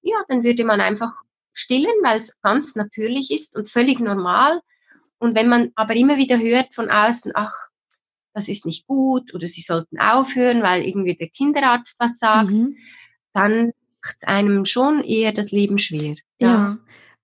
ja, 0.01 0.17
dann 0.27 0.43
würde 0.43 0.63
man 0.63 0.81
einfach 0.81 1.12
stillen, 1.51 1.93
weil 2.03 2.17
es 2.17 2.41
ganz 2.41 2.75
natürlich 2.75 3.31
ist 3.31 3.55
und 3.55 3.69
völlig 3.69 3.99
normal. 3.99 4.62
Und 5.19 5.36
wenn 5.36 5.49
man 5.49 5.71
aber 5.75 5.95
immer 5.95 6.17
wieder 6.17 6.39
hört 6.39 6.73
von 6.73 6.89
außen, 6.89 7.33
ach, 7.36 7.53
das 8.33 8.49
ist 8.49 8.65
nicht 8.65 8.88
gut 8.88 9.33
oder 9.33 9.47
sie 9.47 9.62
sollten 9.62 9.99
aufhören, 9.99 10.63
weil 10.63 10.83
irgendwie 10.83 11.15
der 11.15 11.29
Kinderarzt 11.29 11.99
was 11.99 12.17
sagt, 12.17 12.51
mhm. 12.51 12.77
dann 13.33 13.73
macht 14.01 14.27
einem 14.27 14.65
schon 14.65 15.03
eher 15.03 15.31
das 15.31 15.51
Leben 15.51 15.77
schwer. 15.77 16.15
Ja. 16.39 16.47
ja. 16.47 16.77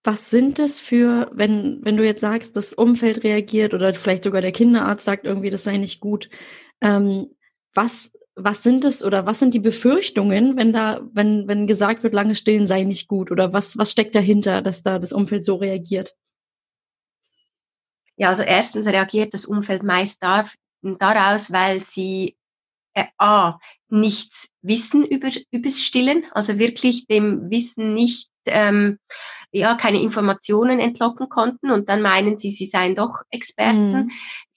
Was 0.03 0.29
sind 0.29 0.59
es 0.59 0.79
für, 0.79 1.29
wenn, 1.33 1.79
wenn 1.83 1.97
du 1.97 2.05
jetzt 2.05 2.21
sagst, 2.21 2.55
das 2.55 2.73
Umfeld 2.73 3.23
reagiert 3.23 3.73
oder 3.73 3.93
vielleicht 3.93 4.23
sogar 4.23 4.41
der 4.41 4.53
Kinderarzt 4.53 5.03
sagt 5.03 5.25
irgendwie, 5.25 5.49
das 5.49 5.65
sei 5.65 5.77
nicht 5.77 5.99
gut, 5.99 6.29
ähm, 6.79 7.27
was, 7.73 8.11
was 8.35 8.63
sind 8.63 8.85
es 8.85 9.03
oder 9.03 9.25
was 9.25 9.39
sind 9.39 9.53
die 9.53 9.59
Befürchtungen, 9.59 10.55
wenn 10.55 10.71
da, 10.71 11.01
wenn, 11.11 11.47
wenn 11.47 11.67
gesagt 11.67 12.03
wird, 12.03 12.13
lange 12.13 12.35
Stillen 12.35 12.65
sei 12.65 12.83
nicht 12.83 13.07
gut 13.07 13.29
oder 13.29 13.51
was, 13.51 13.77
was 13.77 13.91
steckt 13.91 14.15
dahinter, 14.15 14.61
dass 14.61 14.83
da 14.83 14.99
das 14.99 15.11
Umfeld 15.11 15.43
so 15.43 15.55
reagiert? 15.55 16.15
Ja, 18.15 18.29
also 18.29 18.43
erstens 18.43 18.87
reagiert 18.87 19.33
das 19.33 19.45
Umfeld 19.45 19.83
meist 19.83 20.23
da, 20.23 20.49
daraus, 20.81 21.51
weil 21.51 21.81
sie 21.81 22.37
äh, 22.93 23.05
A, 23.17 23.59
nichts 23.87 24.49
wissen 24.61 25.05
über, 25.05 25.29
übers 25.51 25.81
Stillen, 25.81 26.25
also 26.31 26.59
wirklich 26.59 27.07
dem 27.07 27.49
Wissen 27.49 27.93
nicht 27.93 28.29
ähm, 28.45 28.99
ja 29.51 29.75
keine 29.75 30.01
Informationen 30.01 30.79
entlocken 30.79 31.29
konnten. 31.29 31.71
Und 31.71 31.89
dann 31.89 32.01
meinen 32.01 32.37
sie, 32.37 32.51
sie 32.51 32.65
seien 32.65 32.95
doch 32.95 33.21
Experten. 33.29 33.91
Mhm. 33.91 34.11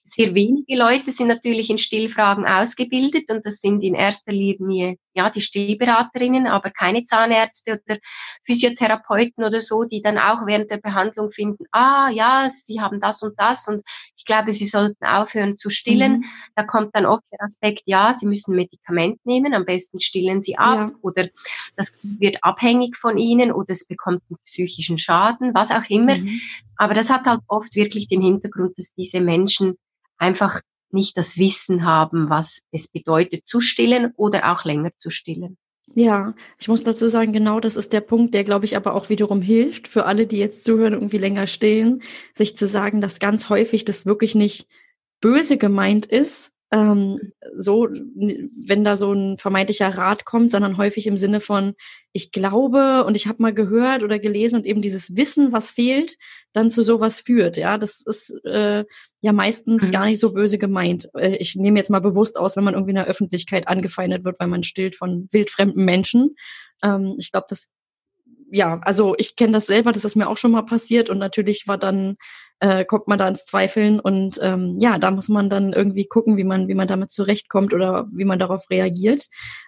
Sehr 0.05 0.35
wenige 0.35 0.75
Leute 0.75 1.11
sind 1.11 1.27
natürlich 1.27 1.69
in 1.69 1.77
Stillfragen 1.77 2.45
ausgebildet. 2.45 3.31
Und 3.31 3.45
das 3.45 3.61
sind 3.61 3.83
in 3.83 3.95
erster 3.95 4.33
Linie 4.33 4.97
ja 5.13 5.29
die 5.29 5.41
Stillberaterinnen, 5.41 6.45
aber 6.45 6.71
keine 6.71 7.05
Zahnärzte 7.05 7.81
oder 7.87 7.99
Physiotherapeuten 8.43 9.43
oder 9.43 9.61
so, 9.61 9.85
die 9.85 10.01
dann 10.01 10.17
auch 10.17 10.45
während 10.45 10.71
der 10.71 10.77
Behandlung 10.77 11.31
finden, 11.31 11.65
ah 11.71 12.09
ja, 12.09 12.49
sie 12.49 12.81
haben 12.81 12.99
das 12.99 13.23
und 13.23 13.39
das. 13.39 13.67
Und 13.67 13.81
ich 14.23 14.25
glaube, 14.25 14.53
sie 14.53 14.67
sollten 14.67 15.03
aufhören 15.03 15.57
zu 15.57 15.69
stillen. 15.69 16.19
Mhm. 16.19 16.25
Da 16.55 16.63
kommt 16.63 16.95
dann 16.95 17.05
oft 17.05 17.25
der 17.29 17.41
Aspekt, 17.41 17.81
ja, 17.87 18.13
sie 18.17 18.25
müssen 18.25 18.55
Medikament 18.55 19.19
nehmen, 19.25 19.53
am 19.53 19.65
besten 19.65 19.99
stillen 19.99 20.41
sie 20.41 20.57
ab 20.57 20.91
ja. 20.93 20.95
oder 21.01 21.27
das 21.75 21.99
wird 22.03 22.37
abhängig 22.41 22.95
von 22.95 23.17
ihnen 23.17 23.51
oder 23.51 23.71
es 23.71 23.85
bekommt 23.85 24.21
einen 24.29 24.37
psychischen 24.45 24.97
Schaden, 24.97 25.53
was 25.53 25.71
auch 25.71 25.89
immer. 25.89 26.15
Mhm. 26.15 26.39
Aber 26.77 26.93
das 26.93 27.09
hat 27.09 27.25
halt 27.25 27.41
oft 27.47 27.75
wirklich 27.75 28.07
den 28.07 28.21
Hintergrund, 28.21 28.79
dass 28.79 28.93
diese 28.93 29.19
Menschen 29.19 29.73
einfach 30.17 30.61
nicht 30.91 31.17
das 31.17 31.37
Wissen 31.37 31.83
haben, 31.83 32.29
was 32.29 32.61
es 32.71 32.87
bedeutet 32.87 33.43
zu 33.45 33.59
stillen 33.59 34.13
oder 34.15 34.53
auch 34.53 34.63
länger 34.63 34.91
zu 34.99 35.09
stillen. 35.09 35.57
Ja, 35.95 36.33
ich 36.59 36.67
muss 36.67 36.83
dazu 36.83 37.07
sagen, 37.07 37.33
genau 37.33 37.59
das 37.59 37.75
ist 37.75 37.93
der 37.93 38.01
Punkt, 38.01 38.33
der, 38.33 38.43
glaube 38.43 38.65
ich, 38.65 38.75
aber 38.75 38.95
auch 38.95 39.09
wiederum 39.09 39.41
hilft 39.41 39.87
für 39.87 40.05
alle, 40.05 40.25
die 40.25 40.37
jetzt 40.37 40.63
zuhören, 40.63 40.93
irgendwie 40.93 41.19
länger 41.19 41.45
stillen, 41.45 42.01
sich 42.33 42.55
zu 42.55 42.65
sagen, 42.65 42.99
dass 42.99 43.19
ganz 43.19 43.49
häufig 43.49 43.85
das 43.85 44.07
wirklich 44.07 44.33
nicht 44.33 44.67
böse 45.21 45.57
gemeint 45.57 46.07
ist, 46.07 46.53
ähm, 46.73 47.19
so, 47.55 47.87
wenn 47.87 48.83
da 48.83 48.95
so 48.95 49.13
ein 49.13 49.37
vermeintlicher 49.37 49.89
Rat 49.89 50.25
kommt, 50.25 50.49
sondern 50.49 50.77
häufig 50.77 51.05
im 51.05 51.17
Sinne 51.17 51.39
von, 51.39 51.75
ich 52.13 52.31
glaube 52.31 53.03
und 53.05 53.15
ich 53.15 53.27
habe 53.27 53.43
mal 53.43 53.53
gehört 53.53 54.03
oder 54.03 54.17
gelesen 54.17 54.55
und 54.55 54.65
eben 54.65 54.81
dieses 54.81 55.15
Wissen, 55.15 55.51
was 55.51 55.69
fehlt, 55.69 56.17
dann 56.51 56.71
zu 56.71 56.81
sowas 56.81 57.19
führt. 57.19 57.57
Ja, 57.57 57.77
das 57.77 58.01
ist 58.01 58.43
äh, 58.43 58.85
ja 59.21 59.33
meistens 59.33 59.83
mhm. 59.83 59.91
gar 59.91 60.05
nicht 60.05 60.19
so 60.19 60.33
böse 60.33 60.57
gemeint. 60.57 61.09
Äh, 61.15 61.35
ich 61.35 61.55
nehme 61.55 61.77
jetzt 61.77 61.91
mal 61.91 62.01
bewusst 62.01 62.39
aus, 62.39 62.57
wenn 62.57 62.63
man 62.63 62.73
irgendwie 62.73 62.91
in 62.91 62.97
der 62.97 63.07
Öffentlichkeit 63.07 63.67
angefeindet 63.67 64.25
wird, 64.25 64.39
weil 64.39 64.47
man 64.47 64.63
stillt 64.63 64.95
von 64.95 65.29
wildfremden 65.31 65.85
Menschen. 65.85 66.35
Ähm, 66.81 67.17
ich 67.19 67.31
glaube, 67.31 67.45
das 67.49 67.69
ja, 68.51 68.79
also 68.83 69.15
ich 69.17 69.35
kenne 69.35 69.53
das 69.53 69.65
selber, 69.65 69.91
das 69.91 70.05
ist 70.05 70.15
mir 70.15 70.27
auch 70.27 70.37
schon 70.37 70.51
mal 70.51 70.61
passiert 70.61 71.09
und 71.09 71.17
natürlich 71.17 71.67
war 71.67 71.79
dann 71.79 72.17
äh, 72.59 72.85
kommt 72.85 73.07
man 73.07 73.19
da 73.19 73.27
ins 73.27 73.45
Zweifeln 73.45 73.99
und 73.99 74.39
ähm, 74.41 74.77
ja, 74.79 74.97
da 74.97 75.11
muss 75.11 75.29
man 75.29 75.49
dann 75.49 75.73
irgendwie 75.73 76.05
gucken, 76.05 76.37
wie 76.37 76.43
man 76.43 76.67
wie 76.67 76.75
man 76.75 76.87
damit 76.87 77.11
zurechtkommt 77.11 77.73
oder 77.73 78.07
wie 78.13 78.25
man 78.25 78.39
darauf 78.39 78.69
reagiert, 78.69 79.27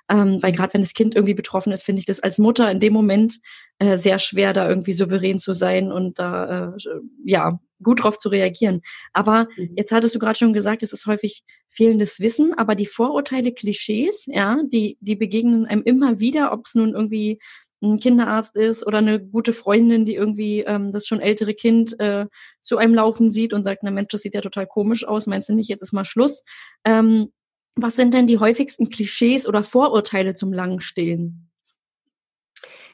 ähm, 0.09 0.37
weil 0.41 0.51
gerade 0.51 0.73
wenn 0.73 0.81
das 0.81 0.93
Kind 0.93 1.15
irgendwie 1.15 1.33
betroffen 1.33 1.73
ist, 1.73 1.83
finde 1.83 1.99
ich 1.99 2.05
das 2.05 2.21
als 2.21 2.37
Mutter 2.37 2.71
in 2.71 2.79
dem 2.79 2.93
Moment 2.93 3.39
äh, 3.79 3.97
sehr 3.97 4.19
schwer, 4.19 4.53
da 4.53 4.69
irgendwie 4.69 4.93
souverän 4.93 5.39
zu 5.39 5.53
sein 5.53 5.91
und 5.91 6.19
da 6.19 6.73
äh, 6.73 6.77
ja 7.25 7.59
gut 7.83 8.03
drauf 8.03 8.17
zu 8.17 8.29
reagieren. 8.29 8.81
Aber 9.11 9.47
mhm. 9.57 9.73
jetzt 9.75 9.91
hattest 9.91 10.15
du 10.15 10.19
gerade 10.19 10.37
schon 10.37 10.53
gesagt, 10.53 10.81
es 10.81 10.93
ist 10.93 11.05
häufig 11.05 11.43
fehlendes 11.69 12.21
Wissen, 12.21 12.53
aber 12.53 12.75
die 12.75 12.85
Vorurteile, 12.85 13.51
Klischees, 13.51 14.25
ja, 14.27 14.57
die 14.71 14.97
die 15.01 15.15
begegnen 15.15 15.65
einem 15.65 15.83
immer 15.83 16.19
wieder, 16.19 16.53
ob 16.53 16.65
es 16.65 16.75
nun 16.75 16.93
irgendwie 16.93 17.39
ein 17.81 17.99
Kinderarzt 17.99 18.55
ist 18.55 18.85
oder 18.85 18.99
eine 18.99 19.19
gute 19.19 19.53
Freundin, 19.53 20.05
die 20.05 20.15
irgendwie 20.15 20.61
ähm, 20.61 20.91
das 20.91 21.05
schon 21.05 21.19
ältere 21.19 21.53
Kind 21.53 21.99
äh, 21.99 22.25
zu 22.61 22.77
einem 22.77 22.95
laufen 22.95 23.31
sieht 23.31 23.53
und 23.53 23.63
sagt, 23.63 23.83
na 23.83 23.91
Mensch, 23.91 24.09
das 24.09 24.21
sieht 24.21 24.33
ja 24.33 24.41
total 24.41 24.67
komisch 24.67 25.05
aus, 25.07 25.27
meinst 25.27 25.49
du 25.49 25.53
nicht, 25.53 25.69
jetzt 25.69 25.81
ist 25.81 25.93
mal 25.93 26.05
Schluss. 26.05 26.43
Ähm, 26.85 27.31
was 27.75 27.95
sind 27.95 28.13
denn 28.13 28.27
die 28.27 28.39
häufigsten 28.39 28.89
Klischees 28.89 29.47
oder 29.47 29.63
Vorurteile 29.63 30.33
zum 30.33 30.53
langen 30.53 30.79
Stillen? 30.79 31.51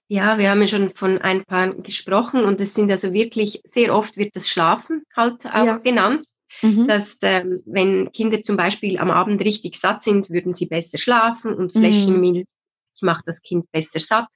Ja, 0.07 0.37
wir 0.37 0.49
haben 0.49 0.61
ja 0.61 0.67
schon 0.67 0.93
von 0.93 1.19
ein 1.19 1.45
paar 1.45 1.73
gesprochen 1.73 2.43
und 2.43 2.59
es 2.59 2.73
sind 2.73 2.91
also 2.91 3.13
wirklich, 3.13 3.61
sehr 3.63 3.95
oft 3.95 4.17
wird 4.17 4.35
das 4.35 4.49
Schlafen 4.49 5.03
halt 5.15 5.45
auch 5.45 5.65
ja. 5.65 5.77
genannt. 5.77 6.25
mhm. 6.61 6.87
dass 6.87 7.17
ähm, 7.21 7.61
wenn 7.65 8.11
Kinder 8.11 8.41
zum 8.41 8.57
Beispiel 8.57 8.97
am 8.97 9.09
Abend 9.09 9.41
richtig 9.41 9.77
satt 9.77 10.03
sind, 10.03 10.29
würden 10.29 10.51
sie 10.51 10.65
besser 10.65 10.97
schlafen 10.97 11.53
und 11.53 11.71
Fläschenmilch 11.71 12.39
mhm. 12.39 12.45
Macht 13.01 13.27
das 13.27 13.41
Kind 13.41 13.71
besser 13.71 13.99
satt. 13.99 14.27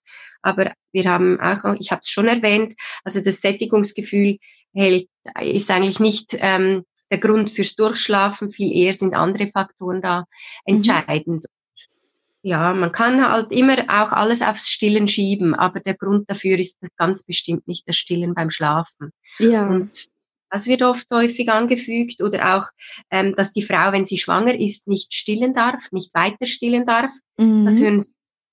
Aber 0.42 0.74
wir 0.92 1.10
haben 1.10 1.40
auch, 1.40 1.76
ich 1.80 1.92
habe 1.92 2.02
es 2.02 2.10
schon 2.10 2.28
erwähnt, 2.28 2.76
also 3.04 3.22
das 3.22 3.42
Sättigungsgefühl 3.42 4.38
hält, 4.74 5.08
ist 5.42 5.72
eigentlich 5.72 6.00
nicht 6.00 6.38
ähm, 6.40 6.84
der 7.12 7.20
Grund 7.20 7.50
fürs 7.50 7.76
Durchschlafen, 7.76 8.52
viel 8.52 8.72
eher 8.72 8.94
sind 8.94 9.16
andere 9.16 9.48
Faktoren 9.48 10.02
da 10.02 10.26
mhm. 10.66 10.76
entscheidend. 10.76 11.46
Mhm. 11.46 11.50
Ja, 12.44 12.76
man 12.76 12.92
kann 12.92 13.28
halt 13.28 13.52
immer 13.52 13.80
auch 13.88 14.12
alles 14.12 14.44
aufs 14.44 14.70
Stillen 14.70 15.08
schieben, 15.08 15.56
aber 15.56 15.80
der 15.80 15.96
Grund 15.96 16.30
dafür 16.30 16.60
ist 16.60 16.78
ganz 16.96 17.24
bestimmt 17.24 17.68
nicht 17.68 17.90
das 17.90 17.96
Stillen 17.96 18.36
beim 18.36 18.52
Schlafen. 18.52 19.10
Ja. 19.40 19.68
Und 19.68 20.06
das 20.52 20.68
wird 20.68 20.84
oft 20.84 21.10
häufig 21.10 21.50
angefügt 21.50 22.22
oder 22.22 22.56
auch, 22.56 22.66
ähm, 23.10 23.34
dass 23.36 23.52
die 23.52 23.64
Frau, 23.64 23.92
wenn 23.92 24.06
sie 24.06 24.20
schwanger 24.20 24.60
ist, 24.60 24.88
nicht 24.88 25.14
stillen 25.14 25.54
darf, 25.54 25.92
nicht 25.92 26.14
weiter 26.14 26.46
stillen 26.46 26.86
darf. 26.86 27.12
Mhm. 27.38 27.66
Das 27.66 27.80
hören 27.80 28.06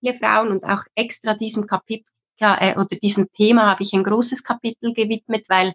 viele 0.03 0.15
Frauen 0.15 0.49
und 0.49 0.65
auch 0.65 0.83
extra 0.95 1.35
diesem 1.35 1.67
Kapitel 1.67 2.05
äh, 2.41 2.75
oder 2.75 2.97
diesem 2.97 3.29
Thema 3.33 3.71
habe 3.71 3.83
ich 3.83 3.93
ein 3.93 4.03
großes 4.03 4.43
Kapitel 4.43 4.93
gewidmet, 4.95 5.45
weil 5.49 5.75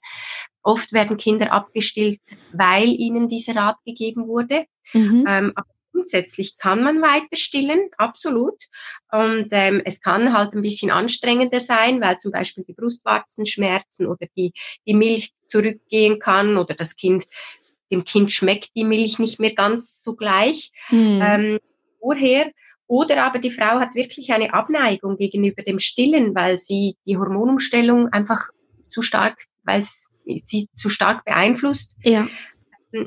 oft 0.61 0.91
werden 0.91 1.17
Kinder 1.17 1.51
abgestillt, 1.51 2.19
weil 2.51 2.89
ihnen 2.89 3.29
dieser 3.29 3.55
Rat 3.55 3.77
gegeben 3.85 4.27
wurde. 4.27 4.65
Mhm. 4.93 5.25
Ähm, 5.27 5.53
grundsätzlich 5.93 6.57
kann 6.57 6.83
man 6.83 7.01
weiter 7.01 7.35
stillen, 7.37 7.89
absolut. 7.97 8.61
Und 9.11 9.47
ähm, 9.51 9.81
es 9.85 10.01
kann 10.01 10.33
halt 10.33 10.53
ein 10.53 10.61
bisschen 10.61 10.91
anstrengender 10.91 11.59
sein, 11.59 12.01
weil 12.01 12.17
zum 12.17 12.31
Beispiel 12.31 12.65
die 12.67 12.73
Brustwarzen 12.73 13.45
schmerzen 13.45 14.07
oder 14.07 14.27
die, 14.35 14.53
die 14.85 14.93
Milch 14.93 15.31
zurückgehen 15.49 16.19
kann 16.19 16.57
oder 16.57 16.75
das 16.75 16.97
Kind, 16.97 17.25
dem 17.91 18.03
Kind 18.03 18.31
schmeckt 18.33 18.75
die 18.75 18.83
Milch 18.83 19.17
nicht 19.17 19.39
mehr 19.39 19.55
ganz 19.55 20.03
so 20.03 20.15
gleich 20.15 20.71
mhm. 20.89 21.21
ähm, 21.23 21.59
vorher. 21.99 22.51
Oder 22.87 23.25
aber 23.25 23.39
die 23.39 23.51
Frau 23.51 23.79
hat 23.79 23.95
wirklich 23.95 24.31
eine 24.31 24.53
Abneigung 24.53 25.17
gegenüber 25.17 25.61
dem 25.61 25.79
Stillen, 25.79 26.33
weil 26.35 26.57
sie 26.57 26.95
die 27.05 27.17
Hormonumstellung 27.17 28.07
einfach 28.13 28.49
zu 28.89 29.01
stark, 29.01 29.43
weil 29.63 29.83
sie 29.83 30.67
zu 30.75 30.89
stark 30.89 31.25
beeinflusst. 31.25 31.97
Ja. 32.03 32.27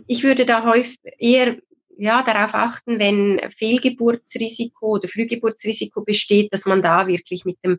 Ich 0.06 0.22
würde 0.22 0.44
da 0.44 0.64
häufig 0.64 0.98
eher 1.18 1.56
ja, 1.96 2.22
darauf 2.22 2.54
achten, 2.54 2.98
wenn 2.98 3.40
Fehlgeburtsrisiko 3.50 4.94
oder 4.96 5.08
Frühgeburtsrisiko 5.08 6.02
besteht, 6.02 6.52
dass 6.52 6.64
man 6.64 6.80
da 6.80 7.06
wirklich 7.06 7.44
mit 7.44 7.58
dem 7.62 7.78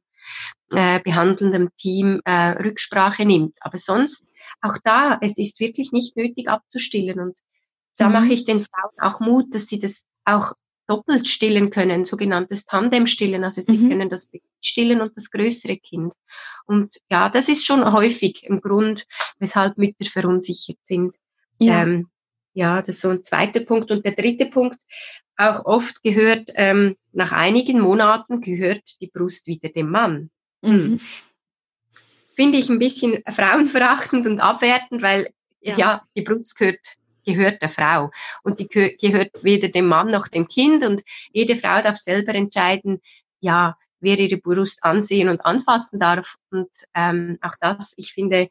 äh, 0.72 1.00
behandelnden 1.00 1.70
Team 1.76 2.22
äh, 2.26 2.50
Rücksprache 2.52 3.26
nimmt. 3.26 3.58
Aber 3.62 3.80
sonst, 3.80 4.26
auch 4.62 4.78
da, 4.84 5.18
es 5.22 5.40
ist 5.40 5.60
wirklich 5.60 5.92
nicht 5.92 6.18
nötig 6.18 6.50
abzustillen. 6.50 7.20
Und 7.20 7.40
da 7.98 8.08
mhm. 8.08 8.14
mache 8.14 8.34
ich 8.34 8.46
den 8.46 8.62
Frauen 8.62 8.94
auch 9.00 9.22
Mut, 9.22 9.56
dass 9.56 9.66
sie 9.66 9.80
das 9.80 10.06
auch 10.24 10.54
doppelt 10.92 11.26
stillen 11.30 11.70
können, 11.70 12.04
sogenanntes 12.04 12.66
Tandem-Stillen. 12.66 13.46
Also 13.46 13.62
sie 13.62 13.78
mhm. 13.78 13.90
können 13.90 14.10
das 14.10 14.30
stillen 14.60 15.00
und 15.00 15.16
das 15.16 15.32
größere 15.32 15.78
Kind. 15.78 16.14
Und 16.66 16.98
ja, 17.10 17.30
das 17.30 17.48
ist 17.48 17.66
schon 17.66 17.94
häufig 17.94 18.46
ein 18.50 18.60
Grund, 18.60 19.06
weshalb 19.40 19.78
Mütter 19.78 20.06
verunsichert 20.06 20.80
sind. 20.84 21.16
Ja. 21.60 21.84
Ähm, 21.84 22.08
ja, 22.54 22.82
das 22.82 22.96
ist 22.96 23.02
so 23.02 23.10
ein 23.10 23.24
zweiter 23.24 23.62
Punkt. 23.62 23.90
Und 23.90 24.06
der 24.06 24.12
dritte 24.12 24.48
Punkt, 24.48 24.80
auch 25.38 25.66
oft 25.66 26.04
gehört, 26.04 26.52
ähm, 26.56 26.98
nach 27.14 27.32
einigen 27.32 27.80
Monaten 27.80 28.42
gehört 28.42 28.84
die 29.00 29.08
Brust 29.08 29.48
wieder 29.48 29.70
dem 29.70 29.90
Mann. 29.90 30.30
Hm. 30.62 30.76
Mhm. 30.76 31.00
Finde 32.36 32.58
ich 32.58 32.70
ein 32.70 32.80
bisschen 32.80 33.24
frauenverachtend 33.26 34.28
und 34.28 34.42
abwertend, 34.42 35.02
weil 35.02 35.30
ja, 35.62 35.78
ja 35.78 36.02
die 36.18 36.22
Brust 36.22 36.58
gehört, 36.58 36.80
gehört 37.24 37.62
der 37.62 37.70
Frau 37.70 38.12
und 38.44 38.60
die 38.60 38.68
gehört 38.68 39.44
weder 39.44 39.70
dem 39.70 39.88
Mann 39.88 40.12
noch 40.12 40.28
dem 40.28 40.48
Kind 40.48 40.84
und 40.84 41.02
jede 41.32 41.56
Frau 41.56 41.82
darf 41.82 41.98
selber 41.98 42.34
entscheiden, 42.36 43.02
ja, 43.40 43.78
wer 44.00 44.18
ihre 44.20 44.38
Brust 44.38 44.84
ansehen 44.84 45.30
und 45.30 45.46
anfassen 45.46 46.00
darf. 46.00 46.36
Und 46.50 46.70
ähm, 46.96 47.38
auch 47.42 47.56
das, 47.60 47.94
ich 47.98 48.14
finde, 48.14 48.50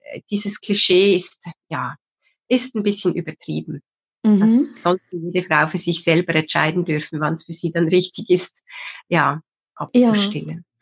äh, 0.00 0.20
dieses 0.30 0.60
Klischee 0.60 1.14
ist 1.14 1.44
ja 1.68 1.96
ist 2.48 2.74
ein 2.74 2.82
bisschen 2.82 3.14
übertrieben. 3.14 3.82
Mhm. 4.22 4.40
Das 4.40 4.82
sollte 4.82 5.04
jede 5.10 5.42
Frau 5.42 5.66
für 5.66 5.78
sich 5.78 6.02
selber 6.02 6.34
entscheiden 6.34 6.84
dürfen, 6.84 7.20
wann 7.20 7.34
es 7.34 7.44
für 7.44 7.52
sie 7.52 7.72
dann 7.72 7.88
richtig 7.88 8.30
ist, 8.30 8.62
ja, 9.08 9.40
abzustillen. 9.74 10.64
Ja. 10.64 10.75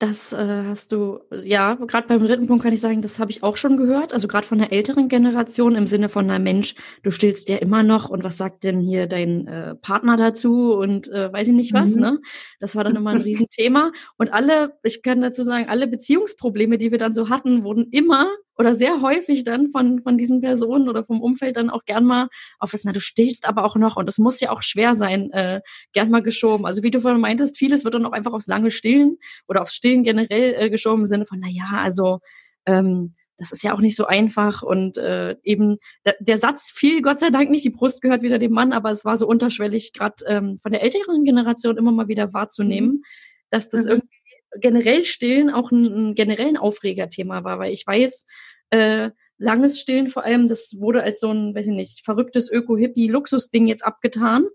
Das 0.00 0.32
äh, 0.32 0.64
hast 0.66 0.90
du, 0.90 1.20
ja, 1.30 1.74
gerade 1.74 2.08
beim 2.08 2.18
dritten 2.18 2.48
Punkt 2.48 2.64
kann 2.64 2.72
ich 2.72 2.80
sagen, 2.80 3.00
das 3.00 3.20
habe 3.20 3.30
ich 3.30 3.44
auch 3.44 3.56
schon 3.56 3.76
gehört. 3.76 4.12
Also 4.12 4.26
gerade 4.26 4.46
von 4.46 4.58
der 4.58 4.72
älteren 4.72 5.08
Generation 5.08 5.76
im 5.76 5.86
Sinne 5.86 6.08
von, 6.08 6.26
na 6.26 6.40
Mensch, 6.40 6.74
du 7.04 7.12
stillst 7.12 7.48
ja 7.48 7.58
immer 7.58 7.84
noch 7.84 8.08
und 8.08 8.24
was 8.24 8.36
sagt 8.36 8.64
denn 8.64 8.80
hier 8.80 9.06
dein 9.06 9.46
äh, 9.46 9.76
Partner 9.76 10.16
dazu 10.16 10.74
und 10.74 11.08
äh, 11.12 11.32
weiß 11.32 11.48
ich 11.48 11.54
nicht 11.54 11.72
was, 11.72 11.94
mhm. 11.94 12.00
ne? 12.00 12.20
Das 12.58 12.74
war 12.74 12.82
dann 12.82 12.96
immer 12.96 13.10
ein 13.10 13.22
Riesenthema. 13.22 13.92
Und 14.18 14.32
alle, 14.32 14.72
ich 14.82 15.02
kann 15.02 15.22
dazu 15.22 15.44
sagen, 15.44 15.68
alle 15.68 15.86
Beziehungsprobleme, 15.86 16.76
die 16.76 16.90
wir 16.90 16.98
dann 16.98 17.14
so 17.14 17.28
hatten, 17.28 17.62
wurden 17.62 17.86
immer 17.92 18.28
oder 18.56 18.74
sehr 18.74 19.00
häufig 19.00 19.44
dann 19.44 19.68
von, 19.70 20.02
von 20.02 20.16
diesen 20.16 20.40
Personen 20.40 20.88
oder 20.88 21.04
vom 21.04 21.20
Umfeld 21.20 21.56
dann 21.56 21.70
auch 21.70 21.84
gern 21.84 22.04
mal 22.04 22.28
auf 22.58 22.72
was, 22.72 22.84
na, 22.84 22.92
du 22.92 23.00
stillst 23.00 23.46
aber 23.46 23.64
auch 23.64 23.76
noch 23.76 23.96
und 23.96 24.08
es 24.08 24.18
muss 24.18 24.40
ja 24.40 24.50
auch 24.50 24.62
schwer 24.62 24.94
sein, 24.94 25.30
äh, 25.32 25.60
gern 25.92 26.10
mal 26.10 26.22
geschoben. 26.22 26.66
Also 26.66 26.82
wie 26.82 26.90
du 26.90 27.00
vorhin 27.00 27.20
meintest, 27.20 27.58
vieles 27.58 27.84
wird 27.84 27.94
dann 27.94 28.06
auch 28.06 28.12
einfach 28.12 28.32
aufs 28.32 28.46
lange 28.46 28.70
Stillen 28.70 29.18
oder 29.48 29.62
aufs 29.62 29.74
Stillen 29.74 30.02
generell 30.02 30.54
äh, 30.56 30.70
geschoben 30.70 31.02
im 31.02 31.06
Sinne 31.06 31.26
von, 31.26 31.40
na 31.40 31.48
ja, 31.48 31.82
also 31.82 32.20
ähm, 32.66 33.14
das 33.36 33.50
ist 33.50 33.64
ja 33.64 33.74
auch 33.74 33.80
nicht 33.80 33.96
so 33.96 34.06
einfach 34.06 34.62
und 34.62 34.96
äh, 34.96 35.36
eben 35.42 35.78
der, 36.06 36.14
der 36.20 36.38
Satz 36.38 36.70
fiel 36.70 37.02
Gott 37.02 37.20
sei 37.20 37.30
Dank 37.30 37.50
nicht, 37.50 37.64
die 37.64 37.70
Brust 37.70 38.00
gehört 38.00 38.22
wieder 38.22 38.38
dem 38.38 38.52
Mann, 38.52 38.72
aber 38.72 38.90
es 38.90 39.04
war 39.04 39.16
so 39.16 39.26
unterschwellig, 39.26 39.92
gerade 39.92 40.16
ähm, 40.26 40.58
von 40.62 40.72
der 40.72 40.82
älteren 40.82 41.24
Generation 41.24 41.76
immer 41.76 41.92
mal 41.92 42.08
wieder 42.08 42.32
wahrzunehmen, 42.32 42.90
mhm. 42.90 43.02
dass 43.50 43.68
das 43.68 43.86
mhm. 43.86 43.90
irgendwie 43.90 44.20
generell 44.60 45.04
Stillen 45.04 45.50
auch 45.50 45.70
ein, 45.70 45.84
ein 45.84 46.14
generellen 46.14 46.56
Aufregerthema 46.56 47.44
war, 47.44 47.58
weil 47.58 47.72
ich 47.72 47.86
weiß, 47.86 48.26
äh, 48.70 49.10
langes 49.38 49.80
Stillen 49.80 50.08
vor 50.08 50.24
allem, 50.24 50.48
das 50.48 50.76
wurde 50.78 51.02
als 51.02 51.20
so 51.20 51.30
ein, 51.30 51.54
weiß 51.54 51.66
ich 51.68 51.74
nicht, 51.74 52.04
verrücktes 52.04 52.50
Öko-Hippie-Luxusding 52.50 53.66
jetzt 53.66 53.84
abgetan. 53.84 54.46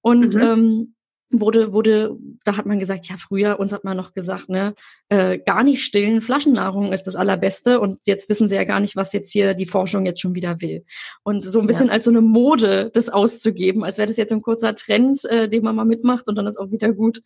Und 0.00 0.34
mhm. 0.34 0.42
ähm, 0.42 0.94
wurde, 1.40 1.72
wurde, 1.72 2.16
da 2.44 2.56
hat 2.56 2.66
man 2.66 2.78
gesagt, 2.78 3.08
ja, 3.08 3.16
früher, 3.16 3.58
uns 3.60 3.72
hat 3.72 3.84
man 3.84 3.96
noch 3.96 4.12
gesagt, 4.14 4.48
ne, 4.48 4.74
äh, 5.08 5.38
gar 5.38 5.64
nicht 5.64 5.84
stillen, 5.84 6.20
Flaschennahrung 6.20 6.92
ist 6.92 7.04
das 7.04 7.16
Allerbeste 7.16 7.80
und 7.80 7.98
jetzt 8.06 8.28
wissen 8.28 8.48
sie 8.48 8.56
ja 8.56 8.64
gar 8.64 8.80
nicht, 8.80 8.96
was 8.96 9.12
jetzt 9.12 9.32
hier 9.32 9.54
die 9.54 9.66
Forschung 9.66 10.06
jetzt 10.06 10.20
schon 10.20 10.34
wieder 10.34 10.60
will. 10.60 10.84
Und 11.22 11.44
so 11.44 11.60
ein 11.60 11.66
bisschen 11.66 11.88
ja. 11.88 11.92
als 11.92 12.04
so 12.04 12.10
eine 12.10 12.20
Mode, 12.20 12.90
das 12.92 13.08
auszugeben, 13.08 13.84
als 13.84 13.98
wäre 13.98 14.08
das 14.08 14.16
jetzt 14.16 14.32
ein 14.32 14.42
kurzer 14.42 14.74
Trend, 14.74 15.24
äh, 15.26 15.48
den 15.48 15.62
man 15.62 15.76
mal 15.76 15.84
mitmacht 15.84 16.28
und 16.28 16.36
dann 16.36 16.46
ist 16.46 16.58
auch 16.58 16.70
wieder 16.70 16.92
gut. 16.92 17.22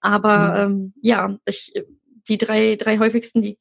Aber 0.00 0.68
mhm. 0.68 0.74
ähm, 0.74 0.92
ja, 1.02 1.36
ich, 1.46 1.72
die 2.28 2.38
drei, 2.38 2.76
drei 2.76 2.98
häufigsten, 2.98 3.40
die, 3.40 3.58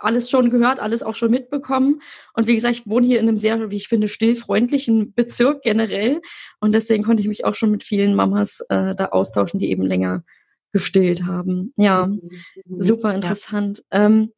alles 0.00 0.30
schon 0.30 0.50
gehört, 0.50 0.80
alles 0.80 1.02
auch 1.02 1.14
schon 1.14 1.30
mitbekommen. 1.30 2.00
Und 2.34 2.46
wie 2.46 2.54
gesagt, 2.54 2.76
ich 2.76 2.86
wohne 2.86 3.06
hier 3.06 3.20
in 3.20 3.28
einem 3.28 3.38
sehr, 3.38 3.70
wie 3.70 3.76
ich 3.76 3.88
finde, 3.88 4.08
stillfreundlichen 4.08 5.14
Bezirk 5.14 5.62
generell. 5.62 6.20
Und 6.60 6.74
deswegen 6.74 7.04
konnte 7.04 7.20
ich 7.20 7.28
mich 7.28 7.44
auch 7.44 7.54
schon 7.54 7.70
mit 7.70 7.84
vielen 7.84 8.14
Mamas 8.14 8.60
äh, 8.68 8.94
da 8.94 9.06
austauschen, 9.06 9.60
die 9.60 9.70
eben 9.70 9.82
länger 9.82 10.24
gestillt 10.72 11.26
haben. 11.26 11.72
Ja, 11.76 12.06
mhm. 12.06 12.20
super 12.78 13.14
interessant. 13.14 13.84
Ja, 13.92 14.06
ähm, 14.06 14.32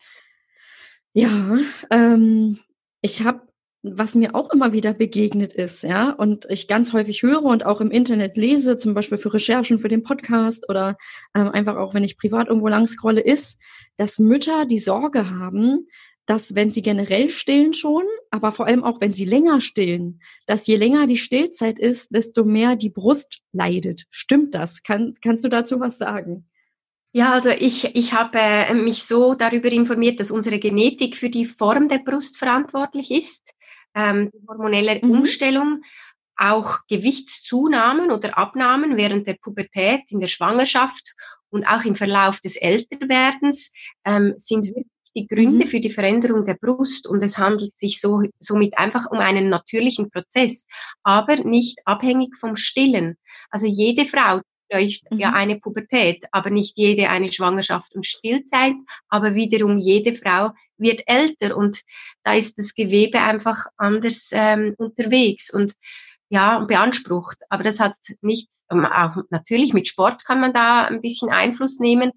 ja 1.12 1.58
ähm, 1.90 2.58
ich 3.00 3.24
habe 3.24 3.42
was 3.82 4.14
mir 4.14 4.34
auch 4.36 4.50
immer 4.50 4.72
wieder 4.72 4.92
begegnet 4.92 5.52
ist, 5.52 5.82
ja, 5.82 6.10
und 6.10 6.46
ich 6.48 6.68
ganz 6.68 6.92
häufig 6.92 7.22
höre 7.22 7.42
und 7.42 7.66
auch 7.66 7.80
im 7.80 7.90
Internet 7.90 8.36
lese, 8.36 8.76
zum 8.76 8.94
Beispiel 8.94 9.18
für 9.18 9.34
Recherchen 9.34 9.80
für 9.80 9.88
den 9.88 10.04
Podcast 10.04 10.68
oder 10.68 10.96
ähm, 11.34 11.48
einfach 11.48 11.76
auch, 11.76 11.92
wenn 11.92 12.04
ich 12.04 12.16
privat 12.16 12.46
irgendwo 12.46 12.68
lang 12.68 12.86
scrolle, 12.86 13.20
ist, 13.20 13.60
dass 13.96 14.20
Mütter 14.20 14.66
die 14.66 14.78
Sorge 14.78 15.30
haben, 15.30 15.88
dass 16.26 16.54
wenn 16.54 16.70
sie 16.70 16.82
generell 16.82 17.28
stillen 17.28 17.74
schon, 17.74 18.04
aber 18.30 18.52
vor 18.52 18.66
allem 18.66 18.84
auch 18.84 19.00
wenn 19.00 19.12
sie 19.12 19.24
länger 19.24 19.60
stillen, 19.60 20.20
dass 20.46 20.68
je 20.68 20.76
länger 20.76 21.08
die 21.08 21.18
Stillzeit 21.18 21.80
ist, 21.80 22.14
desto 22.14 22.44
mehr 22.44 22.76
die 22.76 22.90
Brust 22.90 23.40
leidet. 23.50 24.04
Stimmt 24.10 24.54
das? 24.54 24.84
Kann, 24.84 25.14
kannst 25.20 25.44
du 25.44 25.48
dazu 25.48 25.80
was 25.80 25.98
sagen? 25.98 26.48
Ja, 27.14 27.32
also 27.32 27.50
ich, 27.50 27.96
ich 27.96 28.12
habe 28.14 28.38
äh, 28.38 28.72
mich 28.74 29.02
so 29.02 29.34
darüber 29.34 29.70
informiert, 29.70 30.20
dass 30.20 30.30
unsere 30.30 30.60
Genetik 30.60 31.16
für 31.16 31.28
die 31.28 31.44
Form 31.44 31.88
der 31.88 31.98
Brust 31.98 32.38
verantwortlich 32.38 33.10
ist 33.10 33.54
ähm, 33.94 34.30
die 34.32 34.46
hormonelle 34.46 35.00
mhm. 35.02 35.10
Umstellung, 35.10 35.82
auch 36.36 36.78
Gewichtszunahmen 36.88 38.10
oder 38.10 38.36
Abnahmen 38.36 38.96
während 38.96 39.26
der 39.26 39.36
Pubertät, 39.40 40.02
in 40.08 40.20
der 40.20 40.28
Schwangerschaft 40.28 41.14
und 41.50 41.64
auch 41.66 41.84
im 41.84 41.94
Verlauf 41.94 42.40
des 42.40 42.56
Älterwerdens 42.56 43.72
ähm, 44.04 44.34
sind 44.36 44.66
wirklich 44.66 44.86
die 45.14 45.26
Gründe 45.26 45.66
mhm. 45.66 45.68
für 45.68 45.80
die 45.80 45.90
Veränderung 45.90 46.46
der 46.46 46.54
Brust 46.54 47.06
und 47.06 47.22
es 47.22 47.36
handelt 47.36 47.78
sich 47.78 48.00
so, 48.00 48.22
somit 48.40 48.78
einfach 48.78 49.10
um 49.10 49.18
einen 49.18 49.50
natürlichen 49.50 50.10
Prozess, 50.10 50.66
aber 51.02 51.36
nicht 51.36 51.80
abhängig 51.84 52.36
vom 52.38 52.56
Stillen. 52.56 53.16
Also 53.50 53.66
jede 53.66 54.06
Frau 54.06 54.40
durchläuft 54.72 55.10
mhm. 55.10 55.18
ja 55.18 55.32
eine 55.32 55.58
Pubertät, 55.58 56.24
aber 56.32 56.50
nicht 56.50 56.76
jede 56.76 57.08
eine 57.08 57.30
Schwangerschaft 57.32 57.94
und 57.94 58.06
Stillzeit, 58.06 58.74
aber 59.08 59.34
wiederum 59.34 59.78
jede 59.78 60.14
Frau 60.14 60.50
wird 60.82 61.02
älter 61.06 61.56
und 61.56 61.82
da 62.24 62.34
ist 62.34 62.58
das 62.58 62.74
Gewebe 62.74 63.20
einfach 63.20 63.66
anders 63.76 64.30
ähm, 64.32 64.74
unterwegs 64.78 65.52
und 65.52 65.74
ja, 66.28 66.60
beansprucht. 66.60 67.38
Aber 67.50 67.62
das 67.62 67.78
hat 67.78 67.94
nichts, 68.20 68.64
ähm, 68.70 68.86
auch 68.86 69.16
natürlich 69.30 69.74
mit 69.74 69.88
Sport 69.88 70.24
kann 70.24 70.40
man 70.40 70.52
da 70.52 70.84
ein 70.84 71.02
bisschen 71.02 71.30
Einfluss 71.30 71.78
nehmen, 71.78 72.12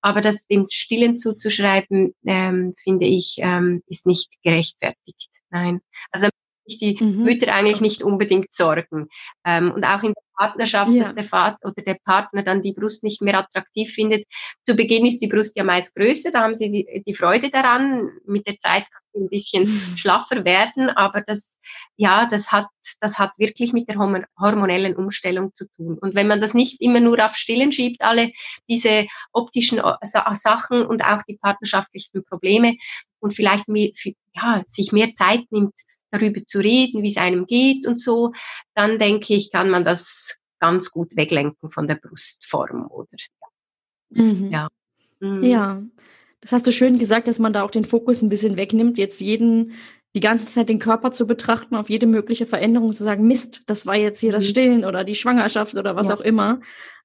aber 0.00 0.20
das 0.20 0.46
dem 0.46 0.66
Stillen 0.70 1.16
zuzuschreiben, 1.16 2.14
ähm, 2.24 2.74
finde 2.82 3.06
ich, 3.06 3.36
ähm, 3.40 3.82
ist 3.86 4.06
nicht 4.06 4.42
gerechtfertigt. 4.42 5.30
Nein. 5.50 5.80
Also 6.10 6.28
die 6.76 6.98
mhm. 7.00 7.22
Mütter 7.22 7.54
eigentlich 7.54 7.80
nicht 7.80 8.02
unbedingt 8.02 8.52
sorgen. 8.52 9.08
Ähm, 9.46 9.72
und 9.72 9.84
auch 9.84 10.02
in 10.02 10.12
der 10.12 10.22
Partnerschaft, 10.38 10.92
ja. 10.92 11.02
dass 11.02 11.14
der 11.14 11.24
Vater 11.24 11.58
oder 11.64 11.82
der 11.82 11.98
Partner 12.04 12.42
dann 12.42 12.62
die 12.62 12.72
Brust 12.72 13.02
nicht 13.02 13.20
mehr 13.22 13.38
attraktiv 13.38 13.92
findet. 13.92 14.24
Zu 14.64 14.76
Beginn 14.76 15.04
ist 15.04 15.20
die 15.20 15.26
Brust 15.26 15.56
ja 15.56 15.64
meist 15.64 15.94
größer, 15.96 16.30
da 16.30 16.42
haben 16.42 16.54
sie 16.54 16.70
die, 16.70 17.02
die 17.04 17.14
Freude 17.14 17.50
daran. 17.50 18.10
Mit 18.24 18.46
der 18.46 18.58
Zeit 18.58 18.84
kann 18.90 19.02
sie 19.12 19.20
ein 19.20 19.28
bisschen 19.28 19.64
mhm. 19.64 19.96
schlaffer 19.96 20.44
werden, 20.44 20.90
aber 20.90 21.22
das, 21.22 21.58
ja, 21.96 22.26
das 22.26 22.52
hat, 22.52 22.68
das 23.00 23.18
hat 23.18 23.32
wirklich 23.38 23.72
mit 23.72 23.88
der 23.88 23.96
hormonellen 23.96 24.94
Umstellung 24.94 25.52
zu 25.54 25.66
tun. 25.76 25.98
Und 26.00 26.14
wenn 26.14 26.28
man 26.28 26.40
das 26.40 26.54
nicht 26.54 26.80
immer 26.80 27.00
nur 27.00 27.24
auf 27.24 27.34
Stillen 27.34 27.72
schiebt, 27.72 28.02
alle 28.02 28.30
diese 28.68 29.06
optischen 29.32 29.78
äh, 29.78 30.34
Sachen 30.34 30.86
und 30.86 31.04
auch 31.04 31.22
die 31.28 31.36
partnerschaftlichen 31.36 32.24
Probleme 32.24 32.76
und 33.18 33.34
vielleicht 33.34 33.68
mehr, 33.68 33.90
ja, 34.34 34.62
sich 34.66 34.92
mehr 34.92 35.14
Zeit 35.14 35.44
nimmt, 35.50 35.74
darüber 36.10 36.44
zu 36.44 36.58
reden, 36.58 37.02
wie 37.02 37.10
es 37.10 37.16
einem 37.16 37.46
geht 37.46 37.86
und 37.86 38.00
so, 38.00 38.32
dann 38.74 38.98
denke 38.98 39.34
ich, 39.34 39.50
kann 39.52 39.70
man 39.70 39.84
das 39.84 40.40
ganz 40.58 40.90
gut 40.90 41.16
weglenken 41.16 41.70
von 41.70 41.86
der 41.86 41.96
Brustform, 41.96 42.88
oder? 42.90 43.08
Mhm. 44.10 44.50
Ja. 44.50 44.68
Mhm. 45.20 45.42
Ja. 45.44 45.82
Das 46.40 46.52
hast 46.52 46.66
du 46.66 46.72
schön 46.72 46.98
gesagt, 46.98 47.26
dass 47.28 47.38
man 47.38 47.52
da 47.52 47.62
auch 47.62 47.70
den 47.70 47.84
Fokus 47.84 48.22
ein 48.22 48.28
bisschen 48.28 48.56
wegnimmt, 48.56 48.96
jetzt 48.98 49.20
jeden 49.20 49.72
die 50.14 50.20
ganze 50.20 50.46
Zeit 50.46 50.68
den 50.68 50.78
Körper 50.78 51.12
zu 51.12 51.26
betrachten, 51.26 51.74
auf 51.74 51.90
jede 51.90 52.06
mögliche 52.06 52.46
Veränderung 52.46 52.94
zu 52.94 53.04
sagen, 53.04 53.26
Mist, 53.26 53.62
das 53.66 53.86
war 53.86 53.96
jetzt 53.96 54.20
hier 54.20 54.30
mhm. 54.30 54.34
das 54.34 54.46
Stillen 54.48 54.84
oder 54.84 55.04
die 55.04 55.14
Schwangerschaft 55.14 55.74
oder 55.74 55.96
was 55.96 56.08
ja. 56.08 56.14
auch 56.14 56.20
immer, 56.20 56.60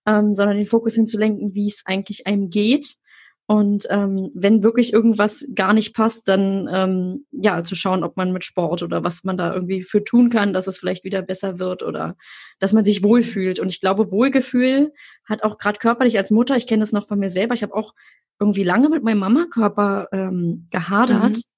ähm, 0.05 0.35
sondern 0.35 0.57
den 0.57 0.65
Fokus 0.65 0.95
hinzulenken, 0.95 1.53
wie 1.53 1.67
es 1.67 1.83
eigentlich 1.85 2.27
einem 2.27 2.49
geht 2.49 2.97
und 3.45 3.87
ähm, 3.89 4.31
wenn 4.33 4.63
wirklich 4.63 4.93
irgendwas 4.93 5.47
gar 5.53 5.73
nicht 5.73 5.93
passt, 5.93 6.29
dann 6.29 6.69
ähm, 6.71 7.25
ja 7.31 7.61
zu 7.61 7.75
schauen, 7.75 8.03
ob 8.03 8.15
man 8.15 8.31
mit 8.31 8.45
Sport 8.45 8.83
oder 8.83 9.03
was 9.03 9.25
man 9.25 9.37
da 9.37 9.53
irgendwie 9.53 9.83
für 9.83 10.01
tun 10.01 10.29
kann, 10.29 10.53
dass 10.53 10.67
es 10.67 10.77
vielleicht 10.77 11.03
wieder 11.03 11.21
besser 11.21 11.59
wird 11.59 11.83
oder 11.83 12.15
dass 12.59 12.71
man 12.71 12.85
sich 12.85 13.03
wohlfühlt. 13.03 13.59
Und 13.59 13.67
ich 13.69 13.81
glaube, 13.81 14.11
Wohlgefühl 14.11 14.93
hat 15.25 15.43
auch 15.43 15.57
gerade 15.57 15.79
körperlich 15.79 16.17
als 16.17 16.31
Mutter, 16.31 16.55
ich 16.55 16.67
kenne 16.67 16.81
das 16.83 16.93
noch 16.93 17.07
von 17.07 17.19
mir 17.19 17.29
selber, 17.29 17.53
ich 17.53 17.63
habe 17.63 17.75
auch 17.75 17.93
irgendwie 18.39 18.63
lange 18.63 18.89
mit 18.89 19.03
meinem 19.03 19.19
Mama-Körper 19.19 20.07
ähm, 20.13 20.67
gehadert. 20.71 21.35
Mhm. 21.37 21.52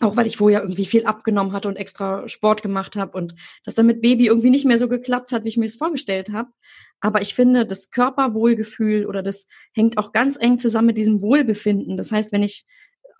Auch 0.00 0.16
weil 0.16 0.26
ich 0.26 0.36
vorher 0.36 0.62
irgendwie 0.62 0.86
viel 0.86 1.06
abgenommen 1.06 1.52
hatte 1.52 1.68
und 1.68 1.76
extra 1.76 2.26
Sport 2.26 2.62
gemacht 2.62 2.96
habe 2.96 3.16
und 3.16 3.34
das 3.64 3.74
dann 3.74 3.86
mit 3.86 4.02
Baby 4.02 4.26
irgendwie 4.26 4.50
nicht 4.50 4.64
mehr 4.64 4.78
so 4.78 4.88
geklappt 4.88 5.30
hat, 5.30 5.44
wie 5.44 5.48
ich 5.48 5.56
mir 5.56 5.66
es 5.66 5.76
vorgestellt 5.76 6.30
habe. 6.32 6.48
Aber 7.00 7.22
ich 7.22 7.34
finde, 7.34 7.64
das 7.64 7.90
Körperwohlgefühl 7.90 9.06
oder 9.06 9.22
das 9.22 9.46
hängt 9.72 9.96
auch 9.96 10.12
ganz 10.12 10.36
eng 10.36 10.58
zusammen 10.58 10.88
mit 10.88 10.98
diesem 10.98 11.22
Wohlbefinden. 11.22 11.96
Das 11.96 12.10
heißt, 12.10 12.32
wenn 12.32 12.42
ich 12.42 12.64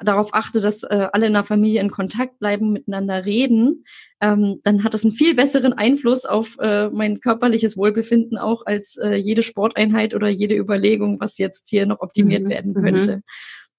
darauf 0.00 0.34
achte, 0.34 0.60
dass 0.60 0.82
äh, 0.82 1.08
alle 1.12 1.26
in 1.26 1.32
der 1.32 1.44
Familie 1.44 1.80
in 1.80 1.90
Kontakt 1.90 2.38
bleiben, 2.38 2.72
miteinander 2.72 3.24
reden, 3.24 3.84
ähm, 4.20 4.60
dann 4.62 4.84
hat 4.84 4.94
das 4.94 5.04
einen 5.04 5.12
viel 5.12 5.34
besseren 5.34 5.72
Einfluss 5.72 6.24
auf 6.24 6.56
äh, 6.60 6.88
mein 6.90 7.20
körperliches 7.20 7.76
Wohlbefinden 7.76 8.38
auch 8.38 8.66
als 8.66 8.96
äh, 8.96 9.14
jede 9.14 9.42
Sporteinheit 9.42 10.14
oder 10.14 10.28
jede 10.28 10.56
Überlegung, 10.56 11.20
was 11.20 11.38
jetzt 11.38 11.68
hier 11.68 11.87
noch 11.87 12.00
optimiert 12.00 12.44
mhm. 12.44 12.48
werden 12.48 12.74
könnte. 12.74 13.16
Mhm. 13.16 13.22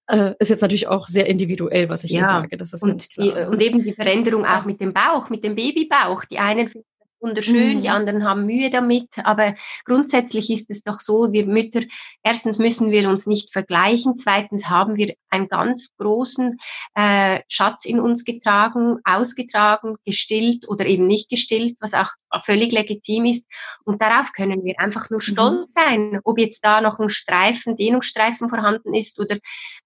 Äh, 0.08 0.34
ist 0.40 0.50
jetzt 0.50 0.62
natürlich 0.62 0.88
auch 0.88 1.08
sehr 1.08 1.28
individuell, 1.28 1.90
was 1.90 2.04
ich 2.04 2.12
ja. 2.12 2.20
hier 2.20 2.28
sage. 2.28 2.58
Das 2.58 2.74
ist 2.74 2.84
und, 2.84 3.16
die, 3.18 3.32
und 3.32 3.62
eben 3.62 3.84
die 3.84 3.94
Veränderung 3.94 4.46
auch 4.46 4.66
mit 4.66 4.80
dem 4.80 4.94
Bauch, 4.94 5.30
mit 5.30 5.44
dem 5.44 5.56
Babybauch. 5.56 6.26
Die 6.26 6.38
einen 6.38 6.68
finden 6.68 6.88
wunderschön, 7.20 7.78
mhm. 7.78 7.82
die 7.82 7.90
anderen 7.90 8.24
haben 8.24 8.46
Mühe 8.46 8.70
damit. 8.70 9.10
Aber 9.24 9.56
grundsätzlich 9.86 10.50
ist 10.50 10.70
es 10.70 10.84
doch 10.84 11.00
so, 11.00 11.32
wir 11.32 11.46
Mütter, 11.46 11.82
erstens 12.24 12.58
müssen 12.58 12.92
wir 12.92 13.10
uns 13.10 13.26
nicht 13.26 13.52
vergleichen, 13.52 14.18
zweitens 14.18 14.70
haben 14.70 14.96
wir 14.98 15.16
einen 15.30 15.48
ganz 15.48 15.90
großen 15.98 16.58
äh, 16.96 17.40
Schatz 17.48 17.86
in 17.86 18.00
uns 18.00 18.24
getragen, 18.24 19.00
ausgetragen, 19.04 19.96
gestillt 20.06 20.68
oder 20.68 20.86
eben 20.86 21.08
nicht 21.08 21.30
gestillt, 21.30 21.78
was 21.80 21.94
auch 21.94 22.12
völlig 22.44 22.72
legitim 22.72 23.26
ist. 23.26 23.48
Und 23.84 24.02
darauf 24.02 24.34
können 24.34 24.64
wir 24.64 24.80
einfach 24.80 25.10
nur 25.10 25.20
mhm. 25.20 25.24
stolz 25.24 25.74
sein, 25.74 26.20
ob 26.24 26.40
jetzt 26.40 26.64
da 26.64 26.82
noch 26.82 27.00
ein 27.00 27.10
Streifen, 27.10 27.76
Dehnungsstreifen 27.76 28.50
vorhanden 28.50 28.94
ist 28.94 29.20
oder 29.20 29.38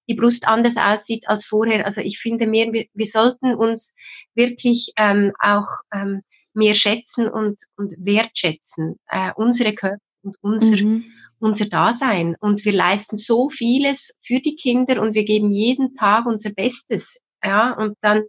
die 0.07 0.15
Brust 0.15 0.47
anders 0.47 0.75
aussieht 0.77 1.29
als 1.29 1.45
vorher. 1.45 1.85
Also 1.85 2.01
ich 2.01 2.19
finde 2.19 2.47
mehr, 2.47 2.73
wir, 2.73 2.85
wir 2.93 3.05
sollten 3.05 3.53
uns 3.53 3.95
wirklich 4.33 4.93
ähm, 4.97 5.33
auch 5.39 5.67
ähm, 5.93 6.23
mehr 6.59 6.75
schätzen 6.75 7.27
und, 7.27 7.57
und 7.75 7.95
wertschätzen, 7.97 8.99
äh, 9.07 9.31
unsere 9.35 9.73
Körper 9.73 9.97
und 10.21 10.37
unser, 10.41 10.83
mhm. 10.83 11.05
unser 11.39 11.65
Dasein. 11.65 12.35
Und 12.39 12.65
wir 12.65 12.73
leisten 12.73 13.17
so 13.17 13.49
vieles 13.49 14.13
für 14.21 14.39
die 14.39 14.55
Kinder 14.55 15.01
und 15.01 15.15
wir 15.15 15.25
geben 15.25 15.51
jeden 15.51 15.95
Tag 15.95 16.25
unser 16.25 16.51
Bestes. 16.51 17.21
Ja, 17.43 17.71
und 17.71 17.97
dann 18.01 18.23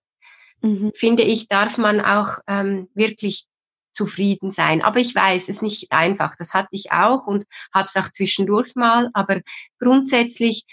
mhm. 0.63 0.93
finde 0.95 1.23
ich, 1.23 1.49
darf 1.49 1.79
man 1.79 2.01
auch 2.01 2.39
ähm, 2.47 2.89
wirklich 2.95 3.47
zufrieden 3.93 4.53
sein. 4.53 4.83
Aber 4.83 5.01
ich 5.01 5.15
weiß, 5.15 5.43
es 5.43 5.49
ist 5.49 5.63
nicht 5.63 5.93
einfach. 5.93 6.37
Das 6.37 6.55
hatte 6.55 6.69
ich 6.73 6.93
auch 6.93 7.27
und 7.27 7.45
habe 7.75 7.89
es 7.93 7.97
auch 7.97 8.11
zwischendurch 8.11 8.75
mal. 8.75 9.11
Aber 9.13 9.41
grundsätzlich 9.79 10.65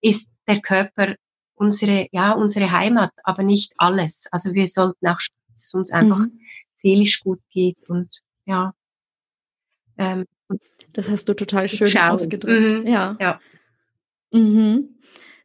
ist 0.00 0.30
der 0.46 0.60
Körper 0.60 1.14
unsere, 1.54 2.06
ja, 2.12 2.32
unsere 2.32 2.70
Heimat, 2.70 3.10
aber 3.24 3.42
nicht 3.42 3.72
alles. 3.78 4.26
Also 4.30 4.52
wir 4.54 4.66
sollten 4.66 5.08
auch, 5.08 5.18
uns 5.72 5.90
einfach 5.90 6.18
mhm. 6.18 6.38
Seelisch 6.86 7.20
gut 7.20 7.40
geht 7.50 7.88
und 7.88 8.08
ja. 8.44 8.72
Ähm, 9.98 10.26
das 10.92 11.08
hast 11.08 11.28
du 11.28 11.34
total 11.34 11.68
schön 11.68 11.88
schauen. 11.88 12.10
ausgedrückt. 12.10 12.84
Mhm. 12.84 12.86
Ja. 12.86 13.16
ja. 13.20 13.40
Mhm. 14.30 14.96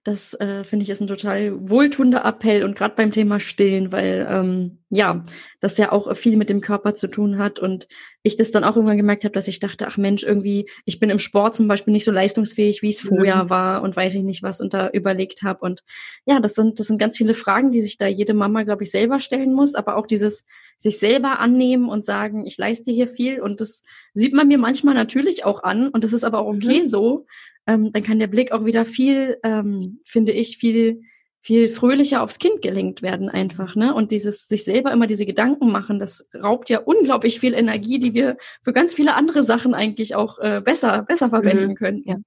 Das 0.03 0.33
äh, 0.39 0.63
finde 0.63 0.81
ich 0.81 0.89
ist 0.89 0.99
ein 0.99 1.07
total 1.07 1.69
wohltuender 1.69 2.25
Appell 2.25 2.63
und 2.63 2.75
gerade 2.75 2.95
beim 2.95 3.11
Thema 3.11 3.39
Stillen, 3.39 3.91
weil 3.91 4.25
ähm, 4.27 4.79
ja, 4.89 5.23
das 5.59 5.77
ja 5.77 5.91
auch 5.91 6.17
viel 6.17 6.37
mit 6.37 6.49
dem 6.49 6.59
Körper 6.59 6.95
zu 6.95 7.07
tun 7.07 7.37
hat 7.37 7.59
und 7.59 7.87
ich 8.23 8.35
das 8.35 8.51
dann 8.51 8.63
auch 8.63 8.75
irgendwann 8.75 8.97
gemerkt 8.97 9.23
habe, 9.25 9.33
dass 9.33 9.47
ich 9.47 9.59
dachte, 9.59 9.85
ach 9.87 9.97
Mensch, 9.97 10.23
irgendwie, 10.23 10.67
ich 10.85 10.99
bin 10.99 11.11
im 11.11 11.19
Sport 11.19 11.55
zum 11.55 11.67
Beispiel 11.67 11.93
nicht 11.93 12.03
so 12.03 12.11
leistungsfähig, 12.11 12.81
wie 12.81 12.89
es 12.89 12.99
vorher 12.99 13.45
mhm. 13.45 13.49
war 13.51 13.83
und 13.83 13.95
weiß 13.95 14.15
ich 14.15 14.23
nicht 14.23 14.41
was 14.41 14.59
und 14.59 14.73
da 14.73 14.89
überlegt 14.89 15.43
habe 15.43 15.59
und 15.59 15.83
ja, 16.25 16.39
das 16.39 16.55
sind 16.55 16.79
das 16.79 16.87
sind 16.87 16.97
ganz 16.97 17.15
viele 17.15 17.35
Fragen, 17.35 17.69
die 17.69 17.81
sich 17.81 17.97
da 17.97 18.07
jede 18.07 18.33
Mama, 18.33 18.63
glaube 18.63 18.83
ich, 18.83 18.89
selber 18.89 19.19
stellen 19.19 19.53
muss, 19.53 19.75
aber 19.75 19.97
auch 19.97 20.07
dieses 20.07 20.45
sich 20.77 20.97
selber 20.97 21.39
annehmen 21.39 21.89
und 21.89 22.03
sagen, 22.03 22.47
ich 22.47 22.57
leiste 22.57 22.91
hier 22.91 23.07
viel 23.07 23.39
und 23.39 23.61
das 23.61 23.83
sieht 24.15 24.33
man 24.33 24.47
mir 24.47 24.57
manchmal 24.57 24.95
natürlich 24.95 25.45
auch 25.45 25.61
an 25.61 25.89
und 25.89 26.03
das 26.03 26.11
ist 26.11 26.23
aber 26.23 26.39
auch 26.39 26.47
okay 26.47 26.81
mhm. 26.81 26.85
so 26.87 27.25
ähm, 27.67 27.91
dann 27.91 28.04
kann 28.04 28.19
der 28.19 28.28
Blick 28.28 28.52
auch 28.52 28.65
wieder 28.65 28.86
viel, 28.86 29.38
ähm, 29.43 30.00
finde 30.06 30.32
ich, 30.32 30.58
viel 30.58 31.02
viel 31.43 31.69
fröhlicher 31.69 32.21
aufs 32.21 32.38
Kind 32.38 32.62
gelenkt 32.62 33.02
werden 33.02 33.28
einfach, 33.28 33.76
ne? 33.76 33.95
Und 33.95 34.12
dieses 34.12 34.47
sich 34.47 34.63
selber 34.63 34.91
immer 34.91 35.08
diese 35.08 35.26
Gedanken 35.26 35.71
machen, 35.71 35.97
das 35.97 36.30
raubt 36.36 36.69
ja 36.69 36.80
unglaublich 36.80 37.39
viel 37.39 37.56
Energie, 37.56 37.97
die 37.97 38.13
wir 38.13 38.38
für 38.63 38.74
ganz 38.74 38.93
viele 38.93 39.15
andere 39.15 39.41
Sachen 39.41 39.74
eigentlich 39.74 40.13
auch 40.13 40.38
äh, 40.38 40.62
besser 40.63 41.02
besser 41.02 41.30
verwenden 41.30 41.69
mhm. 41.69 41.76
können. 41.76 42.04
Ja. 42.06 42.17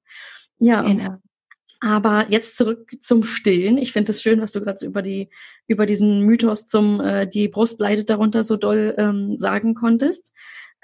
ja. 0.59 0.83
Genau. 0.83 1.17
Aber 1.81 2.27
jetzt 2.31 2.57
zurück 2.57 2.97
zum 3.01 3.23
Stillen. 3.23 3.79
Ich 3.79 3.93
finde 3.93 4.11
es 4.11 4.23
schön, 4.23 4.41
was 4.41 4.53
du 4.53 4.61
gerade 4.61 4.79
so 4.79 4.87
über 4.87 5.03
die 5.03 5.29
über 5.69 5.87
diesen 5.87 6.21
Mythos 6.21 6.67
zum 6.67 7.01
äh, 7.01 7.29
die 7.29 7.47
Brust 7.47 7.79
leidet 7.79 8.11
darunter 8.11 8.43
so 8.43 8.57
doll 8.57 8.95
ähm, 8.99 9.39
sagen 9.39 9.75
konntest. 9.75 10.33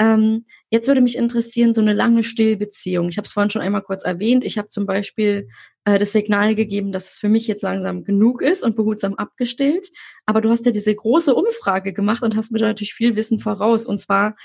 Ähm, 0.01 0.47
jetzt 0.71 0.89
würde 0.89 1.03
mich 1.03 1.19
interessieren, 1.19 1.75
so 1.75 1.83
eine 1.83 1.93
lange 1.93 2.25
Stillbeziehung. 2.25 3.11
Ich 3.11 3.19
habe 3.19 3.27
es 3.27 3.35
vorhin 3.35 3.51
schon 3.51 3.61
einmal 3.61 3.83
kurz 3.83 4.05
erwähnt. 4.05 4.45
Ich 4.45 4.57
habe 4.57 4.69
zum 4.69 4.87
Beispiel 4.87 5.49
äh, 5.85 5.99
das 5.99 6.13
Signal 6.13 6.55
gegeben, 6.55 6.91
dass 6.91 7.13
es 7.13 7.19
für 7.19 7.29
mich 7.29 7.47
jetzt 7.47 7.63
langsam 7.63 8.03
genug 8.03 8.41
ist 8.41 8.65
und 8.65 8.77
behutsam 8.77 9.15
abgestillt. 9.17 9.91
Aber 10.25 10.41
du 10.41 10.49
hast 10.49 10.65
ja 10.65 10.73
diese 10.73 10.95
große 10.95 11.35
Umfrage 11.35 11.93
gemacht 11.93 12.23
und 12.23 12.35
hast 12.35 12.51
mir 12.51 12.61
da 12.61 12.69
natürlich 12.69 12.95
viel 12.95 13.15
Wissen 13.15 13.41
voraus. 13.41 13.87
Und 13.87 14.01
zwar 14.01 14.37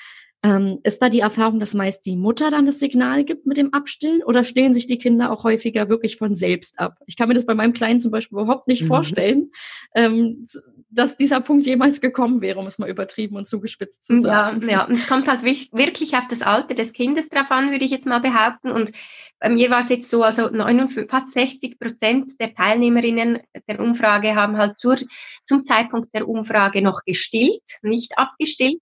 ähm, 0.46 0.80
ist 0.84 1.02
da 1.02 1.10
die 1.10 1.22
Erfahrung, 1.22 1.60
dass 1.60 1.74
meist 1.74 2.06
die 2.06 2.16
Mutter 2.16 2.52
dann 2.52 2.68
das 2.68 2.80
Signal 2.80 3.24
gibt 3.24 3.48
mit 3.48 3.58
dem 3.58 3.74
Abstillen 3.74 4.22
oder 4.22 4.44
stillen 4.44 4.76
sich 4.76 4.86
die 4.86 5.00
Kinder 5.00 5.32
auch 5.32 5.44
häufiger 5.44 5.90
wirklich 5.90 6.18
von 6.18 6.36
selbst 6.36 6.78
ab? 6.78 7.00
Ich 7.08 7.18
kann 7.18 7.30
mir 7.30 7.34
das 7.34 7.48
bei 7.48 7.56
meinem 7.56 7.74
Kleinen 7.74 8.00
zum 8.00 8.12
Beispiel 8.12 8.38
überhaupt 8.38 8.68
nicht 8.68 8.84
mhm. 8.84 8.88
vorstellen. 8.88 9.52
Ähm, 9.96 10.46
dass 10.92 11.18
dieser 11.18 11.42
Punkt 11.42 11.66
jemals 11.66 12.00
gekommen 12.00 12.42
wäre, 12.42 12.60
um 12.60 12.68
es 12.68 12.78
mal 12.78 12.90
übertrieben 12.90 13.36
und 13.36 13.48
zugespitzt 13.48 14.06
zu 14.06 14.22
sagen. 14.22 14.62
Ja, 14.62 14.70
ja. 14.70 14.86
Und 14.86 14.94
es 14.94 15.08
kommt 15.08 15.28
halt 15.28 15.44
wirklich 15.44 16.16
auf 16.16 16.28
das 16.28 16.44
Alter 16.44 16.76
des 16.76 16.94
Kindes 16.94 17.28
drauf 17.28 17.50
an, 17.50 17.72
würde 17.72 17.84
ich 17.84 17.92
jetzt 17.92 18.06
mal 18.06 18.20
behaupten. 18.20 18.72
Und 18.72 18.92
bei 19.40 19.50
mir 19.50 19.72
war 19.72 19.80
es 19.80 19.90
jetzt 19.90 20.10
so, 20.10 20.24
also 20.24 20.50
59, 20.50 21.10
fast 21.10 21.34
60 21.34 21.80
Prozent 21.80 22.40
der 22.40 22.54
Teilnehmerinnen 22.54 23.40
der 23.68 23.80
Umfrage 23.80 24.36
haben 24.36 24.58
halt 24.58 24.80
zur, 24.80 24.98
zum 25.46 25.66
Zeitpunkt 25.66 26.14
der 26.14 26.30
Umfrage 26.30 26.82
noch 26.82 27.02
gestillt, 27.04 27.64
nicht 27.82 28.18
abgestillt. 28.18 28.80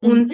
Mhm. 0.00 0.30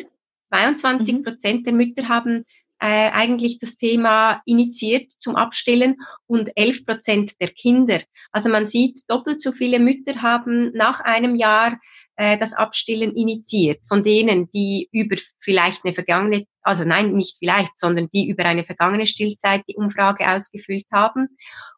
Und 0.54 0.78
22 0.78 1.24
Prozent 1.24 1.60
mhm. 1.60 1.64
der 1.64 1.72
Mütter 1.72 2.08
haben 2.08 2.44
äh, 2.80 3.10
eigentlich 3.10 3.58
das 3.58 3.76
Thema 3.76 4.42
initiiert 4.46 5.12
zum 5.18 5.36
Abstillen 5.36 5.96
und 6.26 6.50
11 6.56 6.86
Prozent 6.86 7.40
der 7.40 7.48
Kinder. 7.48 8.00
Also 8.30 8.48
man 8.48 8.66
sieht, 8.66 9.00
doppelt 9.08 9.42
so 9.42 9.52
viele 9.52 9.78
Mütter 9.78 10.22
haben 10.22 10.72
nach 10.72 11.00
einem 11.00 11.34
Jahr 11.34 11.78
äh, 12.16 12.36
das 12.36 12.52
Abstillen 12.52 13.16
initiiert, 13.16 13.80
von 13.88 14.04
denen, 14.04 14.50
die 14.52 14.88
über 14.92 15.16
vielleicht 15.40 15.84
eine 15.84 15.94
vergangene, 15.94 16.46
also 16.62 16.84
nein, 16.84 17.12
nicht 17.14 17.38
vielleicht, 17.38 17.78
sondern 17.78 18.08
die 18.12 18.28
über 18.28 18.44
eine 18.44 18.64
vergangene 18.64 19.06
Stillzeit 19.06 19.62
die 19.68 19.76
Umfrage 19.76 20.28
ausgefüllt 20.28 20.86
haben. 20.92 21.28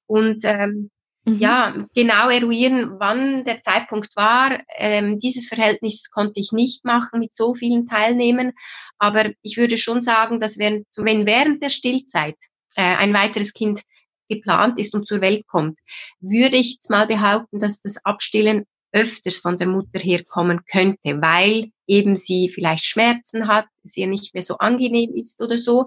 Und 0.07 0.45
ähm, 0.45 0.91
mhm. 1.27 1.39
ja, 1.39 1.87
genau 1.95 2.31
eruieren, 2.31 2.99
wann 2.99 3.45
der 3.45 3.63
Zeitpunkt 3.63 4.15
war. 4.17 4.61
Ähm, 4.77 5.19
dieses 5.19 5.49
Verhältnis 5.49 6.11
konnte 6.11 6.41
ich 6.41 6.53
nicht 6.53 6.85
machen 6.85 7.21
mit 7.21 7.35
so 7.35 7.55
vielen 7.55 7.87
Teilnehmern, 7.87 8.53
aber 8.99 9.31
ich 9.43 9.57
würde 9.57 9.79
schon 9.79 10.03
sagen, 10.03 10.41
dass 10.41 10.59
während, 10.59 10.87
wenn 10.97 11.27
während 11.27 11.63
der 11.63 11.71
Stillzeit 11.71 12.37
äh, 12.77 12.83
ein 12.83 13.13
weiteres 13.13 13.53
Kind 13.53 13.83
geplant 14.29 14.79
ist 14.81 14.95
und 14.95 15.07
zur 15.07 15.21
Welt 15.21 15.47
kommt, 15.47 15.79
würde 16.21 16.57
ich 16.57 16.75
jetzt 16.77 16.91
mal 16.91 17.07
behaupten, 17.07 17.61
dass 17.61 17.81
das 17.81 18.05
Abstillen 18.05 18.65
öfters 18.93 19.37
von 19.37 19.59
der 19.59 19.69
Mutter 19.69 19.99
herkommen 19.99 20.61
könnte, 20.71 21.21
weil 21.21 21.71
eben 21.87 22.17
sie 22.17 22.49
vielleicht 22.49 22.85
Schmerzen 22.85 23.47
hat, 23.47 23.67
es 23.85 23.97
ihr 23.97 24.07
nicht 24.07 24.35
mehr 24.35 24.43
so 24.43 24.59
angenehm 24.59 25.15
ist 25.15 25.41
oder 25.41 25.59
so. 25.59 25.87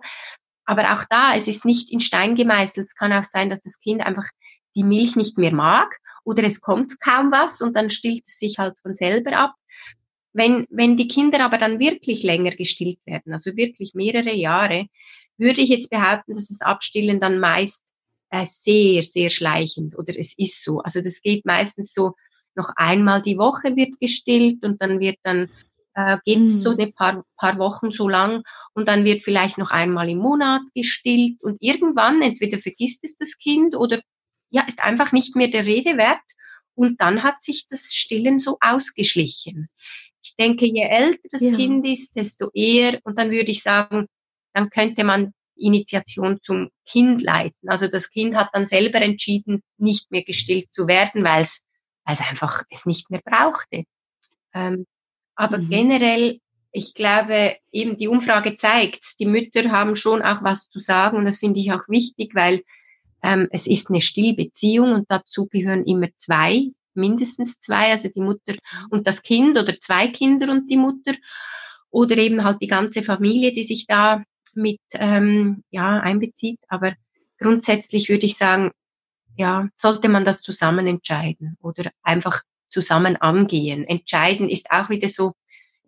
Aber 0.66 0.94
auch 0.94 1.04
da, 1.10 1.36
es 1.36 1.48
ist 1.48 1.66
nicht 1.66 1.92
in 1.92 2.00
Stein 2.00 2.36
gemeißelt. 2.36 2.86
Es 2.86 2.96
kann 2.96 3.12
auch 3.12 3.24
sein, 3.24 3.50
dass 3.50 3.64
das 3.64 3.80
Kind 3.80 4.06
einfach 4.06 4.28
die 4.80 4.86
Milch 4.86 5.18
nicht 5.18 5.38
mehr 5.38 5.54
mag 5.54 6.00
oder 6.24 6.44
es 6.44 6.62
kommt 6.62 7.02
kaum 7.02 7.32
was 7.32 7.62
und 7.62 7.76
dann 7.76 7.90
stillt 7.90 8.24
es 8.26 8.40
sich 8.40 8.58
halt 8.58 8.76
von 8.82 8.96
selber 8.96 9.34
ab. 9.34 9.56
Wenn, 10.32 10.68
wenn 10.70 10.96
die 10.96 11.08
Kinder 11.08 11.44
aber 11.44 11.58
dann 11.58 11.80
wirklich 11.80 12.24
länger 12.24 12.52
gestillt 12.52 13.00
werden, 13.06 13.34
also 13.34 13.58
wirklich 13.58 13.94
mehrere 13.94 14.34
Jahre, 14.34 14.88
würde 15.38 15.62
ich 15.62 15.70
jetzt 15.70 15.90
behaupten, 15.90 16.34
dass 16.34 16.48
das 16.48 16.62
Abstillen 16.62 17.20
dann 17.20 17.40
meist 17.40 17.84
äh, 18.30 18.46
sehr, 18.46 19.02
sehr 19.02 19.30
schleichend 19.30 19.98
oder 19.98 20.14
es 20.18 20.38
ist 20.38 20.64
so. 20.64 20.80
Also 20.80 21.02
das 21.02 21.22
geht 21.22 21.46
meistens 21.46 21.94
so 21.94 22.14
noch 22.56 22.72
einmal 22.76 23.22
die 23.22 23.38
Woche 23.38 23.76
wird 23.76 24.00
gestillt 24.00 24.64
und 24.64 24.82
dann 24.82 25.00
wird 25.00 25.18
dann 25.24 25.50
äh, 25.96 26.18
geht 26.26 26.44
es 26.44 26.56
mhm. 26.56 26.62
so 26.62 26.78
ein 26.78 26.94
paar, 26.94 27.24
paar 27.38 27.58
Wochen 27.58 27.92
so 27.92 28.08
lang 28.08 28.44
und 28.74 28.88
dann 28.88 29.04
wird 29.04 29.24
vielleicht 29.24 29.58
noch 29.58 29.72
einmal 29.72 30.10
im 30.10 30.20
Monat 30.20 30.62
gestillt 30.74 31.42
und 31.42 31.58
irgendwann 31.60 32.22
entweder 32.22 32.60
vergisst 32.60 33.04
es 33.04 33.18
das 33.18 33.38
Kind 33.38 33.76
oder 33.76 34.00
ja, 34.50 34.64
ist 34.64 34.82
einfach 34.82 35.12
nicht 35.12 35.36
mehr 35.36 35.48
der 35.48 35.66
Rede 35.66 35.98
wert 35.98 36.22
und 36.76 37.02
dann 37.02 37.24
hat 37.24 37.42
sich 37.42 37.68
das 37.70 37.94
Stillen 37.94 38.40
so 38.40 38.58
ausgeschlichen. 38.62 39.70
Ich 40.22 40.36
denke, 40.36 40.66
je 40.66 40.84
älter 40.84 41.28
das 41.32 41.42
ja. 41.42 41.56
Kind 41.56 41.86
ist, 41.88 42.16
desto 42.16 42.50
eher 42.54 43.00
und 43.04 43.20
dann 43.20 43.32
würde 43.32 43.52
ich 43.52 43.64
sagen, 43.64 44.08
dann 44.54 44.70
könnte 44.70 45.04
man 45.04 45.34
Initiation 45.56 46.40
zum 46.42 46.70
Kind 46.86 47.22
leiten. 47.22 47.70
Also 47.70 47.88
das 47.88 48.10
Kind 48.10 48.36
hat 48.36 48.50
dann 48.54 48.66
selber 48.66 49.02
entschieden, 49.02 49.62
nicht 49.78 50.10
mehr 50.12 50.24
gestillt 50.24 50.74
zu 50.74 50.88
werden, 50.88 51.24
weil 51.24 51.42
es 51.42 51.66
weil 52.10 52.16
es 52.16 52.28
einfach 52.28 52.64
es 52.70 52.86
nicht 52.86 53.12
mehr 53.12 53.22
brauchte. 53.24 53.84
Ähm, 54.54 54.86
aber 55.36 55.60
mhm. 55.60 55.70
generell, 55.70 56.40
ich 56.72 56.94
glaube, 56.94 57.58
eben 57.72 57.98
die 57.98 58.08
Umfrage 58.08 58.58
zeigt, 58.58 59.20
die 59.20 59.26
Mütter 59.26 59.72
haben 59.72 59.96
schon 59.96 60.22
auch 60.22 60.44
was 60.44 60.70
zu 60.70 60.80
sagen 60.80 61.18
und 61.18 61.26
das 61.26 61.38
finde 61.38 61.60
ich 61.60 61.72
auch 61.72 61.88
wichtig, 61.88 62.34
weil 62.34 62.64
ähm, 63.24 63.48
es 63.52 63.68
ist 63.68 63.90
eine 63.90 64.02
Stillbeziehung 64.02 64.94
und 64.94 65.06
dazu 65.10 65.48
gehören 65.48 65.86
immer 65.86 66.08
zwei, 66.16 66.70
mindestens 66.94 67.60
zwei, 67.60 67.92
also 67.92 68.10
die 68.10 68.22
Mutter 68.22 68.56
und 68.90 69.08
das 69.08 69.22
Kind 69.22 69.58
oder 69.58 69.78
zwei 69.80 70.08
Kinder 70.08 70.52
und 70.52 70.70
die 70.70 70.78
Mutter 70.78 71.14
oder 71.90 72.18
eben 72.18 72.44
halt 72.44 72.62
die 72.62 72.68
ganze 72.68 73.04
Familie, 73.04 73.52
die 73.52 73.64
sich 73.64 73.88
da 73.88 74.24
mit 74.56 74.80
ähm, 74.94 75.64
ja 75.70 76.00
einbezieht. 76.00 76.60
Aber 76.68 76.94
grundsätzlich 77.40 78.10
würde 78.10 78.26
ich 78.26 78.38
sagen, 78.38 78.72
ja, 79.38 79.70
sollte 79.76 80.10
man 80.10 80.26
das 80.26 80.42
zusammen 80.42 80.88
entscheiden 80.88 81.58
oder 81.62 81.92
einfach 82.04 82.42
zusammen 82.70 83.16
angehen. 83.18 83.86
Entscheiden 83.86 84.50
ist 84.50 84.70
auch 84.72 84.90
wieder 84.90 85.08
so, 85.08 85.34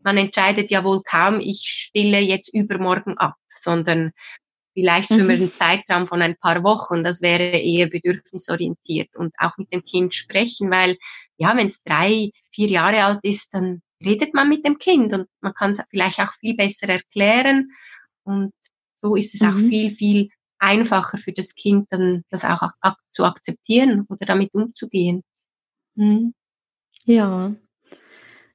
man 0.03 0.17
entscheidet 0.17 0.71
ja 0.71 0.83
wohl 0.83 1.03
kaum, 1.03 1.39
ich 1.39 1.63
stille 1.65 2.19
jetzt 2.19 2.53
übermorgen 2.53 3.17
ab, 3.17 3.35
sondern 3.53 4.13
vielleicht 4.81 5.09
für 5.09 5.23
mhm. 5.23 5.29
einen 5.29 5.51
Zeitraum 5.51 6.07
von 6.07 6.23
ein 6.23 6.35
paar 6.37 6.63
Wochen. 6.63 7.03
Das 7.03 7.21
wäre 7.21 7.59
eher 7.59 7.87
bedürfnisorientiert 7.87 9.15
und 9.15 9.31
auch 9.37 9.57
mit 9.57 9.71
dem 9.71 9.85
Kind 9.85 10.15
sprechen, 10.15 10.71
weil 10.71 10.97
ja, 11.37 11.55
wenn 11.55 11.67
es 11.67 11.83
drei, 11.83 12.31
vier 12.51 12.67
Jahre 12.67 13.03
alt 13.03 13.19
ist, 13.21 13.53
dann 13.53 13.83
redet 14.03 14.33
man 14.33 14.49
mit 14.49 14.65
dem 14.65 14.79
Kind 14.79 15.13
und 15.13 15.27
man 15.39 15.53
kann 15.53 15.71
es 15.71 15.83
vielleicht 15.91 16.19
auch 16.19 16.33
viel 16.33 16.55
besser 16.55 16.89
erklären 16.89 17.69
und 18.23 18.53
so 18.95 19.15
ist 19.15 19.35
es 19.35 19.41
mhm. 19.41 19.49
auch 19.49 19.57
viel, 19.69 19.91
viel 19.91 20.29
einfacher 20.57 21.19
für 21.19 21.31
das 21.31 21.53
Kind 21.53 21.87
dann 21.91 22.23
das 22.31 22.43
auch 22.43 22.61
ak 22.81 22.97
zu 23.11 23.23
akzeptieren 23.23 24.05
oder 24.09 24.25
damit 24.25 24.51
umzugehen. 24.53 25.23
Mhm. 25.93 26.33
Ja. 27.05 27.53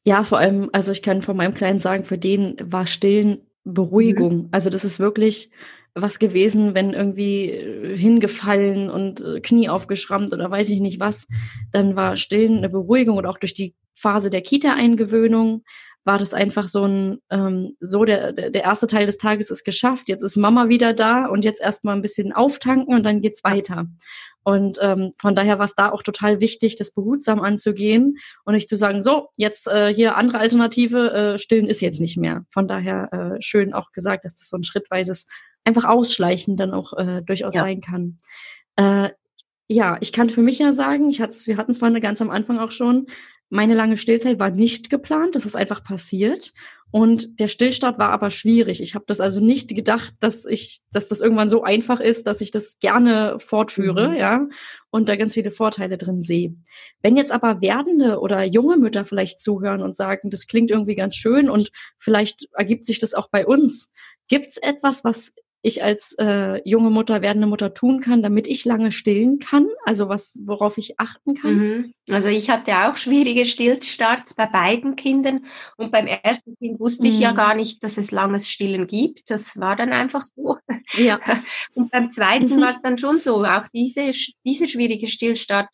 Ja, 0.05 0.25
vor 0.25 0.39
allem, 0.39 0.71
also 0.73 0.91
ich 0.91 1.03
kann 1.03 1.23
von 1.23 1.37
meinem 1.37 1.55
Kleinen 1.55 1.81
sagen, 1.81 2.05
für 2.05 2.19
den 2.19 2.57
war 2.61 2.87
Stillen 2.87 3.47
Beruhigung. 3.67 4.37
Mhm. 4.37 4.49
Also 4.53 4.71
das 4.71 4.85
ist 4.85 5.01
wirklich 5.01 5.51
was 5.97 6.19
gewesen, 6.19 6.75
wenn 6.75 6.93
irgendwie 6.93 7.51
äh, 7.51 7.97
hingefallen 7.97 8.91
und 8.91 9.21
äh, 9.23 9.41
Knie 9.41 9.69
aufgeschrammt 9.69 10.33
oder 10.33 10.51
weiß 10.51 10.69
ich 10.69 10.81
nicht 10.81 11.01
was, 11.01 11.27
dann 11.73 11.97
war 11.97 12.17
Stillen 12.17 12.59
eine 12.59 12.69
Beruhigung 12.69 13.17
und 13.17 13.27
auch 13.27 13.39
durch 13.39 13.55
die 13.55 13.75
Phase 13.95 14.29
der 14.29 14.43
Kita-Eingewöhnung 14.43 15.65
war 16.05 16.19
das 16.19 16.35
einfach 16.35 16.69
so 16.69 16.85
ein, 16.85 17.19
ähm, 17.31 17.77
so 17.81 18.05
der, 18.05 18.33
der, 18.33 18.55
erste 18.55 18.87
Teil 18.87 19.07
des 19.07 19.19
Tages 19.19 19.51
ist 19.51 19.65
geschafft, 19.65 20.09
jetzt 20.09 20.23
ist 20.23 20.37
Mama 20.37 20.69
wieder 20.69 20.93
da 20.93 21.27
und 21.27 21.45
jetzt 21.45 21.61
erstmal 21.61 21.97
ein 21.97 22.03
bisschen 22.03 22.33
auftanken 22.33 22.95
und 22.95 23.03
dann 23.03 23.21
geht's 23.21 23.43
weiter. 23.43 23.87
Und 24.45 24.79
ähm, 24.81 25.11
von 25.19 25.35
daher 25.35 25.59
war 25.59 25.65
es 25.65 25.75
da 25.75 25.91
auch 25.91 26.05
total 26.05 26.41
wichtig, 26.41 26.77
das 26.77 26.93
behutsam 26.93 27.41
anzugehen 27.41 28.19
und 28.45 28.55
nicht 28.55 28.69
zu 28.69 28.77
sagen, 28.77 29.03
so, 29.03 29.31
jetzt 29.37 29.67
äh, 29.67 29.93
hier 29.93 30.17
andere 30.17 30.39
Alternative, 30.39 31.13
äh, 31.13 31.39
stillen 31.39 31.67
ist 31.67 31.81
jetzt 31.81 31.99
nicht 31.99 32.17
mehr. 32.17 32.45
Von 32.53 32.69
daher 32.69 33.13
äh, 33.13 33.43
schön 33.43 33.75
auch 33.75 33.91
gesagt, 33.91 34.25
dass 34.25 34.37
das 34.37 34.49
so 34.49 34.57
ein 34.57 34.63
schrittweises 34.63 35.27
einfach 35.67 35.85
Ausschleichen 35.85 36.57
dann 36.57 36.73
auch 36.73 36.93
äh, 36.95 37.23
durchaus 37.23 37.55
ja. 37.55 37.63
sein 37.63 37.81
kann. 37.81 38.19
Äh, 38.77 39.11
ja, 39.69 39.99
ich 40.01 40.13
kann 40.13 40.31
für 40.31 40.43
mich 40.43 40.59
ja 40.61 40.73
sagen, 40.73 41.11
ich 41.11 41.21
hat's, 41.21 41.47
wir 41.47 41.57
hatten 41.57 41.73
es 41.73 41.79
vorhin 41.79 42.01
ganz 42.01 42.23
am 42.23 42.31
Anfang 42.31 42.59
auch 42.59 42.71
schon, 42.71 43.07
meine 43.49 43.75
lange 43.75 43.97
Stillzeit 43.97 44.39
war 44.39 44.51
nicht 44.51 44.91
geplant, 44.91 45.35
das 45.35 45.47
ist 45.47 45.57
einfach 45.57 45.83
passiert. 45.83 46.53
Und 46.93 47.41
der 47.41 47.49
Stillstart 47.49 47.99
war 47.99 48.11
aber 48.11 48.31
schwierig. 48.31 48.81
Ich 48.81 48.95
habe 48.95 49.05
das 49.09 49.21
also 49.21 49.41
nicht 49.41 49.75
gedacht, 49.75 50.15
dass 50.21 50.47
ich, 50.47 50.81
dass 50.93 51.09
das 51.09 51.21
irgendwann 51.21 51.49
so 51.49 51.63
einfach 51.63 52.01
ist, 52.01 52.27
dass 52.27 52.41
ich 52.41 52.53
das 52.53 52.79
gerne 52.79 53.39
fortführe, 53.39 54.11
mhm. 54.11 54.15
ja, 54.15 54.47
und 54.91 55.09
da 55.09 55.17
ganz 55.17 55.35
viele 55.35 55.51
Vorteile 55.51 55.99
drin 55.99 56.23
sehe. 56.23 56.55
Wenn 57.03 57.17
jetzt 57.17 57.33
aber 57.33 57.61
werdende 57.61 58.21
oder 58.21 58.45
junge 58.45 58.77
Mütter 58.77 59.05
vielleicht 59.05 59.41
zuhören 59.41 59.83
und 59.83 59.97
sagen, 59.97 60.31
das 60.31 60.47
klingt 60.47 60.71
irgendwie 60.71 60.95
ganz 60.95 61.17
schön 61.17 61.51
und 61.51 61.71
vielleicht 61.99 62.49
ergibt 62.53 62.87
sich 62.87 62.99
das 62.99 63.15
auch 63.15 63.29
bei 63.31 63.47
uns, 63.47 63.93
Gibt's 64.29 64.57
etwas, 64.57 65.05
was 65.05 65.35
ich 65.67 65.83
als 65.83 66.15
äh, 66.19 66.61
junge 66.65 66.91
Mutter, 66.91 67.23
werdende 67.23 67.49
Mutter 67.49 67.75
tun 67.75 68.01
kann, 68.01 68.23
damit 68.23 68.47
ich 68.47 68.65
lange 68.65 68.93
stillen 68.93 69.41
kann? 69.41 69.67
Also 69.85 70.09
was, 70.09 70.39
worauf 70.45 70.79
ich 70.79 71.01
achten 71.01 71.35
kann? 71.35 71.55
Mhm. 71.55 71.95
Also 72.11 72.29
ich 72.29 72.51
hatte 72.51 72.73
auch 72.73 72.97
schwierige 72.97 73.45
Stillstarts 73.45 74.35
bei 74.35 74.47
beiden 74.47 74.95
Kindern 74.95 75.47
und 75.77 75.91
beim 75.91 76.07
ersten 76.07 76.57
Kind 76.57 76.79
wusste 76.79 77.03
mhm. 77.03 77.11
ich 77.11 77.19
ja 77.19 77.33
mhm. 77.33 77.37
gar 77.37 77.55
nicht, 77.57 77.83
dass 77.83 77.99
es 77.99 78.13
langes 78.13 78.49
Stillen 78.49 78.87
gibt. 78.87 79.29
Das 79.29 79.59
war 79.59 79.75
dann 79.75 79.93
einfach 79.93 80.23
so. 80.37 80.57
Ja. 80.95 81.19
Und 81.75 81.91
beim 81.91 82.11
zweiten 82.11 82.57
mhm. 82.57 82.61
war 82.61 82.71
es 82.71 82.81
dann 82.81 82.97
schon 82.97 83.21
so. 83.21 83.45
Auch 83.45 83.67
diese, 83.73 84.13
dieser 84.45 84.69
schwierige 84.69 85.09
Stillstart, 85.09 85.69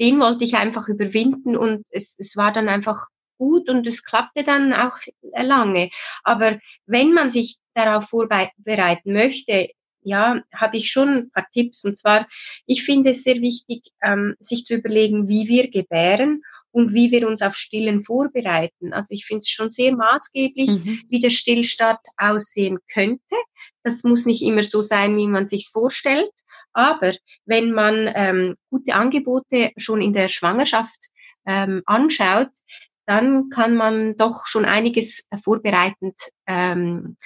den 0.00 0.18
wollte 0.20 0.44
ich 0.44 0.56
einfach 0.56 0.88
überwinden 0.88 1.56
und 1.56 1.84
es, 1.90 2.16
es 2.18 2.36
war 2.36 2.52
dann 2.52 2.68
einfach 2.68 3.06
gut 3.38 3.68
und 3.68 3.86
es 3.86 4.04
klappte 4.04 4.42
dann 4.42 4.72
auch 4.72 4.96
lange. 5.34 5.90
Aber 6.22 6.58
wenn 6.86 7.12
man 7.12 7.30
sich 7.30 7.56
darauf 7.74 8.08
vorbereiten 8.08 9.12
möchte, 9.12 9.68
ja, 10.06 10.40
habe 10.54 10.76
ich 10.76 10.90
schon 10.90 11.08
ein 11.08 11.30
paar 11.30 11.48
Tipps. 11.52 11.84
Und 11.84 11.98
zwar, 11.98 12.28
ich 12.64 12.84
finde 12.84 13.10
es 13.10 13.24
sehr 13.24 13.40
wichtig, 13.40 13.82
ähm, 14.02 14.36
sich 14.38 14.64
zu 14.64 14.76
überlegen, 14.76 15.28
wie 15.28 15.48
wir 15.48 15.68
gebären 15.68 16.42
und 16.70 16.94
wie 16.94 17.10
wir 17.10 17.26
uns 17.26 17.42
auf 17.42 17.56
Stillen 17.56 18.02
vorbereiten. 18.02 18.92
Also 18.92 19.08
ich 19.10 19.26
finde 19.26 19.40
es 19.40 19.48
schon 19.48 19.70
sehr 19.70 19.96
maßgeblich, 19.96 20.70
mhm. 20.70 21.02
wie 21.08 21.20
der 21.20 21.30
Stillstart 21.30 22.06
aussehen 22.16 22.78
könnte. 22.92 23.36
Das 23.82 24.04
muss 24.04 24.26
nicht 24.26 24.42
immer 24.42 24.62
so 24.62 24.82
sein, 24.82 25.16
wie 25.16 25.26
man 25.26 25.48
sich 25.48 25.70
vorstellt. 25.72 26.30
Aber 26.72 27.12
wenn 27.44 27.72
man 27.72 28.08
ähm, 28.14 28.56
gute 28.70 28.94
Angebote 28.94 29.72
schon 29.76 30.02
in 30.02 30.12
der 30.12 30.28
Schwangerschaft 30.28 31.08
ähm, 31.46 31.82
anschaut, 31.86 32.50
dann 33.06 33.50
kann 33.50 33.76
man 33.76 34.16
doch 34.16 34.46
schon 34.46 34.64
einiges 34.64 35.28
vorbereitend 35.42 36.16
ähm, 36.46 37.16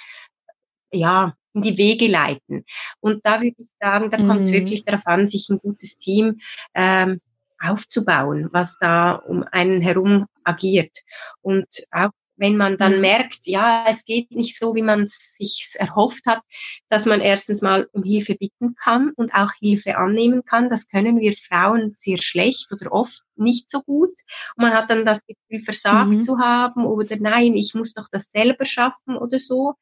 ja, 0.91 1.33
in 1.53 1.61
die 1.61 1.77
Wege 1.77 2.07
leiten. 2.07 2.65
Und 2.99 3.25
da 3.25 3.41
würde 3.41 3.55
ich 3.57 3.71
sagen, 3.79 4.09
da 4.09 4.17
kommt 4.17 4.41
es 4.41 4.51
mhm. 4.51 4.55
wirklich 4.55 4.85
darauf 4.85 5.05
an, 5.05 5.27
sich 5.27 5.49
ein 5.49 5.59
gutes 5.59 5.97
Team 5.97 6.39
ähm, 6.73 7.19
aufzubauen, 7.59 8.49
was 8.51 8.77
da 8.79 9.13
um 9.13 9.43
einen 9.43 9.81
herum 9.81 10.27
agiert. 10.43 10.97
Und 11.41 11.67
auch 11.91 12.11
wenn 12.41 12.57
man 12.57 12.79
dann 12.79 12.95
mhm. 12.95 13.01
merkt, 13.01 13.45
ja, 13.45 13.85
es 13.87 14.03
geht 14.03 14.31
nicht 14.31 14.57
so, 14.57 14.73
wie 14.73 14.81
man 14.81 15.03
es 15.03 15.35
sich 15.37 15.75
erhofft 15.77 16.25
hat, 16.25 16.41
dass 16.89 17.05
man 17.05 17.21
erstens 17.21 17.61
mal 17.61 17.87
um 17.91 18.01
Hilfe 18.01 18.33
bitten 18.33 18.73
kann 18.73 19.11
und 19.15 19.31
auch 19.35 19.51
Hilfe 19.59 19.99
annehmen 19.99 20.43
kann. 20.43 20.67
Das 20.67 20.87
können 20.87 21.19
wir 21.19 21.33
Frauen 21.37 21.93
sehr 21.95 22.17
schlecht 22.19 22.73
oder 22.73 22.91
oft 22.91 23.21
nicht 23.35 23.69
so 23.69 23.83
gut. 23.83 24.09
Und 24.55 24.63
man 24.63 24.73
hat 24.73 24.89
dann 24.89 25.05
das 25.05 25.23
Gefühl, 25.23 25.63
versagt 25.63 26.09
mhm. 26.09 26.23
zu 26.23 26.39
haben 26.39 26.83
oder 26.83 27.15
nein, 27.19 27.55
ich 27.55 27.75
muss 27.75 27.93
doch 27.93 28.07
das 28.11 28.31
selber 28.31 28.65
schaffen 28.65 29.17
oder 29.17 29.37
so. 29.37 29.75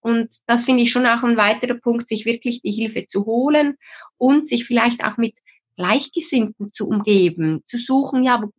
Und 0.00 0.34
das 0.46 0.64
finde 0.64 0.84
ich 0.84 0.90
schon 0.90 1.06
auch 1.06 1.24
ein 1.24 1.36
weiterer 1.36 1.74
Punkt, 1.74 2.08
sich 2.08 2.24
wirklich 2.24 2.62
die 2.62 2.70
Hilfe 2.70 3.06
zu 3.06 3.26
holen 3.26 3.76
und 4.16 4.48
sich 4.48 4.64
vielleicht 4.64 5.04
auch 5.04 5.18
mit 5.18 5.34
Gleichgesinnten 5.76 6.72
zu 6.72 6.88
umgeben, 6.88 7.62
zu 7.66 7.76
suchen, 7.76 8.24
ja, 8.24 8.42
wo 8.42 8.50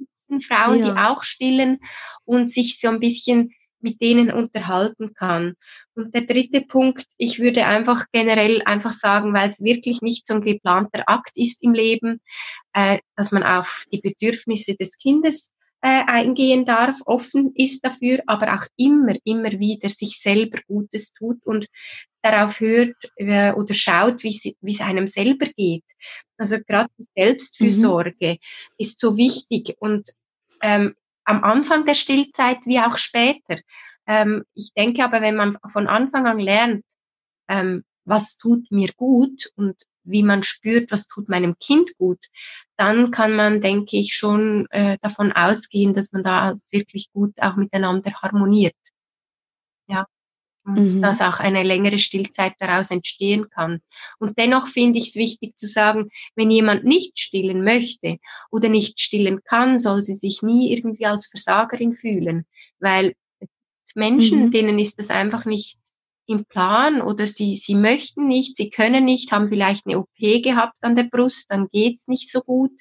Frauen, 0.41 0.80
ja. 0.80 0.93
die 0.93 0.99
auch 0.99 1.23
stillen 1.23 1.80
und 2.25 2.51
sich 2.51 2.80
so 2.80 2.89
ein 2.89 2.99
bisschen 2.99 3.53
mit 3.82 4.01
denen 4.01 4.32
unterhalten 4.32 5.13
kann. 5.13 5.55
Und 5.95 6.13
der 6.13 6.23
dritte 6.23 6.61
Punkt, 6.61 7.05
ich 7.17 7.39
würde 7.39 7.65
einfach 7.65 8.05
generell 8.11 8.61
einfach 8.63 8.91
sagen, 8.91 9.34
weil 9.34 9.49
es 9.49 9.63
wirklich 9.63 10.01
nicht 10.01 10.27
so 10.27 10.36
ein 10.36 10.41
geplanter 10.41 11.03
Akt 11.07 11.32
ist 11.36 11.63
im 11.63 11.73
Leben, 11.73 12.21
äh, 12.73 12.99
dass 13.15 13.32
man 13.32 13.43
auf 13.43 13.86
die 13.91 14.01
Bedürfnisse 14.01 14.75
des 14.75 14.97
Kindes 14.97 15.53
äh, 15.82 16.03
eingehen 16.07 16.65
darf, 16.65 16.97
offen 17.05 17.53
ist 17.55 17.86
dafür, 17.86 18.19
aber 18.27 18.53
auch 18.55 18.65
immer, 18.75 19.15
immer 19.23 19.51
wieder 19.59 19.89
sich 19.89 20.19
selber 20.19 20.59
Gutes 20.67 21.13
tut 21.13 21.45
und 21.45 21.67
darauf 22.21 22.59
hört 22.59 22.95
äh, 23.15 23.53
oder 23.53 23.73
schaut, 23.73 24.23
wie 24.23 24.55
es 24.61 24.82
einem 24.82 25.07
selber 25.07 25.45
geht. 25.55 25.86
Also 26.38 26.57
gerade 26.65 26.89
die 26.97 27.05
Selbstfürsorge 27.15 28.32
mhm. 28.32 28.38
ist 28.77 28.99
so 28.99 29.15
wichtig 29.15 29.75
und 29.80 30.09
ähm, 30.61 30.95
am 31.23 31.43
Anfang 31.43 31.86
der 31.86 31.95
Stillzeit 31.95 32.65
wie 32.65 32.80
auch 32.80 32.97
später. 32.97 33.61
Ähm, 34.07 34.43
ich 34.55 34.73
denke 34.73 35.03
aber, 35.03 35.21
wenn 35.21 35.36
man 35.36 35.57
von 35.69 35.88
Anfang 35.88 36.27
an 36.27 36.39
lernt, 36.39 36.84
ähm, 37.47 37.84
was 38.03 38.38
tut 38.38 38.69
mir 38.71 38.89
gut 38.97 39.51
und 39.55 39.77
wie 40.10 40.24
man 40.24 40.43
spürt, 40.43 40.91
was 40.91 41.07
tut 41.07 41.30
meinem 41.30 41.57
Kind 41.60 41.97
gut, 41.97 42.20
dann 42.78 43.12
kann 43.12 43.36
man, 43.36 43.62
denke 43.62 43.97
ich, 43.97 44.16
schon 44.16 44.68
äh, 44.72 44.97
davon 45.01 45.32
ausgehen, 45.32 45.93
dass 45.93 46.12
man 46.12 46.24
da 46.24 46.55
wirklich 46.72 47.12
gut 47.12 47.34
auch 47.41 47.55
miteinander 47.55 48.14
harmoniert. 48.22 48.76
Ja. 49.88 50.05
Und 50.66 50.95
mhm. 50.95 51.01
dass 51.01 51.22
auch 51.22 51.39
eine 51.39 51.64
längere 51.64 51.99
Stillzeit 51.99 52.53
daraus 52.60 52.91
entstehen 52.91 53.49
kann. 53.49 53.82
Und 54.20 54.38
dennoch 54.38 54.68
finde 54.68 54.99
ich 54.99 55.10
es 55.10 55.16
wichtig 55.16 55.57
zu 55.57 55.68
sagen, 55.68 56.10
wenn 56.36 56.51
jemand 56.51 56.84
nicht 56.84 57.18
stillen 57.18 57.64
möchte 57.64 58.18
oder 58.51 58.70
nicht 58.70 58.99
stillen 58.99 59.41
kann, 59.43 59.80
soll 59.80 60.03
sie 60.03 60.16
sich 60.16 60.43
nie 60.43 60.72
irgendwie 60.72 61.05
als 61.05 61.28
Versagerin 61.28 61.93
fühlen, 61.93 62.45
weil 62.80 63.16
Menschen, 63.95 64.45
mhm. 64.45 64.51
denen 64.51 64.80
ist 64.80 64.99
das 64.99 65.10
einfach 65.10 65.45
nicht 65.45 65.78
im 66.30 66.45
Plan 66.45 67.01
oder 67.01 67.25
sie, 67.25 67.55
sie 67.55 67.73
möchten 67.73 68.27
nicht, 68.27 68.57
sie 68.57 68.69
können 68.69 69.03
nicht, 69.03 69.32
haben 69.32 69.49
vielleicht 69.49 69.88
eine 69.88 69.97
OP 69.97 70.17
gehabt 70.17 70.75
an 70.82 70.95
der 70.95 71.03
Brust, 71.03 71.47
dann 71.49 71.67
geht's 71.71 72.07
nicht 72.07 72.32
so 72.32 72.41
gut. 72.41 72.71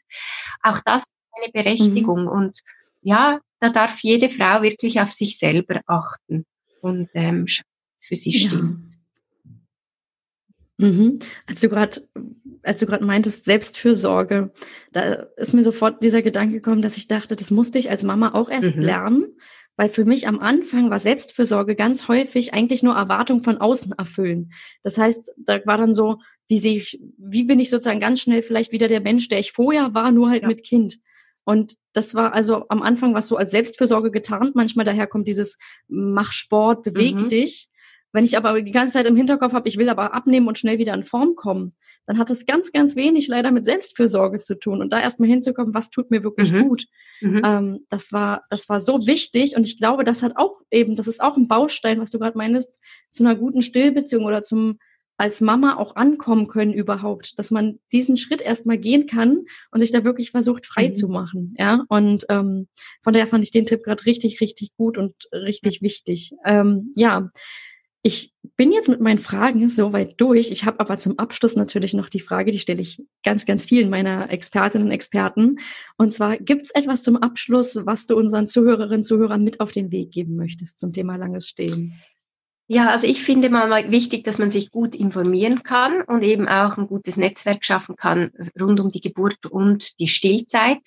Auch 0.63 0.81
das 0.85 1.05
ist 1.05 1.13
eine 1.33 1.51
Berechtigung. 1.53 2.25
Mhm. 2.25 2.29
Und 2.29 2.61
ja, 3.01 3.41
da 3.59 3.71
darf 3.71 4.01
jede 4.03 4.29
Frau 4.29 4.63
wirklich 4.63 5.01
auf 5.01 5.11
sich 5.11 5.39
selber 5.39 5.81
achten 5.87 6.45
und 6.83 7.09
ähm, 7.15 7.47
für 7.99 8.17
sie 8.17 8.35
stimmt. 8.35 8.93
Ja. 10.79 10.87
Mhm. 10.87 11.19
Als 11.47 11.61
du 11.61 11.69
gerade 11.69 12.03
als 12.63 12.81
du 12.81 12.87
gerade 12.87 13.05
meintest, 13.05 13.45
Selbstfürsorge, 13.45 14.53
da 14.93 15.27
ist 15.37 15.55
mir 15.55 15.63
sofort 15.63 16.03
dieser 16.03 16.21
Gedanke 16.21 16.55
gekommen, 16.55 16.83
dass 16.83 16.99
ich 16.99 17.09
dachte, 17.09 17.35
das 17.35 17.51
musste 17.51 17.79
ich 17.79 17.89
als 17.89 18.03
Mama 18.03 18.35
auch 18.35 18.51
erst 18.51 18.77
mhm. 18.77 18.83
lernen, 18.83 19.37
weil 19.79 19.89
für 19.89 20.05
mich 20.05 20.27
am 20.27 20.41
Anfang 20.41 20.91
war 20.91 20.99
Selbstfürsorge 20.99 21.77
ganz 21.77 22.09
häufig 22.09 22.53
eigentlich 22.53 22.83
nur 22.83 22.97
Erwartung 22.97 23.43
von 23.45 23.59
außen 23.59 23.93
erfüllen. 23.93 24.53
Das 24.83 24.99
heißt, 24.99 25.33
da 25.39 25.61
war 25.67 25.79
dann 25.79 25.95
so, 25.95 26.19
wie 26.49 26.59
sehe 26.59 26.77
ich, 26.77 27.01
wie 27.17 27.45
bin 27.45 27.61
ich 27.61 27.71
sozusagen 27.71 28.01
ganz 28.01 28.21
schnell 28.21 28.43
vielleicht 28.43 28.73
wieder 28.73 28.89
der 28.89 29.01
Mensch, 29.01 29.29
der 29.29 29.39
ich 29.39 29.53
vorher 29.53 29.95
war, 29.95 30.11
nur 30.11 30.31
halt 30.31 30.43
ja. 30.43 30.49
mit 30.49 30.65
Kind. 30.65 30.99
Und 31.45 31.77
das 31.93 32.15
war 32.17 32.35
also 32.35 32.67
am 32.69 32.83
Anfang 32.83 33.15
was 33.15 33.29
so 33.29 33.37
als 33.37 33.53
Selbstfürsorge 33.53 34.11
getarnt. 34.11 34.57
Manchmal 34.57 34.85
daher 34.85 35.07
kommt 35.07 35.29
dieses 35.29 35.59
mach 35.87 36.33
Sport, 36.33 36.83
beweg 36.83 37.15
mhm. 37.15 37.29
dich. 37.29 37.69
Wenn 38.13 38.25
ich 38.25 38.37
aber 38.37 38.61
die 38.63 38.73
ganze 38.73 38.95
Zeit 38.95 39.07
im 39.07 39.17
Hinterkopf 39.17 39.53
habe, 39.53 39.69
ich 39.69 39.77
will 39.77 39.89
aber 39.89 40.15
abnehmen 40.15 40.49
und 40.49 40.59
schnell 40.59 40.79
wieder 40.79 40.95
in 40.95 41.05
Form 41.05 41.35
kommen, 41.35 41.73
dann 42.07 42.19
hat 42.19 42.31
es 42.31 42.47
ganz, 42.47 42.73
ganz 42.73 42.97
wenig 42.97 43.29
leider 43.29 43.51
mit 43.51 43.65
Selbstfürsorge 43.65 44.39
zu 44.39 44.59
tun. 44.59 44.81
Und 44.81 44.93
da 44.93 45.01
erstmal 45.01 45.29
hinzukommen, 45.29 45.75
was 45.75 45.91
tut 45.91 46.11
mir 46.11 46.23
wirklich 46.23 46.53
mhm. 46.53 46.69
gut. 46.69 46.87
Mhm. 47.21 47.43
Ähm, 47.45 47.87
das 47.91 48.13
war, 48.13 48.43
das 48.49 48.69
war 48.69 48.81
so 48.81 49.07
wichtig. 49.07 49.57
Und 49.57 49.67
ich 49.67 49.79
glaube, 49.79 50.05
das 50.05 50.23
hat 50.23 50.33
auch 50.37 50.63
eben, 50.71 50.97
das 50.97 51.07
ist 51.07 51.23
auch 51.23 51.37
ein 51.37 51.49
Baustein, 51.49 52.01
was 52.01 52.11
du 52.11 52.19
gerade 52.19 52.39
meinst, 52.39 52.79
zu 53.11 53.25
einer 53.25 53.37
guten 53.37 53.61
Stillbeziehung 53.63 54.25
oder 54.25 54.43
zum 54.43 54.79
als 55.19 55.41
Mama 55.41 55.77
auch 55.77 55.97
ankommen 55.97 56.47
können 56.47 56.73
überhaupt, 56.73 57.39
dass 57.39 57.51
man 57.51 57.81
diesen 57.91 58.17
Schritt 58.17 58.41
erstmal 58.41 58.79
gehen 58.79 59.07
kann 59.07 59.45
und 59.73 59.81
sich 59.81 59.91
da 59.91 60.05
wirklich 60.05 60.31
versucht 60.31 60.65
frei 60.65 60.89
mhm. 60.89 60.95
zu 60.95 61.09
machen, 61.09 61.55
ja. 61.59 61.85
Und 61.89 62.25
ähm, 62.29 62.69
von 63.03 63.13
daher 63.13 63.27
fand 63.27 63.43
ich 63.43 63.51
den 63.51 63.67
Tipp 63.67 63.83
gerade 63.83 64.07
richtig, 64.07 64.41
richtig 64.41 64.77
gut 64.77 64.97
und 64.97 65.15
richtig 65.33 65.83
wichtig. 65.83 66.35
Ähm, 66.45 66.93
ja, 66.95 67.31
ich 68.09 68.33
bin 68.57 68.73
jetzt 68.73 68.89
mit 68.89 69.03
meinen 69.03 69.19
Fragen 69.19 69.69
soweit 69.69 70.19
durch. 70.19 70.51
Ich 70.51 70.65
habe 70.65 70.81
aber 70.81 70.99
zum 70.99 71.19
Abschluss 71.19 71.57
natürlich 71.57 71.93
noch 71.93 72.09
die 72.09 72.21
Frage, 72.21 72.53
die 72.53 72.59
stelle 72.59 72.81
ich 72.81 73.03
ganz, 73.23 73.45
ganz 73.45 73.67
vielen 73.67 73.91
meiner 73.91 74.31
Expertinnen 74.31 74.89
und 74.89 74.93
Experten. 74.93 75.59
Und 75.99 76.11
zwar, 76.11 76.39
gibt 76.39 76.63
es 76.63 76.71
etwas 76.71 77.03
zum 77.03 77.19
Abschluss, 77.19 77.79
was 77.85 78.07
du 78.07 78.17
unseren 78.17 78.49
Zuhörerinnen 78.49 79.01
und 79.01 79.05
Zuhörern 79.05 79.45
mit 79.45 79.61
auf 79.61 79.73
den 79.73 79.93
Weg 79.93 80.11
geben 80.11 80.37
möchtest 80.37 80.81
zum 80.81 80.95
Thema 80.95 81.17
langes 81.17 81.49
Stehen? 81.49 82.01
Ja, 82.67 82.91
also 82.91 83.07
ich 83.07 83.23
finde 83.23 83.51
mal 83.51 83.91
wichtig, 83.91 84.25
dass 84.25 84.39
man 84.39 84.51
sich 84.51 84.71
gut 84.71 84.95
informieren 84.95 85.63
kann 85.63 86.01
und 86.01 86.23
eben 86.23 86.49
auch 86.49 86.79
ein 86.79 86.87
gutes 86.87 87.19
Netzwerk 87.19 87.65
schaffen 87.67 87.97
kann 87.97 88.31
rund 88.59 88.81
um 88.81 88.91
die 88.91 89.03
Geburt 89.03 89.45
und 89.47 90.01
die 90.01 90.09
Stillzeit 90.09 90.81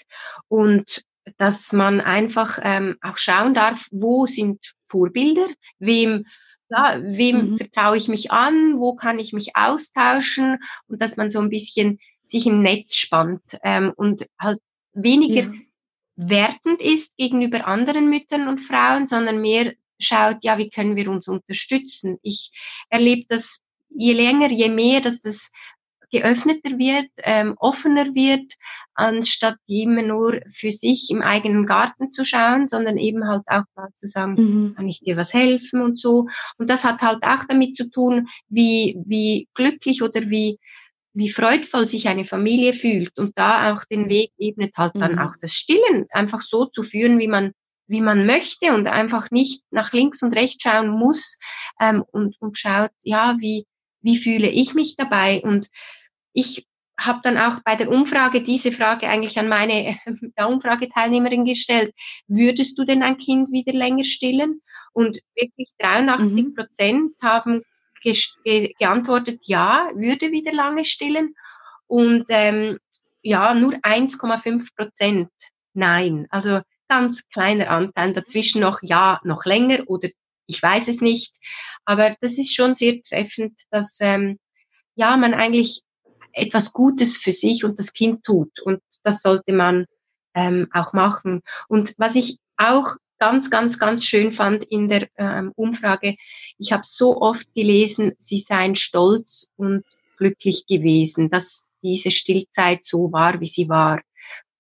und 0.48 1.04
dass 1.38 1.72
man 1.72 2.02
einfach 2.02 2.58
ähm, 2.64 2.98
auch 3.02 3.18
schauen 3.18 3.54
darf, 3.54 3.88
wo 3.92 4.26
sind 4.26 4.74
Vorbilder, 4.88 5.48
wem 5.78 6.26
ja, 6.72 7.00
wem 7.02 7.52
mhm. 7.52 7.58
vertraue 7.58 7.98
ich 7.98 8.08
mich 8.08 8.32
an, 8.32 8.80
wo 8.80 8.96
kann 8.96 9.20
ich 9.20 9.34
mich 9.34 9.56
austauschen 9.56 10.58
und 10.88 11.02
dass 11.02 11.18
man 11.18 11.30
so 11.30 11.40
ein 11.40 11.50
bisschen 11.50 12.00
sich 12.26 12.46
im 12.46 12.62
Netz 12.62 12.96
spannt 12.96 13.60
ähm, 13.64 13.92
und 13.96 14.26
halt 14.40 14.60
weniger 14.94 15.42
ja. 15.42 15.52
wertend 16.16 16.82
ist 16.82 17.18
gegenüber 17.18 17.68
anderen 17.68 18.10
Müttern 18.10 18.48
und 18.48 18.60
Frauen, 18.60 19.06
sondern 19.06 19.42
mehr 19.42 19.74
schaut, 20.00 20.38
ja, 20.44 20.58
wie 20.58 20.70
können 20.70 20.96
wir 20.96 21.12
uns 21.12 21.28
unterstützen. 21.28 22.18
Ich 22.22 22.52
erlebe 22.90 23.26
das 23.28 23.60
je 23.90 24.14
länger, 24.14 24.50
je 24.50 24.70
mehr, 24.70 25.02
dass 25.02 25.22
das 25.22 25.52
geöffneter 26.12 26.78
wird, 26.78 27.10
ähm, 27.18 27.56
offener 27.58 28.14
wird, 28.14 28.54
anstatt 28.94 29.58
immer 29.68 30.02
nur 30.02 30.42
für 30.50 30.72
sich 30.72 31.10
im 31.10 31.22
eigenen 31.22 31.66
Garten 31.66 32.12
zu 32.12 32.24
schauen, 32.24 32.68
sondern 32.68 32.98
eben 32.98 33.28
halt 33.28 33.44
auch 33.48 33.64
mal 33.76 33.90
zu 33.96 34.08
sagen, 34.08 34.34
mhm. 34.34 34.76
kann 34.76 34.88
ich 34.88 35.00
dir 35.00 35.18
was 35.18 35.34
helfen 35.34 35.82
und 35.82 35.98
so. 35.98 36.28
Und 36.58 36.70
das 36.70 36.84
hat 36.84 37.02
halt 37.02 37.24
auch 37.24 37.46
damit 37.48 37.76
zu 37.76 37.90
tun, 37.90 38.28
wie, 38.50 38.98
wie 39.06 39.48
glücklich 39.54 40.02
oder 40.02 40.30
wie, 40.30 40.60
wie 41.14 41.30
freudvoll 41.30 41.86
sich 41.86 42.08
eine 42.08 42.26
Familie 42.26 42.74
fühlt 42.74 43.18
und 43.18 43.38
da 43.38 43.74
auch 43.74 43.84
den 43.86 44.10
Weg 44.10 44.32
ebnet 44.38 44.78
halt 44.78 44.94
dann 44.96 45.14
mhm. 45.14 45.20
auch 45.20 45.36
das 45.40 45.54
Stillen 45.54 46.06
einfach 46.12 46.42
so 46.42 46.66
zu 46.66 46.84
führen, 46.84 47.20
wie 47.20 47.28
man 47.28 47.52
wie 47.92 48.02
man 48.02 48.26
möchte 48.26 48.74
und 48.74 48.88
einfach 48.88 49.32
nicht 49.32 49.64
nach 49.70 49.92
links 49.92 50.24
und 50.24 50.34
rechts 50.34 50.64
schauen 50.64 50.88
muss 50.88 51.38
ähm, 51.80 52.06
und, 52.12 52.40
und 52.40 52.58
schaut, 52.58 52.92
ja, 53.02 53.36
wie, 53.40 53.66
wie 54.02 54.18
fühle 54.18 54.50
ich 54.50 54.74
mich 54.74 54.96
dabei 54.96 55.42
und 55.42 55.68
ich 56.34 56.66
habe 57.00 57.20
dann 57.24 57.38
auch 57.38 57.62
bei 57.64 57.76
der 57.76 57.90
Umfrage 57.90 58.44
diese 58.44 58.72
Frage 58.72 59.08
eigentlich 59.08 59.38
an 59.40 59.48
meine 59.48 59.98
Umfrageteilnehmerin 60.38 61.46
gestellt. 61.46 61.94
Würdest 62.28 62.78
du 62.78 62.84
denn 62.84 63.04
ein 63.04 63.18
Kind 63.18 63.52
wieder 63.52 63.74
länger 63.74 64.04
stillen? 64.04 64.62
Und 64.94 65.20
wirklich 65.36 65.72
83 65.80 66.46
mhm. 66.46 66.54
Prozent 66.54 67.14
haben 67.22 67.64
ge 68.02 68.16
ge 68.44 68.74
geantwortet, 68.78 69.42
ja, 69.46 69.90
würde 69.96 70.32
wieder 70.32 70.52
lange 70.52 70.86
stillen. 70.86 71.34
Und 71.88 72.26
ähm, 72.30 72.78
ja, 73.22 73.54
nur 73.54 73.74
1,5 73.74 74.68
Prozent 74.76 75.30
nein. 75.74 76.28
Also 76.30 76.62
ganz 76.88 77.30
kleiner 77.30 77.70
Anteil. 77.70 78.14
Dazwischen 78.14 78.62
noch 78.62 78.80
ja, 78.82 79.20
noch 79.24 79.46
länger 79.46 79.84
oder 79.88 80.10
ich 80.46 80.62
weiß 80.62 80.88
es 80.88 81.02
nicht. 81.02 81.34
Aber 81.86 82.16
das 82.20 82.38
ist 82.38 82.54
schon 82.54 82.76
sehr 82.76 83.02
treffend, 83.02 83.60
dass 83.72 83.98
ähm, 84.02 84.38
ja 84.96 85.16
man 85.18 85.34
eigentlich 85.34 85.84
etwas 86.34 86.74
Gutes 86.74 87.18
für 87.18 87.32
sich 87.32 87.64
und 87.64 87.80
das 87.80 87.94
Kind 87.94 88.24
tut. 88.24 88.60
Und 88.62 88.82
das 89.04 89.22
sollte 89.22 89.54
man 89.54 89.86
ähm, 90.34 90.68
auch 90.74 90.94
machen. 90.94 91.42
Und 91.68 91.94
was 91.98 92.16
ich 92.16 92.38
auch 92.58 92.96
ganz, 93.20 93.50
ganz, 93.50 93.78
ganz 93.78 94.06
schön 94.06 94.32
fand 94.32 94.66
in 94.66 94.90
der 94.90 95.08
ähm, 95.18 95.52
Umfrage, 95.56 96.16
ich 96.58 96.72
habe 96.72 96.84
so 96.86 97.22
oft 97.22 97.54
gelesen, 97.54 98.14
sie 98.18 98.40
seien 98.40 98.76
stolz 98.76 99.48
und 99.58 99.84
glücklich 100.18 100.66
gewesen, 100.68 101.30
dass 101.30 101.70
diese 101.84 102.12
Stillzeit 102.12 102.86
so 102.86 103.12
war, 103.12 103.40
wie 103.40 103.48
sie 103.48 103.70
war. 103.70 104.02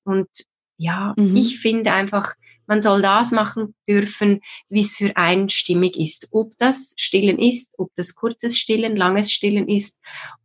Und 0.04 0.30
ja, 0.78 1.14
mhm. 1.18 1.36
ich 1.36 1.60
finde 1.60 1.94
einfach, 1.94 2.36
Man 2.72 2.82
soll 2.82 3.02
das 3.02 3.32
machen 3.32 3.76
dürfen, 3.86 4.40
wie 4.70 4.80
es 4.80 4.96
für 4.96 5.18
einen 5.18 5.50
stimmig 5.50 5.98
ist. 5.98 6.30
Ob 6.32 6.58
das 6.58 6.94
Stillen 6.98 7.38
ist, 7.38 7.74
ob 7.78 7.90
das 7.96 8.16
kurzes 8.16 8.58
Stillen, 8.58 8.96
langes 8.96 9.30
Stillen 9.30 9.68
ist, 9.68 10.00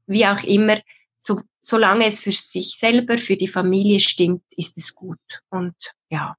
wie 0.09 0.27
auch 0.27 0.43
immer. 0.43 0.81
So, 1.27 1.41
solange 1.61 2.07
es 2.07 2.21
für 2.21 2.31
sich 2.31 2.77
selber, 2.79 3.19
für 3.19 3.37
die 3.37 3.49
Familie 3.49 3.99
stimmt, 3.99 4.45
ist 4.57 4.79
es 4.79 4.95
gut. 4.95 5.19
Und 5.51 5.75
ja, 6.09 6.37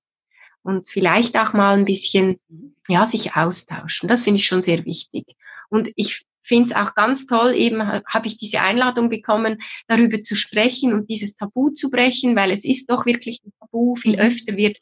und 0.64 0.90
vielleicht 0.90 1.38
auch 1.38 1.52
mal 1.52 1.78
ein 1.78 1.84
bisschen, 1.84 2.40
ja, 2.88 3.06
sich 3.06 3.36
austauschen. 3.36 4.08
Das 4.08 4.24
finde 4.24 4.40
ich 4.40 4.46
schon 4.46 4.62
sehr 4.62 4.86
wichtig. 4.86 5.26
Und 5.70 5.92
ich 5.98 6.26
finde 6.42 6.70
es 6.70 6.76
auch 6.76 6.96
ganz 6.96 7.28
toll, 7.28 7.54
eben 7.54 7.86
habe 7.86 8.28
ich 8.28 8.38
diese 8.38 8.62
Einladung 8.62 9.10
bekommen, 9.10 9.62
darüber 9.88 10.22
zu 10.22 10.36
sprechen 10.36 10.94
und 10.94 11.10
dieses 11.10 11.36
Tabu 11.36 11.72
zu 11.72 11.90
brechen, 11.90 12.38
weil 12.38 12.52
es 12.52 12.64
ist 12.64 12.90
doch 12.90 13.06
wirklich 13.06 13.42
ein 13.46 13.52
Tabu. 13.60 13.96
Viel 13.98 14.14
mhm. 14.14 14.20
öfter 14.20 14.56
wird 14.56 14.78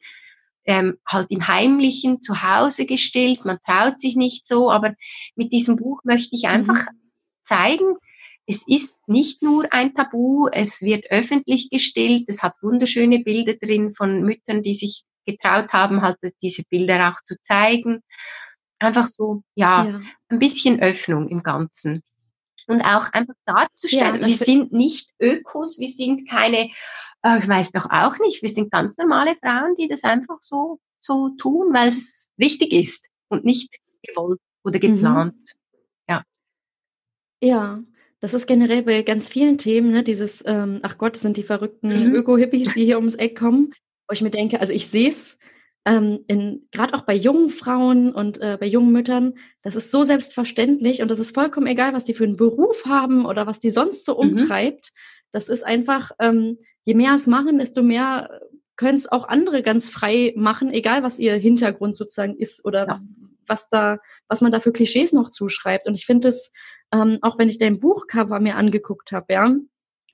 ähm, 0.66 0.98
halt 1.06 1.32
im 1.32 1.48
Heimlichen 1.48 2.22
zu 2.22 2.44
Hause 2.44 2.86
gestillt, 2.86 3.46
man 3.46 3.58
traut 3.66 4.00
sich 4.00 4.16
nicht 4.16 4.48
so, 4.48 4.72
aber 4.72 4.94
mit 5.36 5.52
diesem 5.52 5.76
Buch 5.76 6.02
möchte 6.04 6.36
ich 6.36 6.44
mhm. 6.44 6.50
einfach 6.50 6.86
mhm. 6.92 6.98
zeigen, 7.44 7.96
es 8.48 8.64
ist 8.68 9.00
nicht 9.08 9.42
nur 9.42 9.72
ein 9.72 9.94
Tabu, 9.94 10.48
es 10.52 10.82
wird 10.82 11.06
öffentlich 11.10 11.70
gestillt, 11.70 12.26
es 12.28 12.44
hat 12.44 12.54
wunderschöne 12.62 13.20
Bilder 13.20 13.56
drin 13.56 13.94
von 13.94 14.22
Müttern, 14.22 14.62
die 14.62 14.76
sich 14.76 15.04
getraut 15.26 15.74
haben, 15.74 16.02
halt 16.02 16.18
diese 16.42 16.64
Bilder 16.70 17.10
auch 17.10 17.22
zu 17.26 17.36
zeigen 17.42 18.04
einfach 18.80 19.08
so, 19.08 19.44
ja, 19.56 19.86
ja, 19.86 20.02
ein 20.30 20.40
bisschen 20.40 20.82
Öffnung 20.82 21.30
im 21.30 21.44
Ganzen. 21.44 22.04
Und 22.68 22.82
auch 22.82 23.12
einfach 23.14 23.36
darzustellen, 23.46 24.22
ja, 24.22 24.28
wir 24.28 24.34
sind 24.36 24.72
nicht 24.72 25.12
Ökos, 25.22 25.80
wir 25.80 25.88
sind 25.88 26.28
keine, 26.28 26.70
äh, 27.22 27.40
ich 27.40 27.48
weiß 27.48 27.72
doch 27.74 27.90
auch 27.92 28.18
nicht, 28.20 28.42
wir 28.42 28.50
sind 28.50 28.72
ganz 28.72 28.98
normale 28.98 29.36
Frauen, 29.36 29.76
die 29.78 29.88
das 29.88 30.04
einfach 30.04 30.38
so, 30.42 30.80
so 31.00 31.30
tun, 31.38 31.74
weil 31.74 31.90
es 31.90 32.32
richtig 32.40 32.74
ist 32.74 33.10
und 33.28 33.46
nicht 33.46 33.80
gewollt 34.02 34.40
oder 34.64 34.78
mhm. 34.78 34.96
geplant. 34.96 35.36
Mhm. 35.36 35.80
Ja. 36.10 36.24
Ja, 37.42 37.80
das 38.26 38.34
ist 38.34 38.48
generell 38.48 38.82
bei 38.82 39.04
ganz 39.04 39.30
vielen 39.30 39.60
Themen, 39.60 39.92
ne, 39.92 40.02
dieses, 40.02 40.44
ähm, 40.48 40.80
ach 40.82 40.98
Gott, 40.98 41.14
das 41.14 41.22
sind 41.22 41.38
die 41.38 41.44
verrückten 41.44 41.90
mhm. 41.90 42.16
Öko-Hippies, 42.16 42.74
die 42.74 42.84
hier 42.84 42.98
ums 42.98 43.14
Eck 43.14 43.38
kommen, 43.38 43.72
wo 44.08 44.14
ich 44.14 44.24
mir 44.24 44.32
denke, 44.32 44.60
also 44.60 44.74
ich 44.74 44.88
sehe 44.88 45.10
es 45.10 45.38
ähm, 45.86 46.26
gerade 46.72 46.96
auch 46.96 47.04
bei 47.04 47.14
jungen 47.14 47.52
Frauen 47.52 48.12
und 48.16 48.42
äh, 48.42 48.58
bei 48.60 48.66
jungen 48.66 48.92
Müttern, 48.92 49.36
das 49.64 49.76
ist 49.76 49.92
so 49.92 50.04
selbstverständlich 50.04 51.04
und 51.04 51.12
das 51.12 51.20
ist 51.20 51.36
vollkommen 51.36 51.68
egal, 51.68 51.94
was 51.94 52.04
die 52.04 52.16
für 52.16 52.24
einen 52.24 52.36
Beruf 52.36 52.86
haben 52.88 53.28
oder 53.28 53.46
was 53.46 53.60
die 53.60 53.70
sonst 53.70 54.06
so 54.06 54.14
mhm. 54.14 54.32
umtreibt. 54.32 54.92
Das 55.32 55.48
ist 55.48 55.64
einfach, 55.64 56.10
ähm, 56.20 56.58
je 56.84 56.96
mehr 56.96 57.14
es 57.14 57.28
machen, 57.28 57.60
desto 57.60 57.84
mehr 57.84 58.40
können 58.76 58.98
es 58.98 59.08
auch 59.08 59.28
andere 59.28 59.62
ganz 59.62 59.92
frei 59.92 60.34
machen, 60.36 60.74
egal 60.74 61.04
was 61.04 61.20
ihr 61.20 61.36
Hintergrund 61.36 61.96
sozusagen 61.96 62.36
ist 62.36 62.66
oder 62.66 62.88
ja. 62.88 63.00
was 63.46 63.70
da, 63.70 64.00
was 64.28 64.42
man 64.42 64.52
da 64.52 64.60
für 64.62 64.72
Klischees 64.72 65.14
noch 65.14 65.30
zuschreibt. 65.30 65.88
Und 65.88 65.94
ich 65.94 66.08
finde 66.08 66.30
es, 66.30 66.52
ähm, 66.94 67.20
auch 67.22 67.38
wenn 67.38 67.50
ich 67.50 67.58
dein 67.58 67.80
Buchcover 67.80 68.40
mir 68.40 68.56
angeguckt 68.56 69.12
habe, 69.12 69.34
ja, 69.34 69.56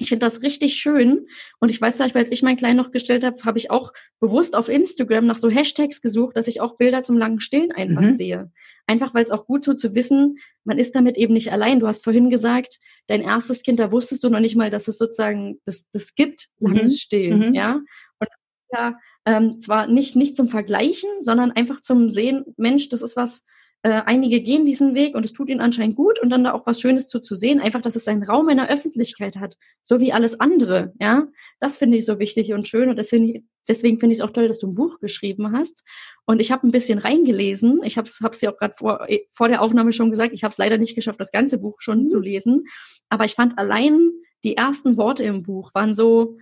ich 0.01 0.09
finde 0.09 0.25
das 0.25 0.41
richtig 0.41 0.75
schön. 0.75 1.27
Und 1.59 1.69
ich 1.69 1.79
weiß 1.79 1.97
zum 1.97 2.05
Beispiel, 2.05 2.21
als 2.21 2.31
ich 2.31 2.41
mein 2.41 2.57
Klein 2.57 2.75
noch 2.75 2.91
gestellt 2.91 3.23
habe, 3.23 3.37
habe 3.43 3.59
ich 3.59 3.69
auch 3.69 3.93
bewusst 4.19 4.55
auf 4.55 4.67
Instagram 4.67 5.27
nach 5.27 5.37
so 5.37 5.49
Hashtags 5.49 6.01
gesucht, 6.01 6.35
dass 6.35 6.47
ich 6.47 6.59
auch 6.59 6.75
Bilder 6.77 7.03
zum 7.03 7.17
langen 7.17 7.39
Stillen 7.39 7.71
einfach 7.71 8.01
mhm. 8.01 8.15
sehe. 8.15 8.51
Einfach 8.87 9.13
weil 9.13 9.23
es 9.23 9.31
auch 9.31 9.45
gut 9.45 9.63
tut 9.63 9.79
zu 9.79 9.93
wissen, 9.93 10.37
man 10.63 10.79
ist 10.79 10.95
damit 10.95 11.17
eben 11.17 11.33
nicht 11.33 11.51
allein. 11.51 11.79
Du 11.79 11.87
hast 11.87 12.03
vorhin 12.03 12.29
gesagt, 12.29 12.79
dein 13.07 13.21
erstes 13.21 13.61
Kind, 13.61 13.79
da 13.79 13.91
wusstest 13.91 14.23
du 14.23 14.29
noch 14.29 14.39
nicht 14.39 14.55
mal, 14.55 14.71
dass 14.71 14.87
es 14.87 14.97
sozusagen 14.97 15.59
das, 15.65 15.85
das 15.91 16.15
gibt, 16.15 16.47
langes 16.59 16.93
mhm. 16.93 16.97
Stillen, 16.97 17.49
mhm. 17.49 17.53
ja. 17.53 17.79
Und 18.19 18.29
ja, 18.73 18.91
ähm, 19.25 19.59
zwar 19.59 19.85
nicht, 19.87 20.15
nicht 20.15 20.35
zum 20.35 20.47
Vergleichen, 20.47 21.09
sondern 21.19 21.51
einfach 21.51 21.81
zum 21.81 22.09
Sehen, 22.09 22.45
Mensch, 22.57 22.89
das 22.89 23.03
ist 23.03 23.15
was, 23.15 23.43
äh, 23.83 24.01
einige 24.05 24.41
gehen 24.41 24.65
diesen 24.65 24.93
Weg 24.93 25.15
und 25.15 25.25
es 25.25 25.33
tut 25.33 25.49
ihnen 25.49 25.61
anscheinend 25.61 25.95
gut 25.95 26.19
und 26.19 26.29
dann 26.29 26.43
da 26.43 26.53
auch 26.53 26.67
was 26.67 26.79
Schönes 26.79 27.07
zu, 27.07 27.19
zu 27.19 27.33
sehen, 27.33 27.59
einfach, 27.59 27.81
dass 27.81 27.95
es 27.95 28.07
einen 28.07 28.23
Raum 28.23 28.47
in 28.49 28.57
der 28.57 28.69
Öffentlichkeit 28.69 29.37
hat, 29.37 29.57
so 29.81 29.99
wie 29.99 30.13
alles 30.13 30.39
andere, 30.39 30.93
ja. 30.99 31.27
Das 31.59 31.77
finde 31.77 31.97
ich 31.97 32.05
so 32.05 32.19
wichtig 32.19 32.53
und 32.53 32.67
schön 32.67 32.89
und 32.89 32.97
deswegen, 32.97 33.49
deswegen 33.67 33.99
finde 33.99 34.13
ich 34.13 34.19
es 34.19 34.23
auch 34.23 34.31
toll, 34.31 34.47
dass 34.47 34.59
du 34.59 34.67
ein 34.67 34.75
Buch 34.75 34.99
geschrieben 34.99 35.51
hast. 35.51 35.83
Und 36.25 36.39
ich 36.39 36.51
habe 36.51 36.67
ein 36.67 36.71
bisschen 36.71 36.99
reingelesen. 36.99 37.81
Ich 37.83 37.97
habe 37.97 38.07
es 38.07 38.39
dir 38.39 38.51
auch 38.51 38.57
gerade 38.57 38.75
vor, 38.77 39.09
eh, 39.09 39.27
vor 39.33 39.47
der 39.47 39.61
Aufnahme 39.61 39.93
schon 39.93 40.11
gesagt, 40.11 40.33
ich 40.33 40.43
habe 40.43 40.51
es 40.51 40.57
leider 40.57 40.77
nicht 40.77 40.95
geschafft, 40.95 41.19
das 41.19 41.31
ganze 41.31 41.57
Buch 41.57 41.75
schon 41.79 42.03
mhm. 42.03 42.07
zu 42.07 42.19
lesen. 42.19 42.65
Aber 43.09 43.25
ich 43.25 43.33
fand 43.33 43.57
allein 43.57 44.11
die 44.43 44.57
ersten 44.57 44.97
Worte 44.97 45.23
im 45.23 45.43
Buch 45.43 45.71
waren 45.73 45.95
so, 45.95 46.37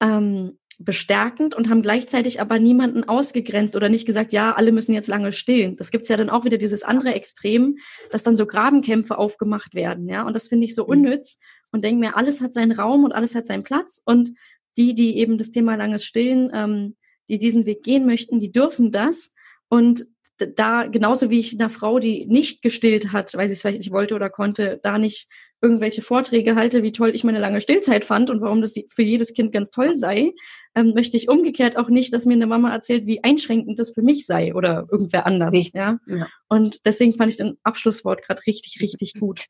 ähm, 0.00 0.57
bestärkend 0.78 1.56
und 1.56 1.68
haben 1.68 1.82
gleichzeitig 1.82 2.40
aber 2.40 2.60
niemanden 2.60 3.04
ausgegrenzt 3.04 3.74
oder 3.74 3.88
nicht 3.88 4.06
gesagt, 4.06 4.32
ja, 4.32 4.54
alle 4.54 4.70
müssen 4.70 4.94
jetzt 4.94 5.08
lange 5.08 5.32
stillen. 5.32 5.76
Das 5.76 5.90
gibt's 5.90 6.08
ja 6.08 6.16
dann 6.16 6.30
auch 6.30 6.44
wieder 6.44 6.56
dieses 6.56 6.84
andere 6.84 7.14
Extrem, 7.14 7.78
dass 8.10 8.22
dann 8.22 8.36
so 8.36 8.46
Grabenkämpfe 8.46 9.18
aufgemacht 9.18 9.74
werden, 9.74 10.08
ja. 10.08 10.24
Und 10.24 10.34
das 10.34 10.48
finde 10.48 10.66
ich 10.66 10.74
so 10.74 10.84
mhm. 10.84 10.90
unnütz 10.90 11.38
und 11.72 11.84
denke 11.84 12.00
mir, 12.00 12.16
alles 12.16 12.40
hat 12.40 12.54
seinen 12.54 12.72
Raum 12.72 13.04
und 13.04 13.12
alles 13.12 13.34
hat 13.34 13.46
seinen 13.46 13.64
Platz. 13.64 14.00
Und 14.04 14.30
die, 14.76 14.94
die 14.94 15.18
eben 15.18 15.36
das 15.36 15.50
Thema 15.50 15.74
langes 15.74 16.04
Stillen, 16.04 16.50
ähm, 16.54 16.96
die 17.28 17.38
diesen 17.38 17.66
Weg 17.66 17.82
gehen 17.82 18.06
möchten, 18.06 18.38
die 18.40 18.52
dürfen 18.52 18.92
das. 18.92 19.32
Und 19.68 20.06
da, 20.38 20.84
genauso 20.84 21.30
wie 21.30 21.40
ich 21.40 21.58
einer 21.58 21.70
Frau, 21.70 21.98
die 21.98 22.26
nicht 22.26 22.62
gestillt 22.62 23.12
hat, 23.12 23.34
weil 23.34 23.48
sie 23.48 23.54
es 23.54 23.62
vielleicht 23.62 23.78
nicht 23.78 23.90
wollte 23.90 24.14
oder 24.14 24.30
konnte, 24.30 24.78
da 24.82 24.98
nicht 24.98 25.28
irgendwelche 25.60 26.02
Vorträge 26.02 26.54
halte, 26.54 26.82
wie 26.82 26.92
toll 26.92 27.10
ich 27.14 27.24
meine 27.24 27.40
lange 27.40 27.60
Stillzeit 27.60 28.04
fand 28.04 28.30
und 28.30 28.40
warum 28.40 28.60
das 28.60 28.74
für 28.88 29.02
jedes 29.02 29.34
Kind 29.34 29.52
ganz 29.52 29.70
toll 29.70 29.96
sei, 29.96 30.32
ähm, 30.74 30.92
möchte 30.94 31.16
ich 31.16 31.28
umgekehrt 31.28 31.76
auch 31.76 31.88
nicht, 31.88 32.12
dass 32.14 32.26
mir 32.26 32.34
eine 32.34 32.46
Mama 32.46 32.72
erzählt, 32.72 33.06
wie 33.06 33.24
einschränkend 33.24 33.78
das 33.78 33.90
für 33.90 34.02
mich 34.02 34.26
sei 34.26 34.54
oder 34.54 34.86
irgendwer 34.90 35.26
anders. 35.26 35.54
Ja? 35.74 35.98
ja. 36.06 36.28
Und 36.48 36.84
deswegen 36.86 37.14
fand 37.14 37.30
ich 37.30 37.36
den 37.36 37.58
Abschlusswort 37.62 38.22
gerade 38.22 38.42
richtig, 38.46 38.80
richtig 38.80 39.14
gut. 39.20 39.44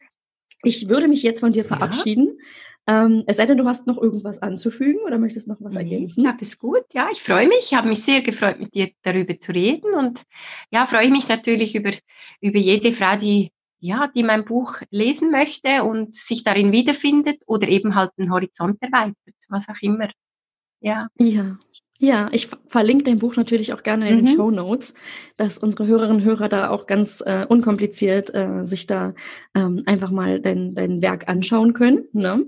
Ich 0.65 0.89
würde 0.89 1.09
mich 1.09 1.23
jetzt 1.23 1.41
von 1.41 1.53
dir 1.53 1.65
verabschieden. 1.65 2.39
Ja. 2.87 3.05
Ähm, 3.05 3.25
es 3.27 3.37
sei 3.37 3.45
denn, 3.45 3.59
du 3.59 3.67
hast 3.67 3.87
noch 3.87 4.01
irgendwas 4.01 4.41
anzufügen 4.41 5.01
oder 5.07 5.19
möchtest 5.19 5.47
noch 5.47 5.59
was 5.61 5.77
ergänzen? 5.77 6.21
Ich 6.21 6.25
glaube, 6.25 6.39
es 6.41 6.59
gut. 6.59 6.85
Ja, 6.95 7.09
ich 7.13 7.23
freue 7.23 7.47
mich. 7.47 7.67
Ich 7.71 7.75
habe 7.75 7.89
mich 7.89 8.03
sehr 8.03 8.23
gefreut, 8.23 8.59
mit 8.59 8.75
dir 8.75 8.91
darüber 9.03 9.39
zu 9.39 9.53
reden 9.53 9.93
und 9.93 10.23
ja, 10.73 10.87
freue 10.87 11.11
mich 11.11 11.29
natürlich 11.29 11.75
über, 11.75 11.93
über 12.41 12.59
jede 12.59 12.93
Frau, 12.93 13.17
die 13.19 13.53
ja, 13.81 14.11
die 14.15 14.23
mein 14.23 14.45
Buch 14.45 14.81
lesen 14.91 15.31
möchte 15.31 15.85
und 15.85 16.15
sich 16.15 16.45
darin 16.45 16.73
wiederfindet 16.73 17.43
oder 17.47 17.69
eben 17.69 17.95
halt 17.95 18.11
den 18.19 18.33
Horizont 18.33 18.77
erweitert, 18.81 19.17
was 19.49 19.69
auch 19.69 19.81
immer. 19.81 20.11
Ja. 20.81 21.09
Ja. 21.19 21.59
Ja, 22.01 22.29
ich 22.31 22.49
verlinke 22.69 23.05
dein 23.05 23.19
Buch 23.19 23.35
natürlich 23.35 23.73
auch 23.73 23.83
gerne 23.83 24.09
in 24.09 24.21
mhm. 24.21 24.27
den 24.27 24.37
Show 24.37 24.53
Notes, 24.53 24.95
dass 25.37 25.59
unsere 25.59 25.89
Hörerinnen 25.89 26.19
und 26.19 26.25
Hörer 26.25 26.49
da 26.49 26.71
auch 26.71 26.87
ganz 26.87 27.21
äh, 27.27 27.45
unkompliziert 27.49 28.33
äh, 28.33 28.65
sich 28.65 28.87
da 28.87 29.15
ähm, 29.53 29.83
einfach 29.85 30.13
mal 30.13 30.41
dein, 30.41 30.77
dein 30.77 31.03
Werk 31.03 31.29
anschauen 31.29 31.73
können. 31.73 32.05
Ne? 32.13 32.47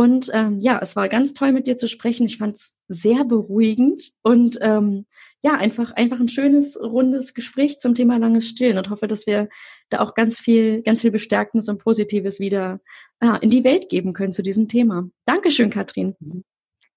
Und 0.00 0.30
ähm, 0.32 0.60
ja, 0.60 0.78
es 0.80 0.96
war 0.96 1.10
ganz 1.10 1.34
toll 1.34 1.52
mit 1.52 1.66
dir 1.66 1.76
zu 1.76 1.86
sprechen. 1.86 2.24
Ich 2.24 2.38
fand 2.38 2.56
es 2.56 2.78
sehr 2.88 3.22
beruhigend 3.22 4.12
und 4.22 4.56
ähm, 4.62 5.04
ja, 5.42 5.52
einfach, 5.56 5.92
einfach 5.92 6.18
ein 6.18 6.28
schönes, 6.28 6.80
rundes 6.82 7.34
Gespräch 7.34 7.80
zum 7.80 7.94
Thema 7.94 8.16
langes 8.16 8.48
Stillen 8.48 8.78
und 8.78 8.88
hoffe, 8.88 9.08
dass 9.08 9.26
wir 9.26 9.50
da 9.90 10.00
auch 10.00 10.14
ganz 10.14 10.40
viel, 10.40 10.80
ganz 10.80 11.02
viel 11.02 11.10
Bestärkendes 11.10 11.68
und 11.68 11.82
Positives 11.82 12.40
wieder 12.40 12.80
ja, 13.22 13.36
in 13.36 13.50
die 13.50 13.62
Welt 13.62 13.90
geben 13.90 14.14
können 14.14 14.32
zu 14.32 14.42
diesem 14.42 14.68
Thema. 14.68 15.06
Dankeschön, 15.26 15.68
Katrin. 15.68 16.16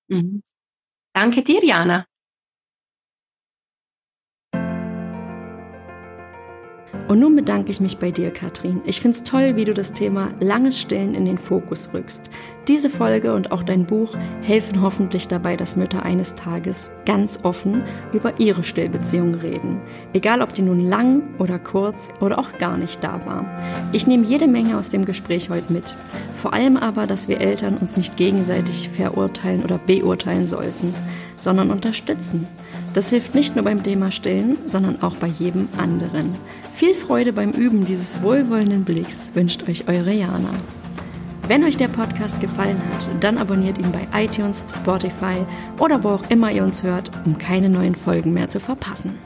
Mhm. 0.07 0.41
Danke 1.13 1.43
dir, 1.43 1.61
Jana. 1.61 2.05
Und 7.13 7.19
nun 7.19 7.35
bedanke 7.35 7.69
ich 7.69 7.79
mich 7.79 7.99
bei 7.99 8.09
dir, 8.09 8.31
Katrin. 8.31 8.81
Ich 8.85 8.99
finde 8.99 9.17
es 9.17 9.23
toll, 9.23 9.55
wie 9.55 9.65
du 9.65 9.75
das 9.75 9.91
Thema 9.91 10.31
langes 10.39 10.79
Stillen 10.79 11.13
in 11.13 11.25
den 11.25 11.37
Fokus 11.37 11.91
rückst. 11.93 12.27
Diese 12.67 12.89
Folge 12.89 13.35
und 13.35 13.51
auch 13.51 13.61
dein 13.61 13.85
Buch 13.85 14.15
helfen 14.41 14.81
hoffentlich 14.81 15.27
dabei, 15.27 15.55
dass 15.55 15.77
Mütter 15.77 16.01
eines 16.01 16.33
Tages 16.33 16.89
ganz 17.05 17.41
offen 17.43 17.83
über 18.13 18.39
ihre 18.39 18.63
Stillbeziehung 18.63 19.35
reden. 19.35 19.79
Egal, 20.13 20.41
ob 20.41 20.53
die 20.53 20.63
nun 20.63 20.87
lang 20.87 21.21
oder 21.37 21.59
kurz 21.59 22.11
oder 22.19 22.39
auch 22.39 22.57
gar 22.57 22.79
nicht 22.79 23.03
da 23.03 23.23
war. 23.27 23.45
Ich 23.91 24.07
nehme 24.07 24.25
jede 24.25 24.47
Menge 24.47 24.75
aus 24.75 24.89
dem 24.89 25.05
Gespräch 25.05 25.51
heute 25.51 25.71
mit. 25.71 25.95
Vor 26.35 26.53
allem 26.53 26.77
aber, 26.77 27.05
dass 27.05 27.27
wir 27.27 27.41
Eltern 27.41 27.77
uns 27.77 27.95
nicht 27.95 28.17
gegenseitig 28.17 28.89
verurteilen 28.89 29.63
oder 29.63 29.77
beurteilen 29.77 30.47
sollten, 30.47 30.95
sondern 31.35 31.69
unterstützen. 31.69 32.47
Das 32.95 33.09
hilft 33.11 33.35
nicht 33.35 33.55
nur 33.55 33.65
beim 33.65 33.83
Thema 33.83 34.09
Stillen, 34.09 34.57
sondern 34.65 35.03
auch 35.03 35.15
bei 35.15 35.27
jedem 35.27 35.67
anderen. 35.77 36.35
Viel 36.75 36.95
Freude 36.95 37.33
beim 37.33 37.51
Üben 37.51 37.85
dieses 37.85 38.21
wohlwollenden 38.23 38.83
Blicks 38.83 39.29
wünscht 39.35 39.69
euch 39.69 39.87
eure 39.87 40.11
Jana. 40.11 40.49
Wenn 41.47 41.63
euch 41.63 41.77
der 41.77 41.87
Podcast 41.87 42.41
gefallen 42.41 42.81
hat, 42.91 43.09
dann 43.19 43.37
abonniert 43.37 43.77
ihn 43.77 43.91
bei 43.91 44.07
iTunes, 44.23 44.63
Spotify 44.67 45.45
oder 45.79 46.03
wo 46.03 46.09
auch 46.09 46.29
immer 46.29 46.51
ihr 46.51 46.63
uns 46.63 46.81
hört, 46.83 47.11
um 47.25 47.37
keine 47.37 47.69
neuen 47.69 47.95
Folgen 47.95 48.33
mehr 48.33 48.49
zu 48.49 48.59
verpassen. 48.59 49.19